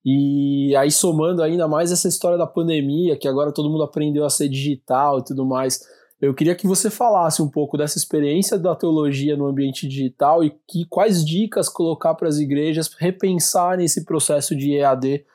E 0.04 0.76
aí 0.76 0.92
somando 0.92 1.44
ainda 1.44 1.68
mais 1.68 1.92
essa 1.92 2.08
história 2.08 2.38
da 2.38 2.48
pandemia, 2.48 3.18
que 3.18 3.28
agora 3.28 3.52
todo 3.52 3.70
mundo 3.70 3.84
aprendeu 3.84 4.26
a 4.26 4.30
ser 4.30 4.50
digital 4.50 5.20
e 5.20 5.24
tudo 5.24 5.46
mais, 5.46 5.82
eu 6.20 6.34
queria 6.36 6.56
que 6.56 6.68
você 6.68 6.90
falasse 6.90 7.42
um 7.42 7.50
pouco 7.50 7.78
dessa 7.78 7.98
experiência 7.98 8.58
da 8.58 8.76
teologia 8.76 9.36
no 9.36 9.48
ambiente 9.48 9.88
digital 9.88 10.44
e 10.44 10.52
que 10.68 10.86
quais 10.88 11.26
dicas 11.26 11.68
colocar 11.68 12.14
para 12.14 12.28
as 12.28 12.38
igrejas 12.38 12.94
repensarem 12.98 13.86
esse 13.86 14.06
processo 14.06 14.56
de 14.56 14.76
EAD 14.76 15.26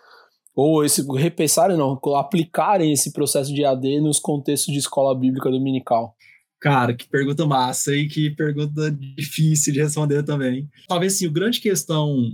ou 0.54 0.84
esse 0.84 1.04
repensarem 1.12 1.76
não, 1.76 2.00
aplicarem 2.16 2.92
esse 2.92 3.12
processo 3.12 3.52
de 3.52 3.62
EAD 3.62 4.00
nos 4.00 4.20
contextos 4.20 4.72
de 4.72 4.78
escola 4.78 5.14
bíblica 5.14 5.50
dominical. 5.50 6.14
Cara, 6.60 6.94
que 6.94 7.06
pergunta 7.08 7.44
massa 7.44 7.94
e 7.94 8.08
que 8.08 8.30
pergunta 8.30 8.90
difícil 8.90 9.72
de 9.72 9.82
responder 9.82 10.22
também. 10.22 10.68
Talvez 10.88 11.18
sim, 11.18 11.26
a 11.26 11.30
grande 11.30 11.60
questão 11.60 12.32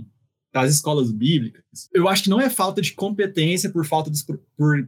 das 0.53 0.71
escolas 0.71 1.11
bíblicas, 1.11 1.63
eu 1.93 2.07
acho 2.07 2.23
que 2.23 2.29
não 2.29 2.39
é 2.39 2.49
falta 2.49 2.81
de 2.81 2.93
competência 2.93 3.71
por 3.71 3.85
falta 3.85 4.11
de, 4.11 4.23
por 4.55 4.87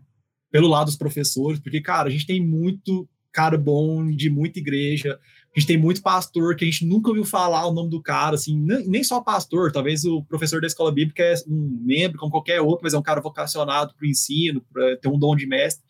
pelo 0.51 0.69
lado 0.69 0.85
dos 0.85 0.95
professores, 0.95 1.59
porque, 1.59 1.81
cara, 1.81 2.07
a 2.07 2.11
gente 2.11 2.25
tem 2.25 2.39
muito 2.39 3.09
cara 3.33 3.57
bom 3.57 4.09
de 4.09 4.29
muita 4.29 4.59
igreja, 4.59 5.19
a 5.53 5.59
gente 5.59 5.67
tem 5.67 5.77
muito 5.77 6.01
pastor 6.01 6.55
que 6.55 6.63
a 6.63 6.67
gente 6.69 6.85
nunca 6.85 7.09
ouviu 7.09 7.25
falar 7.25 7.65
o 7.67 7.73
nome 7.73 7.89
do 7.89 8.01
cara, 8.01 8.35
assim, 8.35 8.57
nem 8.85 9.03
só 9.03 9.19
pastor, 9.19 9.71
talvez 9.71 10.05
o 10.05 10.23
professor 10.23 10.61
da 10.61 10.67
escola 10.67 10.91
bíblica 10.91 11.23
é 11.23 11.33
um 11.47 11.81
membro, 11.81 12.17
como 12.17 12.31
qualquer 12.31 12.61
outro, 12.61 12.81
mas 12.83 12.93
é 12.93 12.97
um 12.97 13.03
cara 13.03 13.19
vocacionado 13.19 13.93
para 13.95 14.05
o 14.05 14.09
ensino, 14.09 14.63
para 14.71 14.95
ter 14.97 15.09
um 15.09 15.19
dom 15.19 15.35
de 15.35 15.45
mestre. 15.45 15.83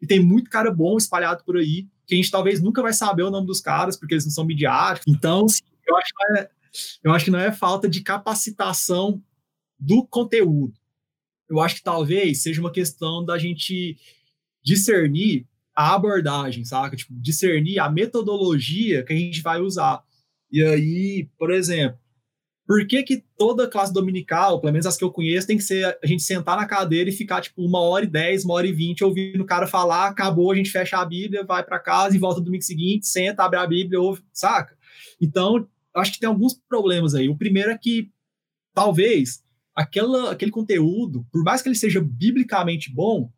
E 0.00 0.06
tem 0.06 0.20
muito 0.20 0.50
cara 0.50 0.70
bom 0.70 0.96
espalhado 0.96 1.42
por 1.44 1.56
aí, 1.56 1.88
que 2.06 2.14
a 2.14 2.16
gente 2.16 2.30
talvez 2.30 2.60
nunca 2.60 2.82
vai 2.82 2.92
saber 2.92 3.22
o 3.22 3.30
nome 3.30 3.46
dos 3.46 3.60
caras, 3.60 3.96
porque 3.96 4.14
eles 4.14 4.24
não 4.24 4.32
são 4.32 4.44
midiáticos. 4.44 5.12
Então, 5.12 5.46
assim, 5.46 5.62
eu, 5.88 5.96
acho 5.96 6.12
que 6.14 6.38
é, 6.38 6.50
eu 7.02 7.12
acho 7.12 7.26
que 7.26 7.30
não 7.30 7.38
é 7.38 7.52
falta 7.52 7.88
de 7.88 8.02
capacitação 8.02 9.22
do 9.78 10.06
conteúdo. 10.06 10.74
Eu 11.48 11.60
acho 11.60 11.76
que 11.76 11.82
talvez 11.82 12.42
seja 12.42 12.60
uma 12.60 12.72
questão 12.72 13.24
da 13.24 13.38
gente 13.38 13.96
discernir 14.64 15.46
a 15.74 15.94
abordagem, 15.94 16.64
saca? 16.64 16.96
Tipo, 16.96 17.12
discernir 17.20 17.78
a 17.78 17.90
metodologia 17.90 19.04
que 19.04 19.12
a 19.12 19.16
gente 19.16 19.42
vai 19.42 19.60
usar. 19.60 20.02
E 20.50 20.62
aí, 20.62 21.28
por 21.36 21.50
exemplo, 21.50 21.98
por 22.66 22.86
que, 22.86 23.02
que 23.02 23.22
toda 23.36 23.68
classe 23.68 23.92
dominical, 23.92 24.60
pelo 24.60 24.72
menos 24.72 24.86
as 24.86 24.96
que 24.96 25.04
eu 25.04 25.10
conheço, 25.10 25.46
tem 25.46 25.58
que 25.58 25.62
ser 25.62 25.98
a 26.02 26.06
gente 26.06 26.22
sentar 26.22 26.56
na 26.56 26.66
cadeira 26.66 27.10
e 27.10 27.12
ficar 27.12 27.42
tipo 27.42 27.62
uma 27.62 27.80
hora 27.80 28.04
e 28.04 28.08
dez, 28.08 28.44
uma 28.44 28.54
hora 28.54 28.66
e 28.66 28.72
vinte 28.72 29.04
ouvindo 29.04 29.42
o 29.42 29.46
cara 29.46 29.66
falar, 29.66 30.08
acabou, 30.08 30.50
a 30.50 30.54
gente 30.54 30.70
fecha 30.70 30.96
a 30.96 31.04
Bíblia, 31.04 31.44
vai 31.44 31.62
para 31.62 31.78
casa 31.78 32.16
e 32.16 32.18
volta 32.18 32.38
no 32.38 32.46
domingo 32.46 32.64
seguinte, 32.64 33.06
senta, 33.06 33.44
abre 33.44 33.58
a 33.58 33.66
Bíblia, 33.66 34.00
ouve, 34.00 34.22
saca? 34.32 34.74
Então, 35.20 35.68
acho 35.94 36.12
que 36.12 36.20
tem 36.20 36.28
alguns 36.28 36.54
problemas 36.68 37.14
aí. 37.14 37.28
O 37.28 37.36
primeiro 37.36 37.70
é 37.70 37.78
que 37.78 38.10
talvez 38.74 39.42
aquela, 39.74 40.32
aquele 40.32 40.50
conteúdo, 40.50 41.26
por 41.32 41.42
mais 41.42 41.62
que 41.62 41.68
ele 41.68 41.76
seja 41.76 42.00
biblicamente 42.00 42.92
bom, 42.92 43.30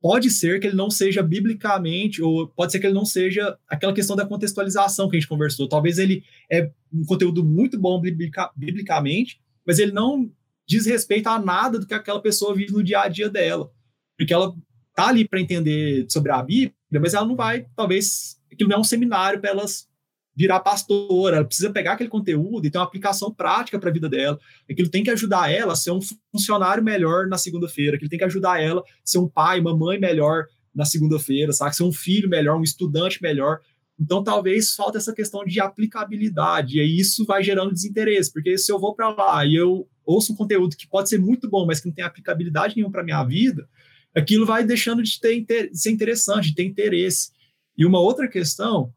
pode 0.00 0.30
ser 0.30 0.60
que 0.60 0.66
ele 0.66 0.76
não 0.76 0.90
seja 0.90 1.22
biblicamente, 1.22 2.20
ou 2.20 2.48
pode 2.48 2.72
ser 2.72 2.80
que 2.80 2.86
ele 2.86 2.94
não 2.94 3.04
seja 3.04 3.56
aquela 3.68 3.92
questão 3.92 4.16
da 4.16 4.26
contextualização 4.26 5.08
que 5.08 5.16
a 5.16 5.20
gente 5.20 5.28
conversou. 5.28 5.68
Talvez 5.68 5.98
ele 5.98 6.24
é 6.50 6.70
um 6.92 7.04
conteúdo 7.04 7.44
muito 7.44 7.78
bom 7.78 8.00
biblica, 8.00 8.50
biblicamente, 8.56 9.40
mas 9.64 9.78
ele 9.78 9.92
não 9.92 10.30
diz 10.66 10.86
respeito 10.86 11.28
a 11.28 11.38
nada 11.38 11.78
do 11.78 11.86
que 11.86 11.94
aquela 11.94 12.20
pessoa 12.20 12.54
vive 12.54 12.72
no 12.72 12.82
dia 12.82 13.02
a 13.02 13.08
dia 13.08 13.28
dela. 13.28 13.70
Porque 14.18 14.34
ela 14.34 14.52
tá 14.94 15.08
ali 15.08 15.26
para 15.26 15.40
entender 15.40 16.06
sobre 16.08 16.32
a 16.32 16.42
Bíblia, 16.42 16.74
mas 17.00 17.14
ela 17.14 17.26
não 17.26 17.36
vai, 17.36 17.66
talvez, 17.76 18.40
aquilo 18.52 18.68
não 18.68 18.78
é 18.78 18.80
um 18.80 18.84
seminário 18.84 19.40
para 19.40 19.50
elas 19.50 19.88
virar 20.34 20.60
pastora, 20.60 21.36
ela 21.36 21.44
precisa 21.44 21.70
pegar 21.70 21.92
aquele 21.92 22.08
conteúdo 22.08 22.66
e 22.66 22.70
ter 22.70 22.78
uma 22.78 22.84
aplicação 22.84 23.32
prática 23.32 23.78
para 23.78 23.90
a 23.90 23.92
vida 23.92 24.08
dela. 24.08 24.38
Aquilo 24.70 24.88
tem 24.88 25.04
que 25.04 25.10
ajudar 25.10 25.52
ela 25.52 25.74
a 25.74 25.76
ser 25.76 25.90
um 25.90 26.00
funcionário 26.30 26.82
melhor 26.82 27.26
na 27.26 27.36
segunda-feira, 27.36 27.96
aquilo 27.96 28.08
tem 28.08 28.18
que 28.18 28.24
ajudar 28.24 28.60
ela 28.60 28.80
a 28.80 28.84
ser 29.04 29.18
um 29.18 29.28
pai, 29.28 29.60
uma 29.60 29.76
mãe 29.76 29.98
melhor 29.98 30.46
na 30.74 30.84
segunda-feira, 30.84 31.52
sabe? 31.52 31.76
Ser 31.76 31.82
um 31.82 31.92
filho 31.92 32.28
melhor, 32.28 32.58
um 32.58 32.62
estudante 32.62 33.22
melhor. 33.22 33.60
Então, 34.00 34.24
talvez 34.24 34.74
falta 34.74 34.98
essa 34.98 35.12
questão 35.12 35.44
de 35.44 35.60
aplicabilidade, 35.60 36.80
e 36.80 36.98
isso 36.98 37.24
vai 37.26 37.42
gerando 37.42 37.72
desinteresse, 37.72 38.32
porque 38.32 38.56
se 38.56 38.72
eu 38.72 38.78
vou 38.78 38.94
para 38.94 39.10
lá 39.10 39.44
e 39.44 39.54
eu 39.54 39.86
ouço 40.04 40.32
um 40.32 40.36
conteúdo 40.36 40.76
que 40.76 40.88
pode 40.88 41.08
ser 41.08 41.18
muito 41.18 41.48
bom, 41.48 41.66
mas 41.66 41.78
que 41.78 41.86
não 41.86 41.94
tem 41.94 42.04
aplicabilidade 42.04 42.74
nenhuma 42.74 42.90
para 42.90 43.04
minha 43.04 43.22
vida, 43.22 43.68
aquilo 44.14 44.46
vai 44.46 44.64
deixando 44.64 45.02
de, 45.02 45.20
ter, 45.20 45.44
de 45.44 45.78
ser 45.78 45.90
interessante, 45.90 46.48
de 46.48 46.54
ter 46.54 46.64
interesse. 46.64 47.30
E 47.76 47.86
uma 47.86 48.00
outra 48.00 48.26
questão 48.26 48.92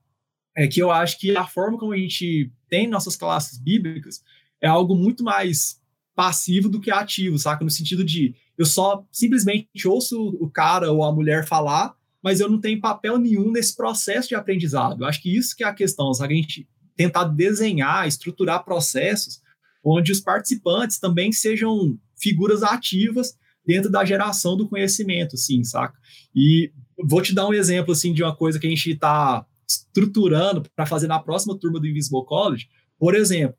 é 0.56 0.68
que 0.68 0.82
eu 0.82 0.92
acho 0.92 1.20
que 1.20 1.36
a 1.36 1.46
forma 1.46 1.78
como 1.78 1.94
a 1.94 1.98
gente 1.98 2.52
tem 2.70 2.88
nossas 2.88 3.16
classes 3.16 3.60
bíblicas 3.60 4.24
é 4.62 4.68
algo 4.68 4.96
muito 4.96 5.24
mais 5.24 5.82
passivo 6.16 6.70
do 6.70 6.80
que 6.80 6.90
ativo, 6.90 7.38
saca? 7.38 7.64
No 7.64 7.70
sentido 7.70 8.04
de 8.04 8.34
eu 8.58 8.66
só 8.66 9.06
simplesmente 9.12 9.86
ouço 9.86 10.30
o 10.40 10.50
cara 10.50 10.92
ou 10.92 11.04
a 11.04 11.12
mulher 11.12 11.46
falar, 11.46 11.94
mas 12.24 12.40
eu 12.40 12.50
não 12.50 12.60
tenho 12.60 12.80
papel 12.80 13.18
nenhum 13.18 13.52
nesse 13.52 13.76
processo 13.76 14.30
de 14.30 14.36
aprendizado. 14.36 15.04
Eu 15.04 15.08
acho 15.08 15.22
que 15.22 15.36
isso 15.36 15.56
que 15.56 15.64
é 15.64 15.68
a 15.68 15.74
questão, 15.74 16.14
sabe? 16.14 16.34
A 16.34 16.38
gente 16.38 16.68
tentar 16.96 17.26
desenhar, 17.26 18.08
estruturar 18.08 18.64
processos 18.64 19.42
onde 19.84 20.12
os 20.12 20.22
participantes 20.22 20.98
também 20.98 21.32
sejam 21.32 22.00
figuras 22.18 22.64
ativas 22.64 23.38
dentro 23.66 23.92
da 23.92 24.06
geração 24.06 24.56
do 24.56 24.68
conhecimento, 24.68 25.36
assim, 25.36 25.64
saca? 25.64 25.98
E 26.34 26.72
vou 26.98 27.22
te 27.22 27.34
dar 27.34 27.48
um 27.48 27.54
exemplo, 27.54 27.92
assim, 27.92 28.14
de 28.14 28.24
uma 28.24 28.36
coisa 28.36 28.58
que 28.58 28.66
a 28.66 28.70
gente 28.70 28.92
está 28.92 29.46
estruturando 29.96 30.64
para 30.76 30.86
fazer 30.86 31.08
na 31.08 31.20
próxima 31.20 31.58
turma 31.58 31.80
do 31.80 31.88
Invisible 31.88 32.26
College, 32.26 32.68
por 33.00 33.16
exemplo, 33.16 33.58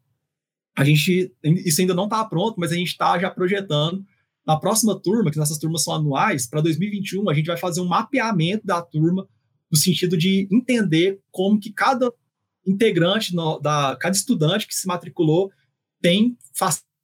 a 0.77 0.85
gente, 0.85 1.33
isso 1.43 1.81
ainda 1.81 1.95
não 1.95 2.05
está 2.05 2.23
pronto, 2.25 2.57
mas 2.59 2.71
a 2.71 2.75
gente 2.75 2.89
está 2.89 3.19
já 3.19 3.31
projetando 3.31 4.05
na 4.47 4.57
próxima 4.57 4.95
turma, 5.01 5.31
que 5.31 5.39
nossas 5.39 5.59
turmas 5.59 5.83
são 5.83 5.95
anuais, 5.95 6.47
para 6.47 6.61
2021, 6.61 7.29
a 7.29 7.35
gente 7.35 7.47
vai 7.47 7.57
fazer 7.57 7.81
um 7.81 7.87
mapeamento 7.87 8.65
da 8.67 8.81
turma 8.83 9.27
no 9.71 9.77
sentido 9.77 10.17
de 10.17 10.47
entender 10.53 11.19
como 11.33 11.59
que 11.59 11.73
cada 11.73 12.13
integrante, 12.65 13.35
no, 13.35 13.59
da, 13.59 13.97
cada 13.99 14.15
estudante 14.15 14.67
que 14.67 14.75
se 14.75 14.87
matriculou 14.87 15.51
tem 16.01 16.37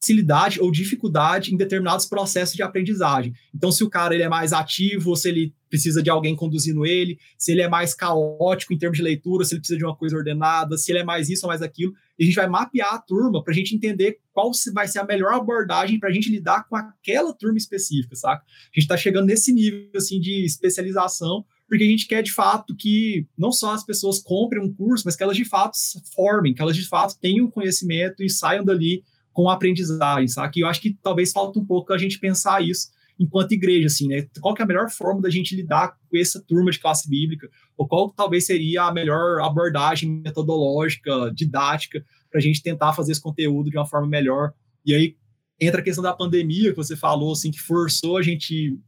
facilidade 0.02 0.60
ou 0.60 0.72
dificuldade 0.72 1.54
em 1.54 1.56
determinados 1.56 2.04
processos 2.04 2.56
de 2.56 2.62
aprendizagem. 2.62 3.32
Então, 3.54 3.70
se 3.70 3.84
o 3.84 3.88
cara 3.88 4.12
ele 4.14 4.24
é 4.24 4.28
mais 4.28 4.52
ativo, 4.52 5.10
ou 5.10 5.16
se 5.16 5.28
ele 5.28 5.54
precisa 5.70 6.02
de 6.02 6.10
alguém 6.10 6.34
conduzindo 6.34 6.84
ele, 6.84 7.18
se 7.38 7.52
ele 7.52 7.62
é 7.62 7.68
mais 7.68 7.94
caótico 7.94 8.74
em 8.74 8.78
termos 8.78 8.98
de 8.98 9.04
leitura, 9.04 9.44
se 9.44 9.54
ele 9.54 9.60
precisa 9.60 9.78
de 9.78 9.84
uma 9.84 9.96
coisa 9.96 10.16
ordenada, 10.16 10.76
se 10.76 10.90
ele 10.90 10.98
é 10.98 11.04
mais 11.04 11.30
isso 11.30 11.46
ou 11.46 11.48
mais 11.48 11.62
aquilo, 11.62 11.94
a 12.20 12.24
gente 12.24 12.34
vai 12.34 12.48
mapear 12.48 12.92
a 12.92 12.98
turma 12.98 13.42
para 13.42 13.52
a 13.52 13.56
gente 13.56 13.74
entender 13.74 14.18
qual 14.32 14.50
vai 14.74 14.88
ser 14.88 14.98
a 14.98 15.04
melhor 15.04 15.32
abordagem 15.32 15.98
para 15.98 16.08
a 16.08 16.12
gente 16.12 16.28
lidar 16.28 16.68
com 16.68 16.76
aquela 16.76 17.32
turma 17.32 17.56
específica, 17.56 18.16
saca? 18.16 18.42
A 18.42 18.74
gente 18.74 18.84
está 18.84 18.96
chegando 18.96 19.26
nesse 19.26 19.52
nível 19.52 19.88
assim 19.94 20.20
de 20.20 20.44
especialização, 20.44 21.44
porque 21.68 21.84
a 21.84 21.86
gente 21.86 22.06
quer 22.06 22.22
de 22.22 22.32
fato 22.32 22.76
que 22.76 23.26
não 23.38 23.50
só 23.50 23.72
as 23.72 23.84
pessoas 23.84 24.18
comprem 24.18 24.62
um 24.62 24.72
curso, 24.72 25.04
mas 25.06 25.16
que 25.16 25.22
elas 25.22 25.36
de 25.36 25.44
fato 25.44 25.76
formem, 26.14 26.52
que 26.52 26.60
elas 26.60 26.76
de 26.76 26.86
fato 26.86 27.18
tenham 27.18 27.50
conhecimento 27.50 28.22
e 28.22 28.28
saiam 28.28 28.64
dali 28.64 29.02
com 29.32 29.48
aprendizagem, 29.48 30.28
sabe? 30.28 30.58
E 30.58 30.60
eu 30.60 30.66
acho 30.66 30.80
que 30.80 30.96
talvez 31.02 31.32
falta 31.32 31.58
um 31.58 31.64
pouco 31.64 31.92
a 31.92 31.98
gente 31.98 32.18
pensar 32.18 32.62
isso 32.62 32.90
enquanto 33.18 33.52
igreja, 33.52 33.86
assim, 33.86 34.08
né? 34.08 34.26
Qual 34.40 34.54
é 34.58 34.62
a 34.62 34.66
melhor 34.66 34.90
forma 34.90 35.20
da 35.20 35.30
gente 35.30 35.54
lidar 35.54 35.96
com 36.10 36.16
essa 36.16 36.42
turma 36.42 36.70
de 36.70 36.78
classe 36.78 37.08
bíblica? 37.08 37.48
Ou 37.76 37.86
qual 37.86 38.10
talvez 38.10 38.46
seria 38.46 38.84
a 38.84 38.92
melhor 38.92 39.40
abordagem 39.40 40.10
metodológica, 40.10 41.30
didática, 41.34 42.04
para 42.30 42.38
a 42.38 42.42
gente 42.42 42.62
tentar 42.62 42.92
fazer 42.92 43.12
esse 43.12 43.20
conteúdo 43.20 43.70
de 43.70 43.76
uma 43.76 43.86
forma 43.86 44.08
melhor? 44.08 44.52
E 44.84 44.94
aí 44.94 45.16
entra 45.60 45.80
a 45.80 45.84
questão 45.84 46.02
da 46.02 46.12
pandemia 46.12 46.70
que 46.70 46.76
você 46.76 46.96
falou, 46.96 47.32
assim, 47.32 47.50
que 47.50 47.60
forçou 47.60 48.16
a 48.16 48.22
gente 48.22 48.78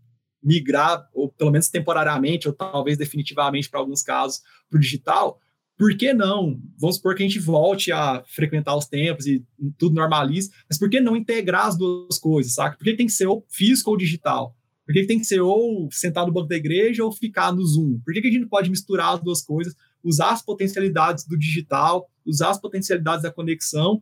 migrar, 0.43 1.09
ou 1.15 1.31
pelo 1.31 1.51
menos 1.51 1.69
temporariamente, 1.69 2.49
ou 2.49 2.55
talvez 2.55 2.99
definitivamente 2.99 3.71
para 3.71 3.81
alguns 3.81 4.03
casos, 4.03 4.43
para 4.69 4.77
o 4.77 4.81
digital, 4.81 5.39
por 5.77 5.97
que 5.97 6.13
não? 6.15 6.61
Vamos 6.79 6.97
supor 6.97 7.15
que 7.15 7.23
a 7.23 7.27
gente 7.27 7.41
volte 7.41 7.91
a 7.91 8.23
frequentar 8.29 8.77
os 8.77 8.87
tempos 8.87 9.27
e 9.27 9.45
tudo 9.77 9.95
normalize, 9.95 10.51
mas 10.69 10.79
por 10.79 10.89
que 10.89 11.01
não 11.01 11.17
integrar 11.17 11.67
as 11.67 11.77
duas 11.77 12.19
coisas, 12.19 12.55
saca? 12.55 12.77
Por 12.77 12.85
que 12.85 12.95
tem 12.95 13.07
que 13.07 13.13
ser 13.13 13.27
ou 13.27 13.45
físico 13.49 13.91
ou 13.91 13.97
digital? 13.97 14.57
Por 14.87 14.93
que 14.93 15.07
tem 15.07 15.19
que 15.19 15.25
ser 15.25 15.41
ou 15.41 15.89
sentar 15.91 16.27
no 16.27 16.33
banco 16.33 16.49
da 16.49 16.57
igreja 16.57 17.05
ou 17.05 17.11
ficar 17.11 17.53
no 17.53 17.65
Zoom? 17.65 18.01
Por 18.05 18.13
que, 18.13 18.27
a 18.27 18.31
gente 18.31 18.47
pode 18.47 18.71
misturar 18.71 19.15
as 19.15 19.23
duas 19.23 19.43
coisas, 19.43 19.75
usar 20.03 20.31
as 20.31 20.43
potencialidades 20.43 21.27
do 21.27 21.39
digital, 21.39 22.09
usar 22.25 22.51
as 22.51 22.61
potencialidades 22.61 23.23
da 23.23 23.33
conexão 23.33 24.01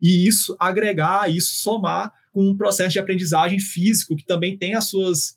e 0.00 0.26
isso 0.26 0.56
agregar, 0.58 1.28
isso 1.30 1.56
somar 1.56 2.12
com 2.32 2.48
um 2.48 2.56
processo 2.56 2.92
de 2.92 2.98
aprendizagem 2.98 3.58
físico 3.58 4.16
que 4.16 4.24
também 4.24 4.56
tem 4.56 4.74
as 4.74 4.88
suas 4.88 5.36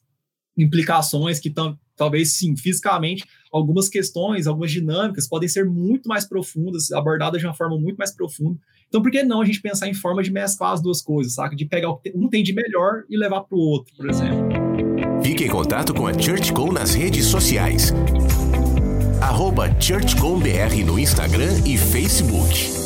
implicações, 0.55 1.39
que 1.39 1.49
talvez 1.95 2.33
sim, 2.33 2.55
fisicamente, 2.55 3.25
algumas 3.51 3.87
questões, 3.87 4.47
algumas 4.47 4.71
dinâmicas 4.71 5.27
podem 5.27 5.47
ser 5.47 5.65
muito 5.65 6.07
mais 6.07 6.25
profundas, 6.25 6.91
abordadas 6.91 7.39
de 7.39 7.47
uma 7.47 7.53
forma 7.53 7.79
muito 7.79 7.97
mais 7.97 8.11
profunda. 8.11 8.59
Então, 8.87 9.01
por 9.01 9.11
que 9.11 9.23
não 9.23 9.41
a 9.41 9.45
gente 9.45 9.61
pensar 9.61 9.87
em 9.87 9.93
forma 9.93 10.21
de 10.21 10.31
mesclar 10.31 10.73
as 10.73 10.81
duas 10.81 11.01
coisas, 11.01 11.33
saca? 11.33 11.55
De 11.55 11.65
pegar 11.65 11.89
o 11.89 11.97
que 11.97 12.11
um 12.15 12.29
tem 12.29 12.43
de 12.43 12.53
melhor 12.53 13.03
e 13.09 13.17
levar 13.17 13.41
para 13.41 13.57
o 13.57 13.61
outro, 13.61 13.93
por 13.95 14.09
exemplo. 14.09 14.49
Fique 15.23 15.45
em 15.45 15.49
contato 15.49 15.93
com 15.93 16.05
a 16.05 16.13
ChurchCom 16.13 16.71
nas 16.71 16.93
redes 16.93 17.25
sociais. 17.25 17.93
Arroba 19.21 19.69
ChurchComBR 19.79 20.83
no 20.83 20.99
Instagram 20.99 21.59
e 21.65 21.77
Facebook. 21.77 22.83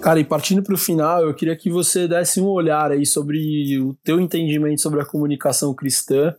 Cara, 0.00 0.18
e 0.18 0.24
partindo 0.24 0.62
para 0.62 0.74
o 0.74 0.78
final, 0.78 1.22
eu 1.22 1.34
queria 1.34 1.54
que 1.54 1.70
você 1.70 2.08
desse 2.08 2.40
um 2.40 2.46
olhar 2.46 2.90
aí 2.90 3.04
sobre 3.04 3.78
o 3.78 3.94
teu 4.02 4.18
entendimento 4.18 4.80
sobre 4.80 5.00
a 5.02 5.04
comunicação 5.04 5.74
cristã 5.74 6.34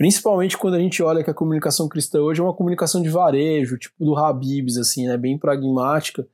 Principalmente 0.00 0.56
quando 0.56 0.76
a 0.76 0.80
gente 0.80 1.02
olha 1.02 1.22
que 1.22 1.28
a 1.28 1.34
comunicação 1.34 1.86
cristã 1.86 2.22
hoje 2.22 2.40
é 2.40 2.42
uma 2.42 2.54
comunicação 2.54 3.02
de 3.02 3.10
varejo, 3.10 3.76
tipo 3.76 4.02
do 4.02 4.16
Habibs, 4.16 4.78
assim, 4.78 5.06
né, 5.06 5.14
bem 5.18 5.36
pragmática. 5.36 6.26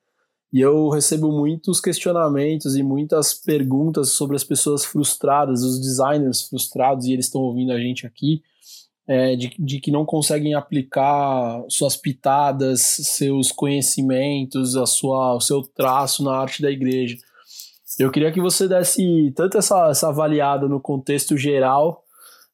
E 0.52 0.60
eu 0.60 0.88
recebo 0.88 1.32
muitos 1.32 1.80
questionamentos 1.80 2.76
e 2.76 2.82
muitas 2.84 3.34
perguntas 3.34 4.12
sobre 4.12 4.36
as 4.36 4.44
pessoas 4.44 4.84
frustradas, 4.84 5.64
os 5.64 5.80
designers 5.80 6.42
frustrados, 6.42 7.06
e 7.06 7.12
eles 7.12 7.24
estão 7.24 7.40
ouvindo 7.40 7.72
a 7.72 7.80
gente 7.80 8.06
aqui, 8.06 8.40
é, 9.04 9.34
de, 9.34 9.52
de 9.58 9.80
que 9.80 9.90
não 9.90 10.04
conseguem 10.04 10.54
aplicar 10.54 11.64
suas 11.68 11.96
pitadas, 11.96 12.80
seus 12.82 13.50
conhecimentos, 13.50 14.76
a 14.76 14.86
sua, 14.86 15.34
o 15.34 15.40
seu 15.40 15.62
traço 15.62 16.22
na 16.22 16.36
arte 16.36 16.62
da 16.62 16.70
igreja. 16.70 17.18
Eu 17.98 18.12
queria 18.12 18.30
que 18.30 18.40
você 18.40 18.68
desse 18.68 19.32
tanto 19.34 19.58
essa, 19.58 19.88
essa 19.90 20.08
avaliada 20.10 20.68
no 20.68 20.80
contexto 20.80 21.36
geral 21.36 22.05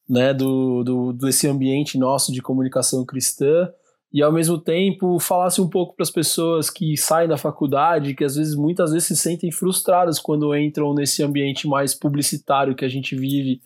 né, 0.09 0.33
do, 0.33 0.83
do, 0.83 1.13
desse 1.13 1.47
ambiente 1.47 1.97
nosso 1.97 2.31
de 2.31 2.41
comunicação 2.41 3.05
cristã 3.05 3.69
e 4.13 4.21
ao 4.21 4.31
mesmo 4.31 4.59
tempo 4.59 5.17
falasse 5.19 5.59
um 5.59 5.67
pouco 5.67 5.95
para 5.95 6.03
as 6.03 6.11
pessoas 6.11 6.69
que 6.69 6.95
saem 6.95 7.27
da 7.27 7.35
faculdade, 7.35 8.13
que 8.13 8.23
às 8.23 8.35
vezes 8.35 8.53
muitas 8.53 8.91
vezes 8.91 9.07
se 9.07 9.17
sentem 9.17 9.51
frustradas 9.51 10.19
quando 10.19 10.55
entram 10.55 10.93
nesse 10.93 11.23
ambiente 11.23 11.67
mais 11.67 11.95
publicitário 11.95 12.75
que 12.75 12.85
a 12.85 12.89
gente 12.89 13.15
vive 13.15 13.59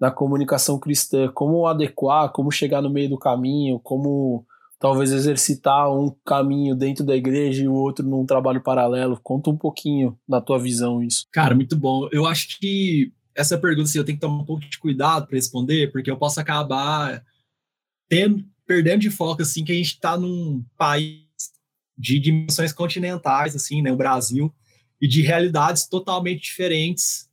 na 0.00 0.10
comunicação 0.10 0.78
cristã, 0.78 1.28
como 1.28 1.66
adequar, 1.66 2.32
como 2.32 2.50
chegar 2.50 2.80
no 2.80 2.88
meio 2.88 3.10
do 3.10 3.18
caminho, 3.18 3.78
como 3.78 4.46
talvez 4.78 5.12
exercitar 5.12 5.92
um 5.92 6.10
caminho 6.24 6.74
dentro 6.74 7.04
da 7.04 7.14
igreja 7.14 7.62
e 7.62 7.68
o 7.68 7.74
outro 7.74 8.06
num 8.06 8.24
trabalho 8.24 8.62
paralelo. 8.62 9.20
Conta 9.22 9.50
um 9.50 9.56
pouquinho 9.56 10.16
na 10.26 10.40
tua 10.40 10.58
visão 10.58 11.02
isso. 11.02 11.26
Cara, 11.30 11.54
muito 11.54 11.76
bom. 11.76 12.08
Eu 12.10 12.24
acho 12.24 12.58
que 12.58 13.12
essa 13.40 13.58
pergunta 13.58 13.88
assim, 13.88 13.98
eu 13.98 14.04
tenho 14.04 14.16
que 14.16 14.20
tomar 14.20 14.42
um 14.42 14.44
pouco 14.44 14.68
de 14.68 14.78
cuidado 14.78 15.26
para 15.26 15.36
responder, 15.36 15.90
porque 15.90 16.10
eu 16.10 16.16
posso 16.16 16.38
acabar 16.40 17.24
tendo 18.08 18.44
perdendo 18.66 19.00
de 19.00 19.10
foco 19.10 19.42
assim 19.42 19.64
que 19.64 19.72
a 19.72 19.74
gente 19.74 19.94
está 19.94 20.16
num 20.16 20.64
país 20.76 21.24
de 21.98 22.20
dimensões 22.20 22.72
continentais 22.72 23.56
assim, 23.56 23.82
né, 23.82 23.92
o 23.92 23.96
Brasil, 23.96 24.54
e 25.00 25.08
de 25.08 25.22
realidades 25.22 25.86
totalmente 25.86 26.42
diferentes 26.42 27.28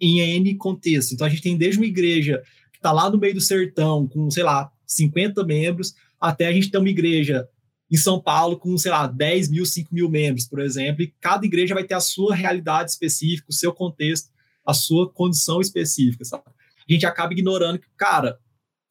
em 0.00 0.20
N 0.20 0.54
contexto. 0.56 1.12
Então 1.12 1.26
a 1.26 1.30
gente 1.30 1.42
tem 1.42 1.56
desde 1.56 1.78
uma 1.78 1.86
igreja 1.86 2.42
que 2.72 2.78
está 2.78 2.90
lá 2.90 3.10
no 3.10 3.18
meio 3.18 3.34
do 3.34 3.40
sertão 3.40 4.08
com, 4.08 4.30
sei 4.30 4.42
lá, 4.42 4.72
50 4.86 5.44
membros, 5.44 5.94
até 6.18 6.46
a 6.46 6.52
gente 6.52 6.70
ter 6.70 6.78
uma 6.78 6.88
igreja 6.88 7.46
em 7.90 7.96
São 7.96 8.20
Paulo 8.20 8.56
com, 8.56 8.76
sei 8.78 8.90
lá, 8.90 9.06
10 9.06 9.48
mil, 9.50 9.66
5 9.66 9.94
mil 9.94 10.08
membros, 10.08 10.46
por 10.46 10.60
exemplo, 10.60 11.02
e 11.02 11.14
cada 11.20 11.44
igreja 11.44 11.74
vai 11.74 11.84
ter 11.84 11.94
a 11.94 12.00
sua 12.00 12.34
realidade 12.34 12.90
específica, 12.90 13.48
o 13.50 13.54
seu 13.54 13.72
contexto, 13.72 14.29
a 14.64 14.74
sua 14.74 15.10
condição 15.10 15.60
específica, 15.60 16.24
sabe? 16.24 16.44
A 16.88 16.92
gente 16.92 17.06
acaba 17.06 17.32
ignorando 17.32 17.78
que, 17.78 17.86
cara, 17.96 18.38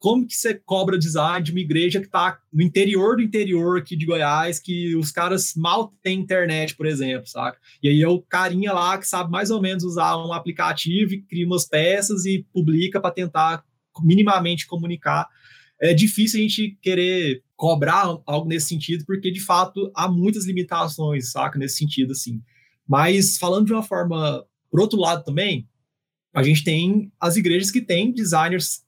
como 0.00 0.26
que 0.26 0.34
você 0.34 0.54
cobra 0.54 0.98
design 0.98 1.44
de 1.44 1.50
uma 1.50 1.60
igreja 1.60 2.00
que 2.00 2.06
está 2.06 2.38
no 2.50 2.62
interior 2.62 3.16
do 3.16 3.22
interior 3.22 3.78
aqui 3.78 3.94
de 3.94 4.06
Goiás, 4.06 4.58
que 4.58 4.96
os 4.96 5.12
caras 5.12 5.54
mal 5.54 5.92
têm 6.02 6.18
internet, 6.18 6.74
por 6.74 6.86
exemplo, 6.86 7.26
saca? 7.26 7.58
E 7.82 7.88
aí 7.88 8.00
é 8.00 8.08
o 8.08 8.22
carinha 8.22 8.72
lá 8.72 8.96
que 8.96 9.06
sabe 9.06 9.30
mais 9.30 9.50
ou 9.50 9.60
menos 9.60 9.84
usar 9.84 10.16
um 10.16 10.32
aplicativo 10.32 11.12
e 11.12 11.22
cria 11.22 11.46
umas 11.46 11.66
peças 11.66 12.24
e 12.24 12.46
publica 12.50 12.98
para 12.98 13.10
tentar 13.10 13.62
minimamente 14.02 14.66
comunicar. 14.66 15.28
É 15.78 15.92
difícil 15.92 16.40
a 16.40 16.42
gente 16.42 16.78
querer 16.80 17.42
cobrar 17.54 18.06
algo 18.26 18.48
nesse 18.48 18.68
sentido, 18.68 19.04
porque 19.04 19.30
de 19.30 19.40
fato 19.40 19.92
há 19.94 20.08
muitas 20.08 20.46
limitações, 20.46 21.30
saca? 21.30 21.58
Nesse 21.58 21.76
sentido, 21.76 22.12
assim. 22.12 22.42
Mas 22.88 23.36
falando 23.36 23.66
de 23.66 23.72
uma 23.74 23.82
forma, 23.82 24.46
por 24.70 24.80
outro 24.80 24.98
lado 24.98 25.24
também, 25.24 25.68
a 26.34 26.42
gente 26.42 26.62
tem 26.62 27.12
as 27.20 27.36
igrejas 27.36 27.70
que 27.70 27.80
têm 27.80 28.12
designers 28.12 28.84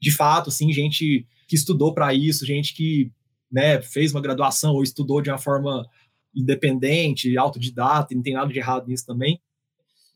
de 0.00 0.12
fato, 0.12 0.50
assim, 0.50 0.72
gente 0.72 1.26
que 1.48 1.56
estudou 1.56 1.94
para 1.94 2.12
isso, 2.12 2.44
gente 2.44 2.74
que 2.74 3.10
né, 3.50 3.80
fez 3.80 4.12
uma 4.12 4.20
graduação 4.20 4.74
ou 4.74 4.82
estudou 4.82 5.22
de 5.22 5.30
uma 5.30 5.38
forma 5.38 5.88
independente, 6.34 7.36
autodidata, 7.38 8.14
não 8.14 8.22
tem 8.22 8.34
nada 8.34 8.52
de 8.52 8.58
errado 8.58 8.86
nisso 8.86 9.06
também. 9.06 9.40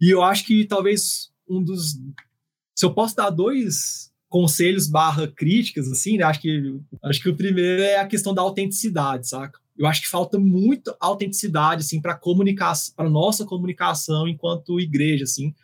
E 0.01 0.11
eu 0.11 0.22
acho 0.22 0.44
que 0.44 0.66
talvez 0.66 1.30
um 1.48 1.62
dos. 1.62 1.98
Se 2.74 2.84
eu 2.84 2.92
posso 2.92 3.16
dar 3.16 3.30
dois 3.30 4.11
conselhos 4.28 4.86
barra 4.86 5.26
críticas, 5.26 5.88
assim, 5.88 6.18
né, 6.18 6.24
acho 6.24 6.40
que 6.40 6.80
acho 7.03 7.20
que 7.20 7.28
o 7.28 7.36
primeiro 7.36 7.82
é 7.82 7.96
a 7.96 8.07
questão 8.07 8.34
da 8.34 8.42
autenticidade, 8.42 9.28
saca? 9.28 9.59
Eu 9.81 9.87
acho 9.87 10.03
que 10.03 10.09
falta 10.09 10.39
muito 10.39 10.95
autenticidade, 11.01 11.81
assim, 11.81 12.03
para 12.03 12.14
comunicar, 12.14 12.74
para 12.95 13.09
nossa 13.09 13.47
comunicação 13.47 14.28
enquanto 14.28 14.78
igreja, 14.78 15.24
assim, 15.24 15.55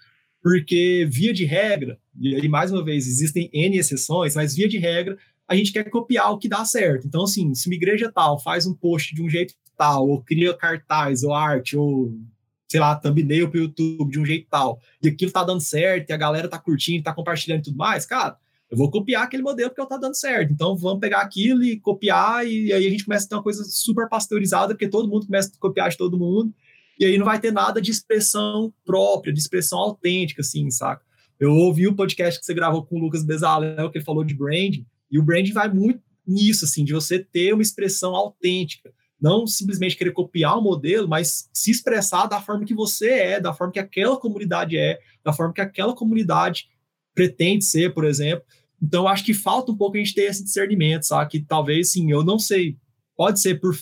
porque, 0.43 1.07
via 1.11 1.35
de 1.35 1.45
regra, 1.45 1.99
e 2.19 2.35
aí, 2.35 2.49
mais 2.49 2.73
uma 2.73 2.83
vez, 2.83 3.07
existem 3.07 3.51
N 3.53 3.77
exceções, 3.77 4.35
mas, 4.35 4.55
via 4.55 4.67
de 4.67 4.79
regra, 4.79 5.19
a 5.47 5.55
gente 5.55 5.71
quer 5.71 5.85
copiar 5.91 6.33
o 6.33 6.39
que 6.39 6.49
dá 6.49 6.65
certo. 6.65 7.07
Então, 7.07 7.25
assim, 7.25 7.55
se 7.55 7.69
uma 7.69 7.75
igreja 7.75 8.11
tal 8.11 8.39
faz 8.39 8.67
um 8.67 8.73
post 8.73 9.15
de 9.15 9.23
um 9.23 9.29
jeito 9.29 9.53
tal, 9.77 10.09
ou 10.09 10.23
cria 10.23 10.55
cartaz, 10.55 11.23
ou 11.23 11.35
arte, 11.35 11.77
ou, 11.77 12.19
sei 12.67 12.81
lá, 12.81 12.97
thumbnail 12.97 13.51
para 13.51 13.59
o 13.59 13.63
YouTube 13.65 14.11
de 14.11 14.19
um 14.19 14.25
jeito 14.25 14.47
tal, 14.49 14.81
e 15.03 15.09
aquilo 15.09 15.31
tá 15.31 15.45
dando 15.45 15.61
certo, 15.61 16.09
e 16.09 16.15
a 16.15 16.17
galera 16.17 16.49
tá 16.49 16.59
curtindo, 16.59 17.05
tá 17.05 17.13
compartilhando 17.13 17.61
e 17.61 17.65
tudo 17.65 17.77
mais, 17.77 18.07
cara, 18.07 18.39
eu 18.71 18.77
vou 18.77 18.91
copiar 18.91 19.25
aquele 19.25 19.43
modelo 19.43 19.71
porque 19.71 19.87
tá 19.89 19.97
dando 19.97 20.17
certo. 20.17 20.53
Então, 20.53 20.77
vamos 20.77 21.01
pegar 21.01 21.21
aquilo 21.21 21.63
e 21.63 21.79
copiar, 21.79 22.47
e 22.47 22.73
aí 22.73 22.87
a 22.87 22.91
gente 22.91 23.05
começa 23.05 23.27
a 23.27 23.29
ter 23.29 23.35
uma 23.37 23.43
coisa 23.43 23.65
super 23.65 24.09
pasteurizada, 24.09 24.75
porque 24.75 24.89
todo 24.89 25.09
mundo 25.09 25.27
começa 25.27 25.51
a 25.55 25.61
copiar 25.61 25.89
de 25.89 25.97
todo 25.97 26.19
mundo, 26.19 26.53
e 26.99 27.05
aí 27.05 27.19
não 27.19 27.27
vai 27.27 27.39
ter 27.39 27.53
nada 27.53 27.81
de 27.81 27.91
expressão 27.91 28.73
própria, 28.85 29.33
de 29.33 29.39
expressão 29.39 29.79
autêntica, 29.79 30.41
assim, 30.41 30.71
saca? 30.71 31.05
Eu 31.39 31.53
ouvi 31.53 31.87
o 31.87 31.95
podcast 31.95 32.41
que 32.41 32.47
você 32.47 32.55
gravou 32.55 32.85
com 32.85 32.97
o 32.97 32.99
Lucas 32.99 33.23
Bezalel, 33.23 33.91
que 33.91 33.99
ele 33.99 34.05
falou 34.05 34.25
de 34.25 34.35
branding, 34.35 34.87
e 35.11 35.19
o 35.19 35.23
branding 35.23 35.53
vai 35.53 35.73
muito 35.73 36.01
nisso, 36.27 36.65
assim, 36.65 36.85
de 36.85 36.93
você 36.93 37.19
ter 37.19 37.53
uma 37.53 37.63
expressão 37.63 38.17
autêntica. 38.17 38.93
Não 39.21 39.47
simplesmente 39.47 39.97
querer 39.97 40.13
copiar 40.13 40.59
o 40.59 40.63
modelo, 40.63 41.09
mas 41.09 41.49
se 41.53 41.71
expressar 41.71 42.27
da 42.27 42.41
forma 42.41 42.65
que 42.65 42.75
você 42.75 43.11
é, 43.11 43.41
da 43.41 43.55
forma 43.55 43.73
que 43.73 43.79
aquela 43.79 44.19
comunidade 44.19 44.77
é, 44.77 44.99
da 45.25 45.33
forma 45.33 45.55
que 45.55 45.61
aquela 45.61 45.95
comunidade 45.95 46.69
pretende 47.17 47.65
ser, 47.65 47.93
por 47.95 48.05
exemplo. 48.05 48.45
Então, 48.81 49.09
acho 49.09 49.25
que 49.25 49.33
falta 49.33 49.73
um 49.73 49.77
pouco 49.77 49.97
a 49.97 49.99
gente 49.99 50.15
ter 50.15 50.25
esse 50.25 50.45
discernimento, 50.45 51.05
sabe? 51.05 51.31
Que 51.31 51.41
talvez, 51.41 51.91
sim, 51.91 52.13
eu 52.13 52.23
não 52.23 52.39
sei, 52.39 52.77
pode 53.17 53.41
ser 53.41 53.59
por, 53.59 53.75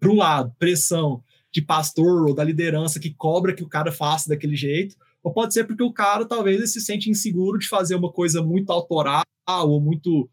por 0.00 0.10
um 0.10 0.16
lado, 0.16 0.52
pressão 0.58 1.22
de 1.52 1.62
pastor 1.62 2.26
ou 2.26 2.34
da 2.34 2.42
liderança 2.42 2.98
que 2.98 3.14
cobra 3.14 3.54
que 3.54 3.62
o 3.62 3.68
cara 3.68 3.92
faça 3.92 4.28
daquele 4.28 4.56
jeito, 4.56 4.96
ou 5.22 5.32
pode 5.32 5.54
ser 5.54 5.64
porque 5.64 5.82
o 5.82 5.92
cara 5.92 6.24
talvez 6.24 6.72
se 6.72 6.80
sente 6.80 7.08
inseguro 7.08 7.58
de 7.58 7.68
fazer 7.68 7.94
uma 7.94 8.10
coisa 8.10 8.42
muito 8.42 8.70
autoral 8.70 9.22
ou 9.48 9.80
muito 9.80 10.28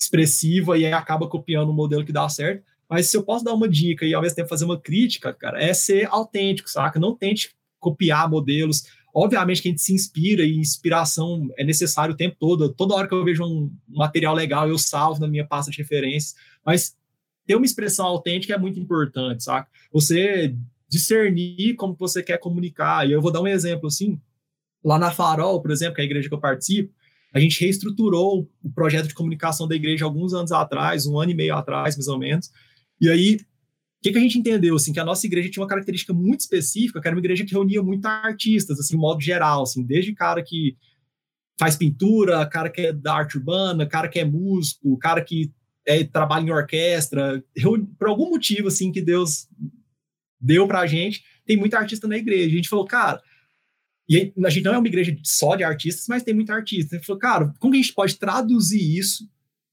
expressiva 0.00 0.78
e 0.78 0.86
aí 0.86 0.92
acaba 0.92 1.28
copiando 1.28 1.70
um 1.70 1.74
modelo 1.74 2.04
que 2.04 2.12
dá 2.12 2.28
certo. 2.28 2.64
Mas 2.88 3.08
se 3.08 3.16
eu 3.16 3.24
posso 3.24 3.44
dar 3.44 3.54
uma 3.54 3.68
dica 3.68 4.04
e 4.04 4.14
ao 4.14 4.22
mesmo 4.22 4.36
tempo 4.36 4.48
fazer 4.48 4.66
uma 4.66 4.78
crítica, 4.78 5.32
cara, 5.32 5.60
é 5.60 5.72
ser 5.74 6.06
autêntico, 6.06 6.70
saca? 6.70 7.00
Não 7.00 7.16
tente 7.16 7.54
copiar 7.80 8.30
modelos. 8.30 8.84
Obviamente 9.14 9.62
que 9.62 9.68
a 9.68 9.70
gente 9.70 9.80
se 9.80 9.94
inspira 9.94 10.42
e 10.42 10.58
inspiração 10.58 11.48
é 11.56 11.62
necessário 11.62 12.14
o 12.14 12.16
tempo 12.16 12.36
todo. 12.38 12.68
Toda 12.74 12.94
hora 12.94 13.06
que 13.06 13.14
eu 13.14 13.24
vejo 13.24 13.44
um 13.44 13.70
material 13.88 14.34
legal, 14.34 14.68
eu 14.68 14.76
salvo 14.76 15.20
na 15.20 15.28
minha 15.28 15.46
pasta 15.46 15.70
de 15.70 15.78
referências. 15.78 16.34
Mas 16.66 16.96
ter 17.46 17.54
uma 17.54 17.64
expressão 17.64 18.06
autêntica 18.06 18.54
é 18.54 18.58
muito 18.58 18.80
importante, 18.80 19.44
saca? 19.44 19.68
Você 19.92 20.56
discernir 20.88 21.74
como 21.76 21.94
você 21.98 22.22
quer 22.22 22.38
comunicar. 22.38 23.08
E 23.08 23.12
eu 23.12 23.22
vou 23.22 23.30
dar 23.30 23.40
um 23.40 23.46
exemplo 23.46 23.86
assim. 23.86 24.20
Lá 24.84 24.98
na 24.98 25.10
Farol, 25.10 25.62
por 25.62 25.70
exemplo, 25.70 25.94
que 25.94 26.00
é 26.00 26.04
a 26.04 26.06
igreja 26.06 26.28
que 26.28 26.34
eu 26.34 26.40
participo, 26.40 26.92
a 27.32 27.40
gente 27.40 27.60
reestruturou 27.60 28.48
o 28.62 28.70
projeto 28.70 29.08
de 29.08 29.14
comunicação 29.14 29.66
da 29.66 29.74
igreja 29.74 30.04
alguns 30.04 30.34
anos 30.34 30.52
atrás, 30.52 31.06
um 31.06 31.18
ano 31.18 31.32
e 31.32 31.34
meio 31.34 31.54
atrás, 31.54 31.96
mais 31.96 32.08
ou 32.08 32.18
menos. 32.18 32.50
E 33.00 33.08
aí, 33.08 33.40
que, 34.04 34.12
que 34.12 34.18
a 34.18 34.20
gente 34.20 34.38
entendeu? 34.38 34.76
Assim, 34.76 34.92
que 34.92 35.00
a 35.00 35.04
nossa 35.04 35.24
igreja 35.24 35.48
tinha 35.48 35.62
uma 35.62 35.68
característica 35.68 36.12
muito 36.12 36.40
específica, 36.40 37.00
que 37.00 37.08
era 37.08 37.16
uma 37.16 37.22
igreja 37.22 37.42
que 37.42 37.52
reunia 37.52 37.82
muitos 37.82 38.04
artistas, 38.04 38.78
assim, 38.78 38.94
de 38.94 39.00
modo 39.00 39.22
geral, 39.22 39.62
assim, 39.62 39.82
desde 39.82 40.12
cara 40.12 40.42
que 40.42 40.76
faz 41.58 41.74
pintura, 41.74 42.44
cara 42.46 42.68
que 42.68 42.82
é 42.82 42.92
da 42.92 43.14
arte 43.14 43.38
urbana, 43.38 43.86
cara 43.86 44.06
que 44.06 44.18
é 44.20 44.24
músico, 44.24 44.98
cara 44.98 45.24
que 45.24 45.50
é, 45.86 46.04
trabalha 46.04 46.44
em 46.44 46.50
orquestra, 46.50 47.42
por 47.98 48.08
algum 48.08 48.28
motivo 48.28 48.68
assim 48.68 48.92
que 48.92 49.00
Deus 49.00 49.48
deu 50.38 50.68
para 50.68 50.80
a 50.80 50.86
gente, 50.86 51.24
tem 51.46 51.56
muita 51.56 51.78
artista 51.78 52.06
na 52.06 52.18
igreja. 52.18 52.48
A 52.48 52.56
gente 52.56 52.68
falou, 52.68 52.84
cara, 52.84 53.22
e 54.06 54.34
a 54.44 54.50
gente 54.50 54.64
não 54.64 54.74
é 54.74 54.78
uma 54.78 54.86
igreja 54.86 55.16
só 55.22 55.56
de 55.56 55.64
artistas, 55.64 56.06
mas 56.08 56.22
tem 56.22 56.34
muita 56.34 56.52
artista. 56.52 56.94
A 56.94 56.98
gente 56.98 57.06
falou, 57.06 57.20
cara, 57.20 57.54
como 57.58 57.72
que 57.72 57.78
a 57.78 57.82
gente 57.82 57.94
pode 57.94 58.18
traduzir 58.18 58.98
isso 58.98 59.26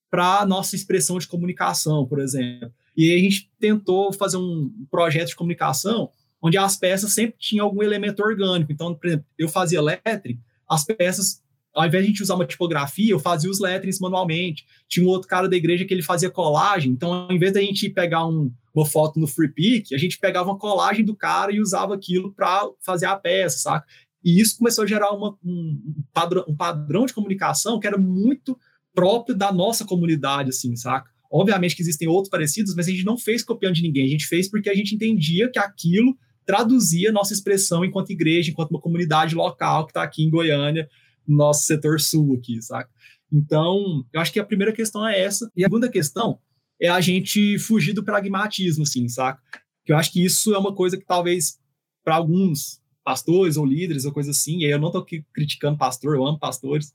para 0.09 0.45
nossa 0.45 0.73
expressão 0.73 1.17
de 1.17 1.27
comunicação, 1.27 2.07
por 2.07 2.19
exemplo? 2.19 2.71
E 2.95 3.13
a 3.13 3.17
gente 3.17 3.49
tentou 3.59 4.11
fazer 4.13 4.37
um 4.37 4.71
projeto 4.89 5.29
de 5.29 5.35
comunicação 5.35 6.09
onde 6.41 6.57
as 6.57 6.75
peças 6.75 7.13
sempre 7.13 7.35
tinham 7.37 7.65
algum 7.65 7.83
elemento 7.83 8.21
orgânico. 8.21 8.71
Então, 8.71 8.95
por 8.95 9.07
exemplo, 9.07 9.25
eu 9.37 9.47
fazia 9.47 9.81
lettering, 9.81 10.39
as 10.67 10.83
peças 10.83 11.41
ao 11.73 11.85
invés 11.85 12.03
de 12.03 12.07
a 12.07 12.11
gente 12.11 12.23
usar 12.23 12.35
uma 12.35 12.45
tipografia, 12.45 13.11
eu 13.11 13.19
fazia 13.19 13.49
os 13.49 13.59
letterings 13.59 13.99
manualmente. 13.99 14.65
Tinha 14.87 15.05
um 15.05 15.09
outro 15.09 15.27
cara 15.27 15.47
da 15.47 15.55
igreja 15.55 15.85
que 15.85 15.93
ele 15.93 16.01
fazia 16.01 16.29
colagem, 16.29 16.91
então 16.91 17.13
ao 17.13 17.31
invés 17.31 17.53
da 17.53 17.61
gente 17.61 17.89
pegar 17.89 18.27
um, 18.27 18.51
uma 18.73 18.85
foto 18.85 19.19
no 19.19 19.27
Free 19.27 19.49
Pick, 19.49 19.93
a 19.93 19.97
gente 19.97 20.19
pegava 20.19 20.49
uma 20.49 20.57
colagem 20.57 21.05
do 21.05 21.15
cara 21.15 21.51
e 21.51 21.61
usava 21.61 21.95
aquilo 21.95 22.33
para 22.33 22.69
fazer 22.81 23.05
a 23.05 23.15
peça, 23.15 23.59
saca? 23.59 23.87
E 24.23 24.39
isso 24.39 24.57
começou 24.57 24.83
a 24.83 24.87
gerar 24.87 25.11
uma, 25.11 25.35
um, 25.43 26.03
padrão, 26.13 26.45
um 26.47 26.55
padrão 26.55 27.05
de 27.05 27.13
comunicação 27.13 27.79
que 27.79 27.87
era 27.87 27.97
muito 27.97 28.57
próprio 28.93 29.35
da 29.35 29.51
nossa 29.51 29.85
comunidade, 29.85 30.49
assim, 30.49 30.75
saca? 30.75 31.09
Obviamente 31.31 31.75
que 31.75 31.81
existem 31.81 32.07
outros 32.07 32.29
parecidos, 32.29 32.75
mas 32.75 32.87
a 32.87 32.91
gente 32.91 33.05
não 33.05 33.17
fez 33.17 33.43
copiando 33.43 33.75
de 33.75 33.81
ninguém, 33.81 34.05
a 34.05 34.09
gente 34.09 34.27
fez 34.27 34.49
porque 34.49 34.69
a 34.69 34.75
gente 34.75 34.93
entendia 34.93 35.49
que 35.49 35.57
aquilo 35.57 36.17
traduzia 36.45 37.11
nossa 37.11 37.33
expressão 37.33 37.85
enquanto 37.85 38.09
igreja, 38.09 38.51
enquanto 38.51 38.71
uma 38.71 38.81
comunidade 38.81 39.35
local 39.35 39.85
que 39.85 39.91
está 39.91 40.03
aqui 40.03 40.23
em 40.23 40.29
Goiânia, 40.29 40.89
nosso 41.25 41.65
setor 41.65 41.99
sul 41.99 42.35
aqui, 42.35 42.61
saca? 42.61 42.89
Então, 43.31 44.05
eu 44.11 44.19
acho 44.19 44.33
que 44.33 44.39
a 44.39 44.45
primeira 44.45 44.73
questão 44.73 45.07
é 45.07 45.21
essa. 45.21 45.49
E 45.55 45.63
a 45.63 45.67
segunda 45.67 45.87
questão 45.89 46.39
é 46.81 46.89
a 46.89 46.99
gente 46.99 47.57
fugir 47.59 47.93
do 47.93 48.03
pragmatismo, 48.03 48.83
assim, 48.83 49.07
saca? 49.07 49.41
Que 49.85 49.93
eu 49.93 49.97
acho 49.97 50.11
que 50.11 50.23
isso 50.23 50.53
é 50.53 50.57
uma 50.57 50.75
coisa 50.75 50.97
que 50.97 51.05
talvez 51.05 51.57
para 52.03 52.15
alguns 52.15 52.81
pastores 53.03 53.55
ou 53.55 53.65
líderes 53.65 54.05
ou 54.05 54.11
coisa 54.11 54.31
assim, 54.31 54.57
e 54.59 54.65
eu 54.65 54.79
não 54.79 54.87
estou 54.87 55.01
aqui 55.01 55.23
criticando 55.33 55.77
pastor, 55.77 56.15
eu 56.15 56.25
amo 56.25 56.39
pastores, 56.39 56.93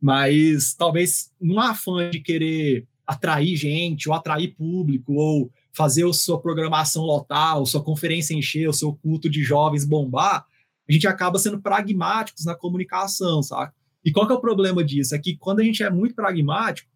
Mas 0.00 0.74
talvez 0.74 1.30
num 1.40 1.60
afã 1.60 2.10
de 2.10 2.20
querer 2.20 2.86
atrair 3.06 3.56
gente, 3.56 4.08
ou 4.08 4.14
atrair 4.14 4.54
público, 4.56 5.14
ou 5.14 5.50
fazer 5.72 6.06
a 6.06 6.12
sua 6.12 6.40
programação 6.40 7.04
lotar, 7.04 7.58
ou 7.58 7.66
sua 7.66 7.82
conferência 7.82 8.34
encher, 8.34 8.68
o 8.68 8.72
seu 8.72 8.92
culto 8.94 9.28
de 9.30 9.42
jovens 9.42 9.84
bombar, 9.84 10.44
a 10.88 10.92
gente 10.92 11.06
acaba 11.06 11.38
sendo 11.38 11.60
pragmáticos 11.60 12.44
na 12.44 12.54
comunicação, 12.54 13.42
sabe? 13.42 13.72
E 14.04 14.12
qual 14.12 14.26
que 14.26 14.32
é 14.32 14.36
o 14.36 14.40
problema 14.40 14.84
disso? 14.84 15.14
É 15.14 15.18
que 15.18 15.36
quando 15.36 15.60
a 15.60 15.64
gente 15.64 15.82
é 15.82 15.90
muito 15.90 16.14
pragmático, 16.14 16.88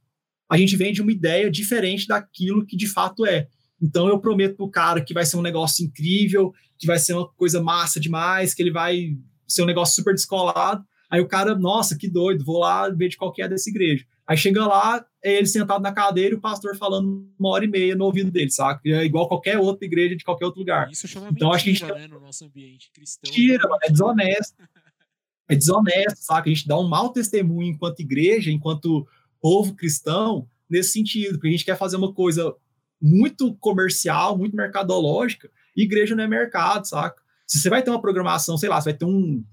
a 0.49 0.57
gente 0.57 0.77
vende 0.77 1.03
uma 1.03 1.13
ideia 1.13 1.51
diferente 1.51 2.07
daquilo 2.07 2.65
que 2.65 2.77
de 2.77 2.89
fato 2.89 3.27
é. 3.27 3.49
Então 3.81 4.09
eu 4.09 4.21
prometo 4.21 4.57
pro 4.57 4.71
cara 4.71 5.03
que 5.03 5.15
vai 5.15 5.25
ser 5.25 5.37
um 5.37 5.43
negócio 5.43 5.85
incrível, 5.85 6.53
que 6.79 6.87
vai 6.87 6.99
ser 6.99 7.15
uma 7.15 7.29
coisa 7.29 7.63
massa 7.63 7.99
demais, 7.99 8.55
que 8.55 8.63
ele 8.63 8.71
vai 8.71 9.17
ser 9.47 9.63
um 9.63 9.67
negócio 9.67 9.95
super 9.95 10.15
descolado. 10.15 10.85
Aí 11.11 11.21
o 11.21 11.27
cara, 11.27 11.57
nossa, 11.57 11.97
que 11.97 12.09
doido, 12.09 12.45
vou 12.45 12.61
lá 12.61 12.89
ver 12.89 13.09
de 13.09 13.17
qual 13.17 13.33
que 13.33 13.43
é 13.43 13.49
dessa 13.49 13.69
igreja. 13.69 14.05
Aí 14.27 14.37
chega 14.37 14.65
lá, 14.67 15.05
é 15.23 15.35
ele 15.37 15.47
sentado 15.47 15.83
na 15.83 15.93
cadeira 15.93 16.35
e 16.35 16.39
o 16.39 16.41
pastor 16.41 16.77
falando 16.77 17.29
uma 17.39 17.51
hora 17.51 17.64
e 17.64 17.68
meia 17.68 17.95
no 17.95 18.05
ouvido 18.07 18.31
dele, 18.31 18.51
saca? 18.51 18.81
É 18.89 19.05
igual 19.05 19.29
qualquer 19.29 19.59
outra 19.59 19.85
igreja 19.85 20.16
de 20.16 20.25
qualquer 20.25 20.47
outro 20.47 20.61
lugar. 20.61 20.91
Isso 20.91 21.07
chama 21.07 21.29
então, 21.31 21.51
mentira, 21.51 21.57
acho 21.57 21.64
que 21.64 21.71
a 21.71 21.89
gente... 21.89 22.01
né, 22.01 22.09
no 22.09 22.21
nosso 22.21 22.45
ambiente 22.45 22.91
cristão. 22.93 23.31
Mentira, 23.31 23.62
é 23.83 23.91
desonesto. 23.91 24.62
É 25.49 25.57
desonesto, 25.57 26.18
saca? 26.21 26.49
A 26.49 26.53
gente 26.53 26.66
dá 26.66 26.79
um 26.79 26.89
mau 26.89 27.12
testemunho 27.12 27.71
enquanto 27.71 28.01
igreja, 28.01 28.51
enquanto 28.51 29.07
povo 29.41 29.75
cristão, 29.75 30.49
nesse 30.68 30.93
sentido, 30.93 31.33
porque 31.33 31.49
a 31.49 31.51
gente 31.51 31.64
quer 31.64 31.77
fazer 31.77 31.97
uma 31.97 32.14
coisa 32.14 32.55
muito 33.01 33.55
comercial, 33.57 34.39
muito 34.39 34.55
mercadológica, 34.55 35.51
e 35.77 35.83
igreja 35.83 36.14
não 36.14 36.25
é 36.25 36.29
mercado, 36.29 36.87
saca? 36.87 37.21
Se 37.47 37.59
você 37.59 37.68
vai 37.68 37.83
ter 37.83 37.91
uma 37.91 38.01
programação, 38.01 38.57
sei 38.57 38.68
lá, 38.68 38.81
você 38.81 38.91
vai 38.91 38.99
ter 38.99 39.05
um 39.05 39.45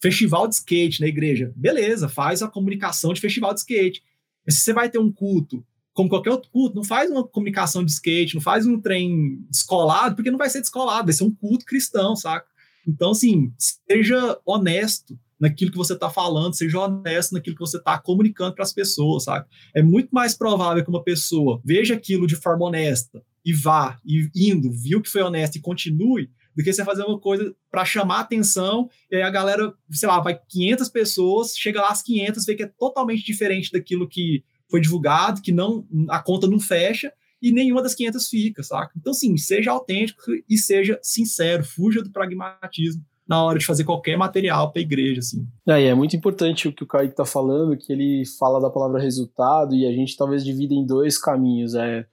festival 0.00 0.46
de 0.46 0.56
skate 0.56 1.00
na 1.00 1.06
igreja, 1.06 1.52
beleza, 1.56 2.08
faz 2.08 2.42
a 2.42 2.48
comunicação 2.48 3.12
de 3.12 3.20
festival 3.20 3.52
de 3.52 3.60
skate. 3.60 4.02
Mas 4.46 4.56
se 4.56 4.60
você 4.62 4.72
vai 4.72 4.90
ter 4.90 4.98
um 4.98 5.12
culto, 5.12 5.64
como 5.92 6.08
qualquer 6.08 6.30
outro 6.30 6.50
culto, 6.50 6.76
não 6.76 6.84
faz 6.84 7.10
uma 7.10 7.26
comunicação 7.26 7.84
de 7.84 7.92
skate, 7.92 8.34
não 8.34 8.42
faz 8.42 8.66
um 8.66 8.80
trem 8.80 9.44
descolado, 9.50 10.16
porque 10.16 10.30
não 10.30 10.38
vai 10.38 10.48
ser 10.48 10.60
descolado, 10.60 11.06
vai 11.06 11.12
ser 11.12 11.24
um 11.24 11.34
culto 11.34 11.64
cristão, 11.64 12.16
saca? 12.16 12.46
Então, 12.86 13.10
assim, 13.10 13.52
seja 13.58 14.38
honesto 14.44 15.18
naquilo 15.38 15.72
que 15.72 15.76
você 15.76 15.94
está 15.94 16.08
falando, 16.08 16.54
seja 16.54 16.78
honesto 16.78 17.32
naquilo 17.32 17.56
que 17.56 17.60
você 17.60 17.76
está 17.76 17.98
comunicando 17.98 18.54
para 18.54 18.62
as 18.62 18.72
pessoas, 18.72 19.24
sabe? 19.24 19.46
É 19.74 19.82
muito 19.82 20.10
mais 20.10 20.34
provável 20.34 20.82
que 20.82 20.90
uma 20.90 21.02
pessoa 21.02 21.60
veja 21.64 21.94
aquilo 21.94 22.26
de 22.26 22.36
forma 22.36 22.64
honesta 22.66 23.22
e 23.44 23.52
vá, 23.52 23.98
e 24.06 24.30
indo, 24.36 24.70
viu 24.70 25.02
que 25.02 25.10
foi 25.10 25.20
honesto 25.20 25.56
e 25.56 25.60
continue, 25.60 26.30
do 26.56 26.62
que 26.62 26.72
você 26.72 26.84
fazer 26.84 27.04
uma 27.04 27.18
coisa 27.18 27.54
para 27.70 27.84
chamar 27.84 28.20
atenção, 28.20 28.88
e 29.10 29.16
aí 29.16 29.22
a 29.22 29.30
galera, 29.30 29.72
sei 29.90 30.08
lá, 30.08 30.20
vai 30.20 30.38
500 30.48 30.88
pessoas, 30.88 31.56
chega 31.56 31.80
lá 31.80 31.90
as 31.90 32.02
500, 32.02 32.44
vê 32.44 32.54
que 32.54 32.62
é 32.62 32.72
totalmente 32.78 33.24
diferente 33.24 33.72
daquilo 33.72 34.08
que 34.08 34.44
foi 34.70 34.80
divulgado, 34.80 35.42
que 35.42 35.52
não 35.52 35.86
a 36.08 36.22
conta 36.22 36.46
não 36.46 36.60
fecha, 36.60 37.12
e 37.40 37.52
nenhuma 37.52 37.82
das 37.82 37.94
500 37.94 38.28
fica, 38.28 38.62
saca? 38.62 38.92
Então, 38.96 39.12
sim, 39.12 39.36
seja 39.36 39.72
autêntico 39.72 40.22
e 40.48 40.56
seja 40.56 40.98
sincero, 41.02 41.64
fuja 41.64 42.02
do 42.02 42.10
pragmatismo 42.10 43.04
na 43.26 43.42
hora 43.42 43.58
de 43.58 43.66
fazer 43.66 43.84
qualquer 43.84 44.16
material 44.16 44.70
para 44.70 44.80
a 44.80 44.82
igreja, 44.82 45.20
assim. 45.20 45.46
É, 45.66 45.84
é 45.84 45.94
muito 45.94 46.14
importante 46.14 46.68
o 46.68 46.72
que 46.72 46.84
o 46.84 46.86
Kaique 46.86 47.12
está 47.12 47.24
falando, 47.24 47.76
que 47.76 47.92
ele 47.92 48.24
fala 48.38 48.60
da 48.60 48.70
palavra 48.70 49.00
resultado 49.00 49.74
e 49.74 49.86
a 49.86 49.92
gente 49.92 50.16
talvez 50.16 50.44
divida 50.44 50.74
em 50.74 50.84
dois 50.84 51.18
caminhos, 51.18 51.74
é 51.74 52.06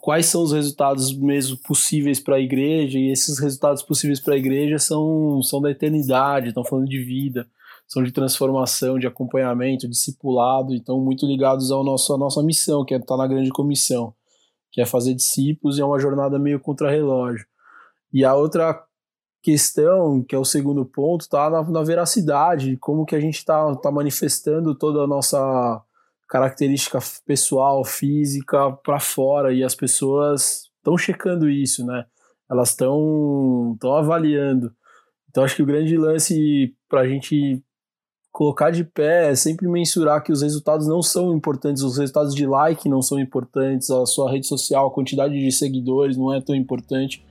quais 0.00 0.26
são 0.26 0.42
os 0.42 0.52
resultados 0.52 1.16
mesmo 1.16 1.56
possíveis 1.58 2.18
para 2.18 2.36
a 2.36 2.40
igreja, 2.40 2.98
e 2.98 3.10
esses 3.10 3.38
resultados 3.38 3.82
possíveis 3.82 4.18
para 4.18 4.34
a 4.34 4.38
igreja 4.38 4.78
são, 4.78 5.40
são 5.42 5.60
da 5.60 5.70
eternidade, 5.70 6.48
estão 6.48 6.64
falando 6.64 6.88
de 6.88 7.02
vida, 7.02 7.48
são 7.86 8.02
de 8.02 8.12
transformação, 8.12 8.98
de 8.98 9.06
acompanhamento, 9.06 9.88
discipulado, 9.88 10.74
estão 10.74 11.00
muito 11.00 11.26
ligados 11.26 11.70
ao 11.70 11.84
nosso, 11.84 12.12
à 12.12 12.18
nossa 12.18 12.42
missão, 12.42 12.84
que 12.84 12.94
é 12.94 12.96
estar 12.96 13.14
tá 13.14 13.16
na 13.16 13.28
grande 13.28 13.50
comissão, 13.50 14.12
que 14.72 14.80
é 14.80 14.86
fazer 14.86 15.14
discípulos 15.14 15.78
e 15.78 15.80
é 15.80 15.84
uma 15.84 15.98
jornada 15.98 16.38
meio 16.38 16.60
contra-relógio. 16.60 17.46
E 18.12 18.24
a 18.24 18.34
outra 18.34 18.84
questão, 19.42 20.22
que 20.22 20.34
é 20.34 20.38
o 20.38 20.44
segundo 20.44 20.84
ponto, 20.84 21.22
está 21.22 21.48
na, 21.48 21.62
na, 21.62 21.82
veracidade, 21.82 22.76
como 22.76 23.06
que 23.06 23.14
a 23.14 23.20
gente 23.20 23.36
está 23.36 23.74
tá 23.76 23.90
manifestando 23.90 24.74
toda 24.74 25.02
a 25.02 25.06
nossa 25.06 25.82
característica 26.30 27.00
pessoal, 27.26 27.84
física 27.84 28.70
para 28.84 29.00
fora 29.00 29.52
e 29.52 29.64
as 29.64 29.74
pessoas 29.74 30.70
estão 30.78 30.96
checando 30.96 31.50
isso, 31.50 31.84
né? 31.84 32.06
Elas 32.48 32.70
estão 32.70 33.72
estão 33.74 33.94
avaliando. 33.94 34.72
Então 35.28 35.42
acho 35.42 35.56
que 35.56 35.62
o 35.62 35.66
grande 35.66 35.96
lance 35.96 36.72
para 36.88 37.00
a 37.00 37.08
gente 37.08 37.60
colocar 38.30 38.70
de 38.70 38.84
pé 38.84 39.32
é 39.32 39.34
sempre 39.34 39.66
mensurar 39.66 40.22
que 40.22 40.30
os 40.30 40.40
resultados 40.40 40.86
não 40.86 41.02
são 41.02 41.34
importantes, 41.34 41.82
os 41.82 41.98
resultados 41.98 42.32
de 42.32 42.46
like 42.46 42.88
não 42.88 43.02
são 43.02 43.18
importantes, 43.18 43.90
a 43.90 44.06
sua 44.06 44.30
rede 44.30 44.46
social, 44.46 44.86
a 44.86 44.94
quantidade 44.94 45.34
de 45.34 45.50
seguidores 45.50 46.16
não 46.16 46.32
é 46.32 46.40
tão 46.40 46.54
importante 46.54 47.24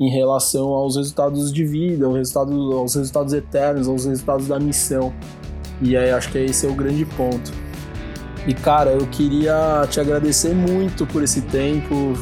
em 0.00 0.10
relação 0.10 0.68
aos 0.68 0.96
resultados 0.96 1.52
de 1.52 1.64
vida, 1.64 2.06
aos 2.06 2.16
resultados, 2.16 2.74
aos 2.74 2.94
resultados 2.94 3.32
eternos, 3.34 3.86
aos 3.86 4.06
resultados 4.06 4.48
da 4.48 4.58
missão. 4.58 5.12
E 5.82 5.94
aí 5.94 6.10
acho 6.10 6.32
que 6.32 6.38
esse 6.38 6.66
é 6.66 6.70
o 6.70 6.74
grande 6.74 7.04
ponto. 7.04 7.52
E 8.46 8.54
cara, 8.54 8.90
eu 8.90 9.06
queria 9.08 9.86
te 9.90 9.98
agradecer 9.98 10.54
muito 10.54 11.04
por 11.06 11.22
esse 11.22 11.42
tempo. 11.42 12.14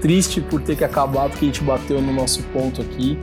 Triste 0.00 0.40
por 0.40 0.60
ter 0.60 0.76
que 0.76 0.84
acabar, 0.84 1.28
porque 1.28 1.44
a 1.44 1.48
gente 1.48 1.62
bateu 1.62 2.00
no 2.02 2.12
nosso 2.12 2.42
ponto 2.44 2.82
aqui. 2.82 3.18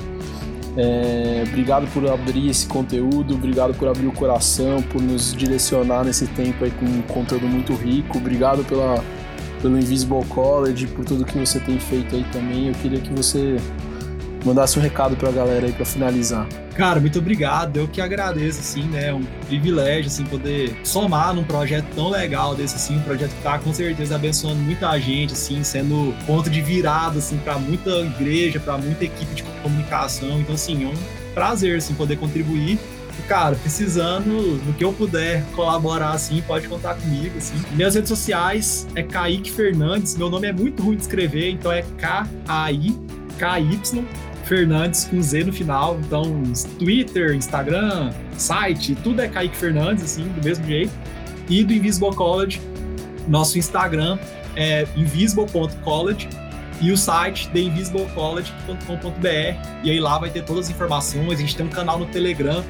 É, 0.77 1.43
obrigado 1.47 1.87
por 1.93 2.05
abrir 2.09 2.49
esse 2.49 2.67
conteúdo, 2.67 3.35
obrigado 3.35 3.73
por 3.75 3.87
abrir 3.87 4.07
o 4.07 4.11
coração, 4.11 4.81
por 4.81 5.01
nos 5.01 5.33
direcionar 5.33 6.03
nesse 6.03 6.27
tempo 6.27 6.65
aí 6.65 6.71
com 6.71 6.85
um 6.85 7.01
conteúdo 7.01 7.47
muito 7.47 7.73
rico. 7.73 8.17
Obrigado 8.17 8.63
pela, 8.65 9.01
pelo 9.61 9.77
Invisible 9.77 10.25
College, 10.25 10.87
por 10.87 11.05
tudo 11.05 11.23
que 11.23 11.37
você 11.37 11.59
tem 11.59 11.79
feito 11.79 12.15
aí 12.15 12.25
também. 12.31 12.67
Eu 12.67 12.73
queria 12.75 12.99
que 12.99 13.13
você 13.13 13.57
mandasse 14.45 14.77
um 14.77 14.81
recado 14.81 15.15
para 15.15 15.29
a 15.29 15.31
galera 15.31 15.65
aí 15.65 15.73
para 15.73 15.85
finalizar. 15.85 16.47
Cara, 16.75 16.99
muito 16.99 17.17
obrigado. 17.17 17.77
Eu 17.77 17.87
que 17.87 17.99
agradeço, 17.99 18.59
assim, 18.59 18.83
né? 18.83 19.11
Um 19.13 19.23
privilégio, 19.47 20.07
assim, 20.07 20.23
poder 20.25 20.77
somar 20.83 21.33
num 21.33 21.43
projeto 21.43 21.85
tão 21.95 22.09
legal 22.09 22.53
desse, 22.53 22.75
assim, 22.75 22.97
um 22.97 23.01
projeto 23.01 23.31
que 23.31 23.41
tá 23.41 23.57
com 23.57 23.73
certeza 23.73 24.15
abençoando 24.15 24.57
muita 24.57 24.97
gente, 24.99 25.33
assim, 25.33 25.63
sendo 25.63 26.13
ponto 26.27 26.49
de 26.49 26.61
virada, 26.61 27.17
assim, 27.17 27.37
para 27.37 27.57
muita 27.57 27.89
igreja, 28.01 28.59
para 28.59 28.77
muita 28.77 29.05
equipe 29.05 29.33
de 29.33 29.43
comunicação. 29.63 30.39
Então, 30.39 30.53
assim, 30.53 30.83
é 30.83 30.87
um 30.87 31.33
prazer, 31.33 31.77
assim, 31.77 31.95
poder 31.95 32.17
contribuir. 32.17 32.77
Cara, 33.29 33.55
precisando 33.55 34.61
do 34.63 34.73
que 34.73 34.83
eu 34.83 34.93
puder 34.93 35.43
colaborar, 35.55 36.11
assim, 36.11 36.43
pode 36.45 36.67
contar 36.67 36.95
comigo, 36.95 37.37
assim. 37.37 37.55
Minhas 37.71 37.95
redes 37.95 38.09
sociais 38.09 38.85
é 38.93 39.01
Kaique 39.01 39.51
Fernandes. 39.51 40.15
Meu 40.15 40.29
nome 40.29 40.47
é 40.47 40.51
muito 40.51 40.83
ruim 40.83 40.97
de 40.97 41.03
escrever, 41.03 41.49
então 41.49 41.71
é 41.71 41.81
K-A-I 41.97 42.95
K-Y 43.37 44.05
Fernandes 44.45 45.05
com 45.05 45.21
Z 45.21 45.43
no 45.43 45.53
final. 45.53 45.99
Então, 45.99 46.41
Twitter, 46.79 47.35
Instagram, 47.35 48.11
site, 48.37 48.95
tudo 48.95 49.21
é 49.21 49.27
Kaique 49.27 49.57
Fernandes, 49.57 50.03
assim, 50.03 50.27
do 50.27 50.43
mesmo 50.43 50.65
jeito. 50.65 50.91
E 51.49 51.63
do 51.63 51.73
Invisible 51.73 52.15
College, 52.15 52.61
nosso 53.27 53.57
Instagram 53.57 54.17
é 54.55 54.87
invisible.college 54.95 56.29
e 56.81 56.91
o 56.91 56.97
site 56.97 57.49
theinvisiblecollege.com.br. 57.49 59.81
E 59.83 59.91
aí 59.91 59.99
lá 59.99 60.17
vai 60.17 60.29
ter 60.29 60.43
todas 60.43 60.65
as 60.65 60.71
informações. 60.71 61.33
A 61.33 61.41
gente 61.41 61.55
tem 61.55 61.65
um 61.65 61.69
canal 61.69 61.99
no 61.99 62.05
Telegram 62.05 62.63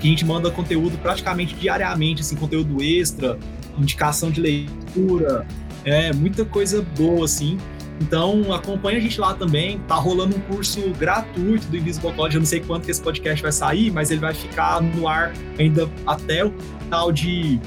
que 0.00 0.06
a 0.06 0.10
gente 0.10 0.24
manda 0.24 0.50
conteúdo 0.50 0.96
praticamente 0.98 1.54
diariamente, 1.54 2.22
assim, 2.22 2.34
conteúdo 2.34 2.82
extra, 2.82 3.38
indicação 3.78 4.30
de 4.30 4.40
leitura, 4.40 5.46
é 5.84 6.12
muita 6.12 6.44
coisa 6.44 6.82
boa, 6.96 7.24
assim. 7.24 7.58
Então 8.00 8.52
acompanha 8.52 8.98
a 8.98 9.00
gente 9.00 9.20
lá 9.20 9.34
também. 9.34 9.78
Tá 9.80 9.96
rolando 9.96 10.36
um 10.36 10.40
curso 10.40 10.80
gratuito 10.98 11.66
do 11.66 11.76
Invisible 11.76 12.12
College. 12.12 12.36
Eu 12.36 12.40
não 12.40 12.46
sei 12.46 12.60
quanto 12.60 12.84
que 12.84 12.90
esse 12.90 13.02
podcast 13.02 13.42
vai 13.42 13.52
sair, 13.52 13.90
mas 13.90 14.10
ele 14.10 14.20
vai 14.20 14.32
ficar 14.32 14.80
no 14.80 15.06
ar 15.06 15.32
ainda 15.58 15.88
até 16.06 16.44
o 16.44 16.52
final 16.80 17.12
de 17.12 17.60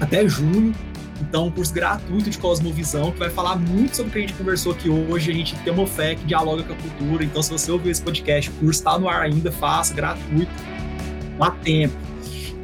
até 0.00 0.28
junho. 0.28 0.74
Então, 1.20 1.46
um 1.46 1.50
curso 1.50 1.72
gratuito 1.72 2.28
de 2.28 2.36
Cosmovisão 2.36 3.10
que 3.10 3.18
vai 3.18 3.30
falar 3.30 3.56
muito 3.56 3.96
sobre 3.96 4.10
o 4.10 4.12
que 4.12 4.18
a 4.18 4.20
gente 4.20 4.34
conversou 4.34 4.72
aqui 4.72 4.90
hoje. 4.90 5.30
A 5.30 5.34
gente 5.34 5.56
tem 5.56 5.72
uma 5.72 5.86
fé 5.86 6.14
que 6.14 6.24
dialoga 6.26 6.62
com 6.62 6.74
a 6.74 6.76
cultura. 6.76 7.24
Então, 7.24 7.42
se 7.42 7.50
você 7.50 7.70
ouviu 7.70 7.90
esse 7.90 8.02
podcast, 8.02 8.50
o 8.50 8.52
curso 8.54 8.80
está 8.80 8.98
no 8.98 9.08
ar 9.08 9.22
ainda, 9.22 9.50
faça, 9.50 9.94
gratuito. 9.94 10.50
Dá 11.38 11.50
tempo. 11.50 11.94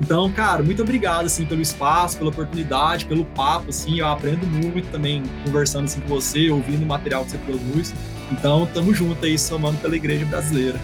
Então, 0.03 0.29
cara, 0.33 0.65
muito 0.65 0.83
obrigado, 0.83 1.27
assim, 1.27 1.47
pelo 1.47 1.63
espaço, 1.63 2.19
pela 2.19 2.31
oportunidade, 2.31 3.05
pelo 3.05 3.25
papo, 3.25 3.71
assim, 3.71 4.01
eu 4.01 4.07
aprendo 4.09 4.45
muito 4.45 4.91
também 4.91 5.23
conversando, 5.45 5.85
assim, 5.85 6.01
com 6.01 6.09
você, 6.09 6.51
ouvindo 6.51 6.83
o 6.83 6.87
material 6.87 7.25
que 7.25 7.31
você 7.31 7.39
produz. 7.39 7.95
Então, 8.33 8.69
tamo 8.75 8.93
junto 8.93 9.25
aí, 9.25 9.39
somando 9.39 9.79
pela 9.79 9.95
igreja 9.95 10.27
brasileira. 10.27 10.79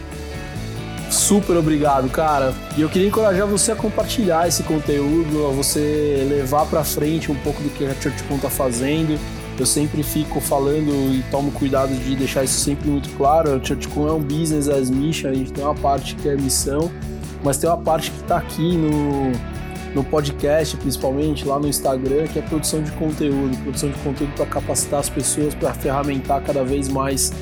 Super 1.11 1.57
obrigado, 1.57 2.09
cara. 2.11 2.55
E 2.77 2.81
eu 2.81 2.89
queria 2.89 3.09
encorajar 3.09 3.45
você 3.45 3.73
a 3.73 3.77
compartilhar 3.77 4.47
esse 4.47 4.63
conteúdo, 4.63 5.49
a 5.49 5.51
você 5.51 6.25
levar 6.29 6.67
para 6.67 6.85
frente 6.85 7.33
um 7.33 7.37
pouco 7.37 7.61
do 7.61 7.71
que 7.71 7.85
a 7.87 7.95
ChurchCon 8.01 8.39
tá 8.39 8.49
fazendo. 8.49 9.19
Eu 9.59 9.67
sempre 9.67 10.05
fico 10.05 10.41
falando 10.41 10.93
e 11.13 11.25
tomo 11.29 11.51
cuidado 11.51 11.93
de 11.93 12.15
deixar 12.15 12.45
isso 12.45 12.61
sempre 12.61 12.89
muito 12.89 13.09
claro. 13.17 13.57
A 13.57 13.65
ChurchCon 13.65 14.07
é 14.07 14.13
um 14.13 14.21
business 14.21 14.69
as 14.69 14.89
mission, 14.89 15.31
a 15.31 15.35
gente 15.35 15.53
tem 15.53 15.65
uma 15.65 15.75
parte 15.75 16.15
que 16.15 16.29
é 16.29 16.37
missão 16.37 16.89
mas 17.43 17.59
tem 17.59 17.69
uma 17.69 17.79
parte 17.79 18.11
que 18.11 18.21
está 18.21 18.39
aqui 18.39 18.77
no, 18.77 19.33
no 19.95 20.05
podcast, 20.05 20.77
principalmente 20.77 21.47
lá 21.47 21.59
no 21.59 21.69
Instagram, 21.69 22.27
que 22.27 22.39
é 22.39 22.43
produção 22.43 22.83
de 22.83 22.91
conteúdo, 22.93 23.57
produção 23.59 23.91
de 23.91 23.99
conteúdo 23.99 24.33
para 24.35 24.47
capacitar 24.47 25.01
as 25.01 25.09
pessoas, 25.09 25.55
para 25.55 25.73
ferramentar 25.73 26.43
cada 26.43 26.65
vez 26.65 26.89
mais 26.89 27.33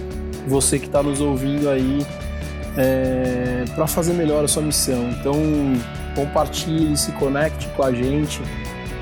você 0.46 0.78
que 0.78 0.86
está 0.86 1.02
nos 1.02 1.20
ouvindo 1.20 1.68
aí 1.68 2.06
é, 2.76 3.64
para 3.74 3.86
fazer 3.86 4.12
melhor 4.12 4.44
a 4.44 4.48
sua 4.48 4.62
missão. 4.62 5.10
Então 5.10 5.34
compartilhe, 6.14 6.96
se 6.96 7.12
conecte 7.12 7.68
com 7.76 7.82
a 7.82 7.92
gente 7.92 8.40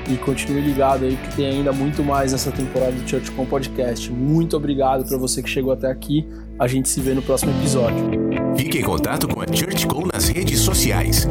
e 0.09 0.17
continue 0.17 0.61
ligado 0.61 1.05
aí 1.05 1.17
que 1.17 1.35
tem 1.35 1.45
ainda 1.47 1.71
muito 1.71 2.03
mais 2.03 2.31
nessa 2.31 2.51
temporada 2.51 2.91
do 2.91 3.09
ChurchCom 3.09 3.45
Podcast. 3.45 4.11
Muito 4.11 4.55
obrigado 4.55 5.05
para 5.07 5.17
você 5.17 5.41
que 5.41 5.49
chegou 5.49 5.73
até 5.73 5.89
aqui. 5.89 6.27
A 6.59 6.67
gente 6.67 6.89
se 6.89 6.99
vê 7.01 7.13
no 7.13 7.21
próximo 7.21 7.51
episódio. 7.59 8.44
Fique 8.57 8.79
em 8.79 8.83
contato 8.83 9.27
com 9.27 9.41
a 9.41 9.45
ChurchCom 9.45 10.07
nas 10.13 10.29
redes 10.29 10.59
sociais. 10.59 11.27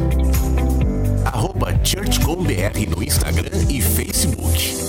Arroba 1.25 1.73
ChurchComBR 1.83 2.87
no 2.87 3.03
Instagram 3.03 3.65
e 3.69 3.81
Facebook. 3.81 4.84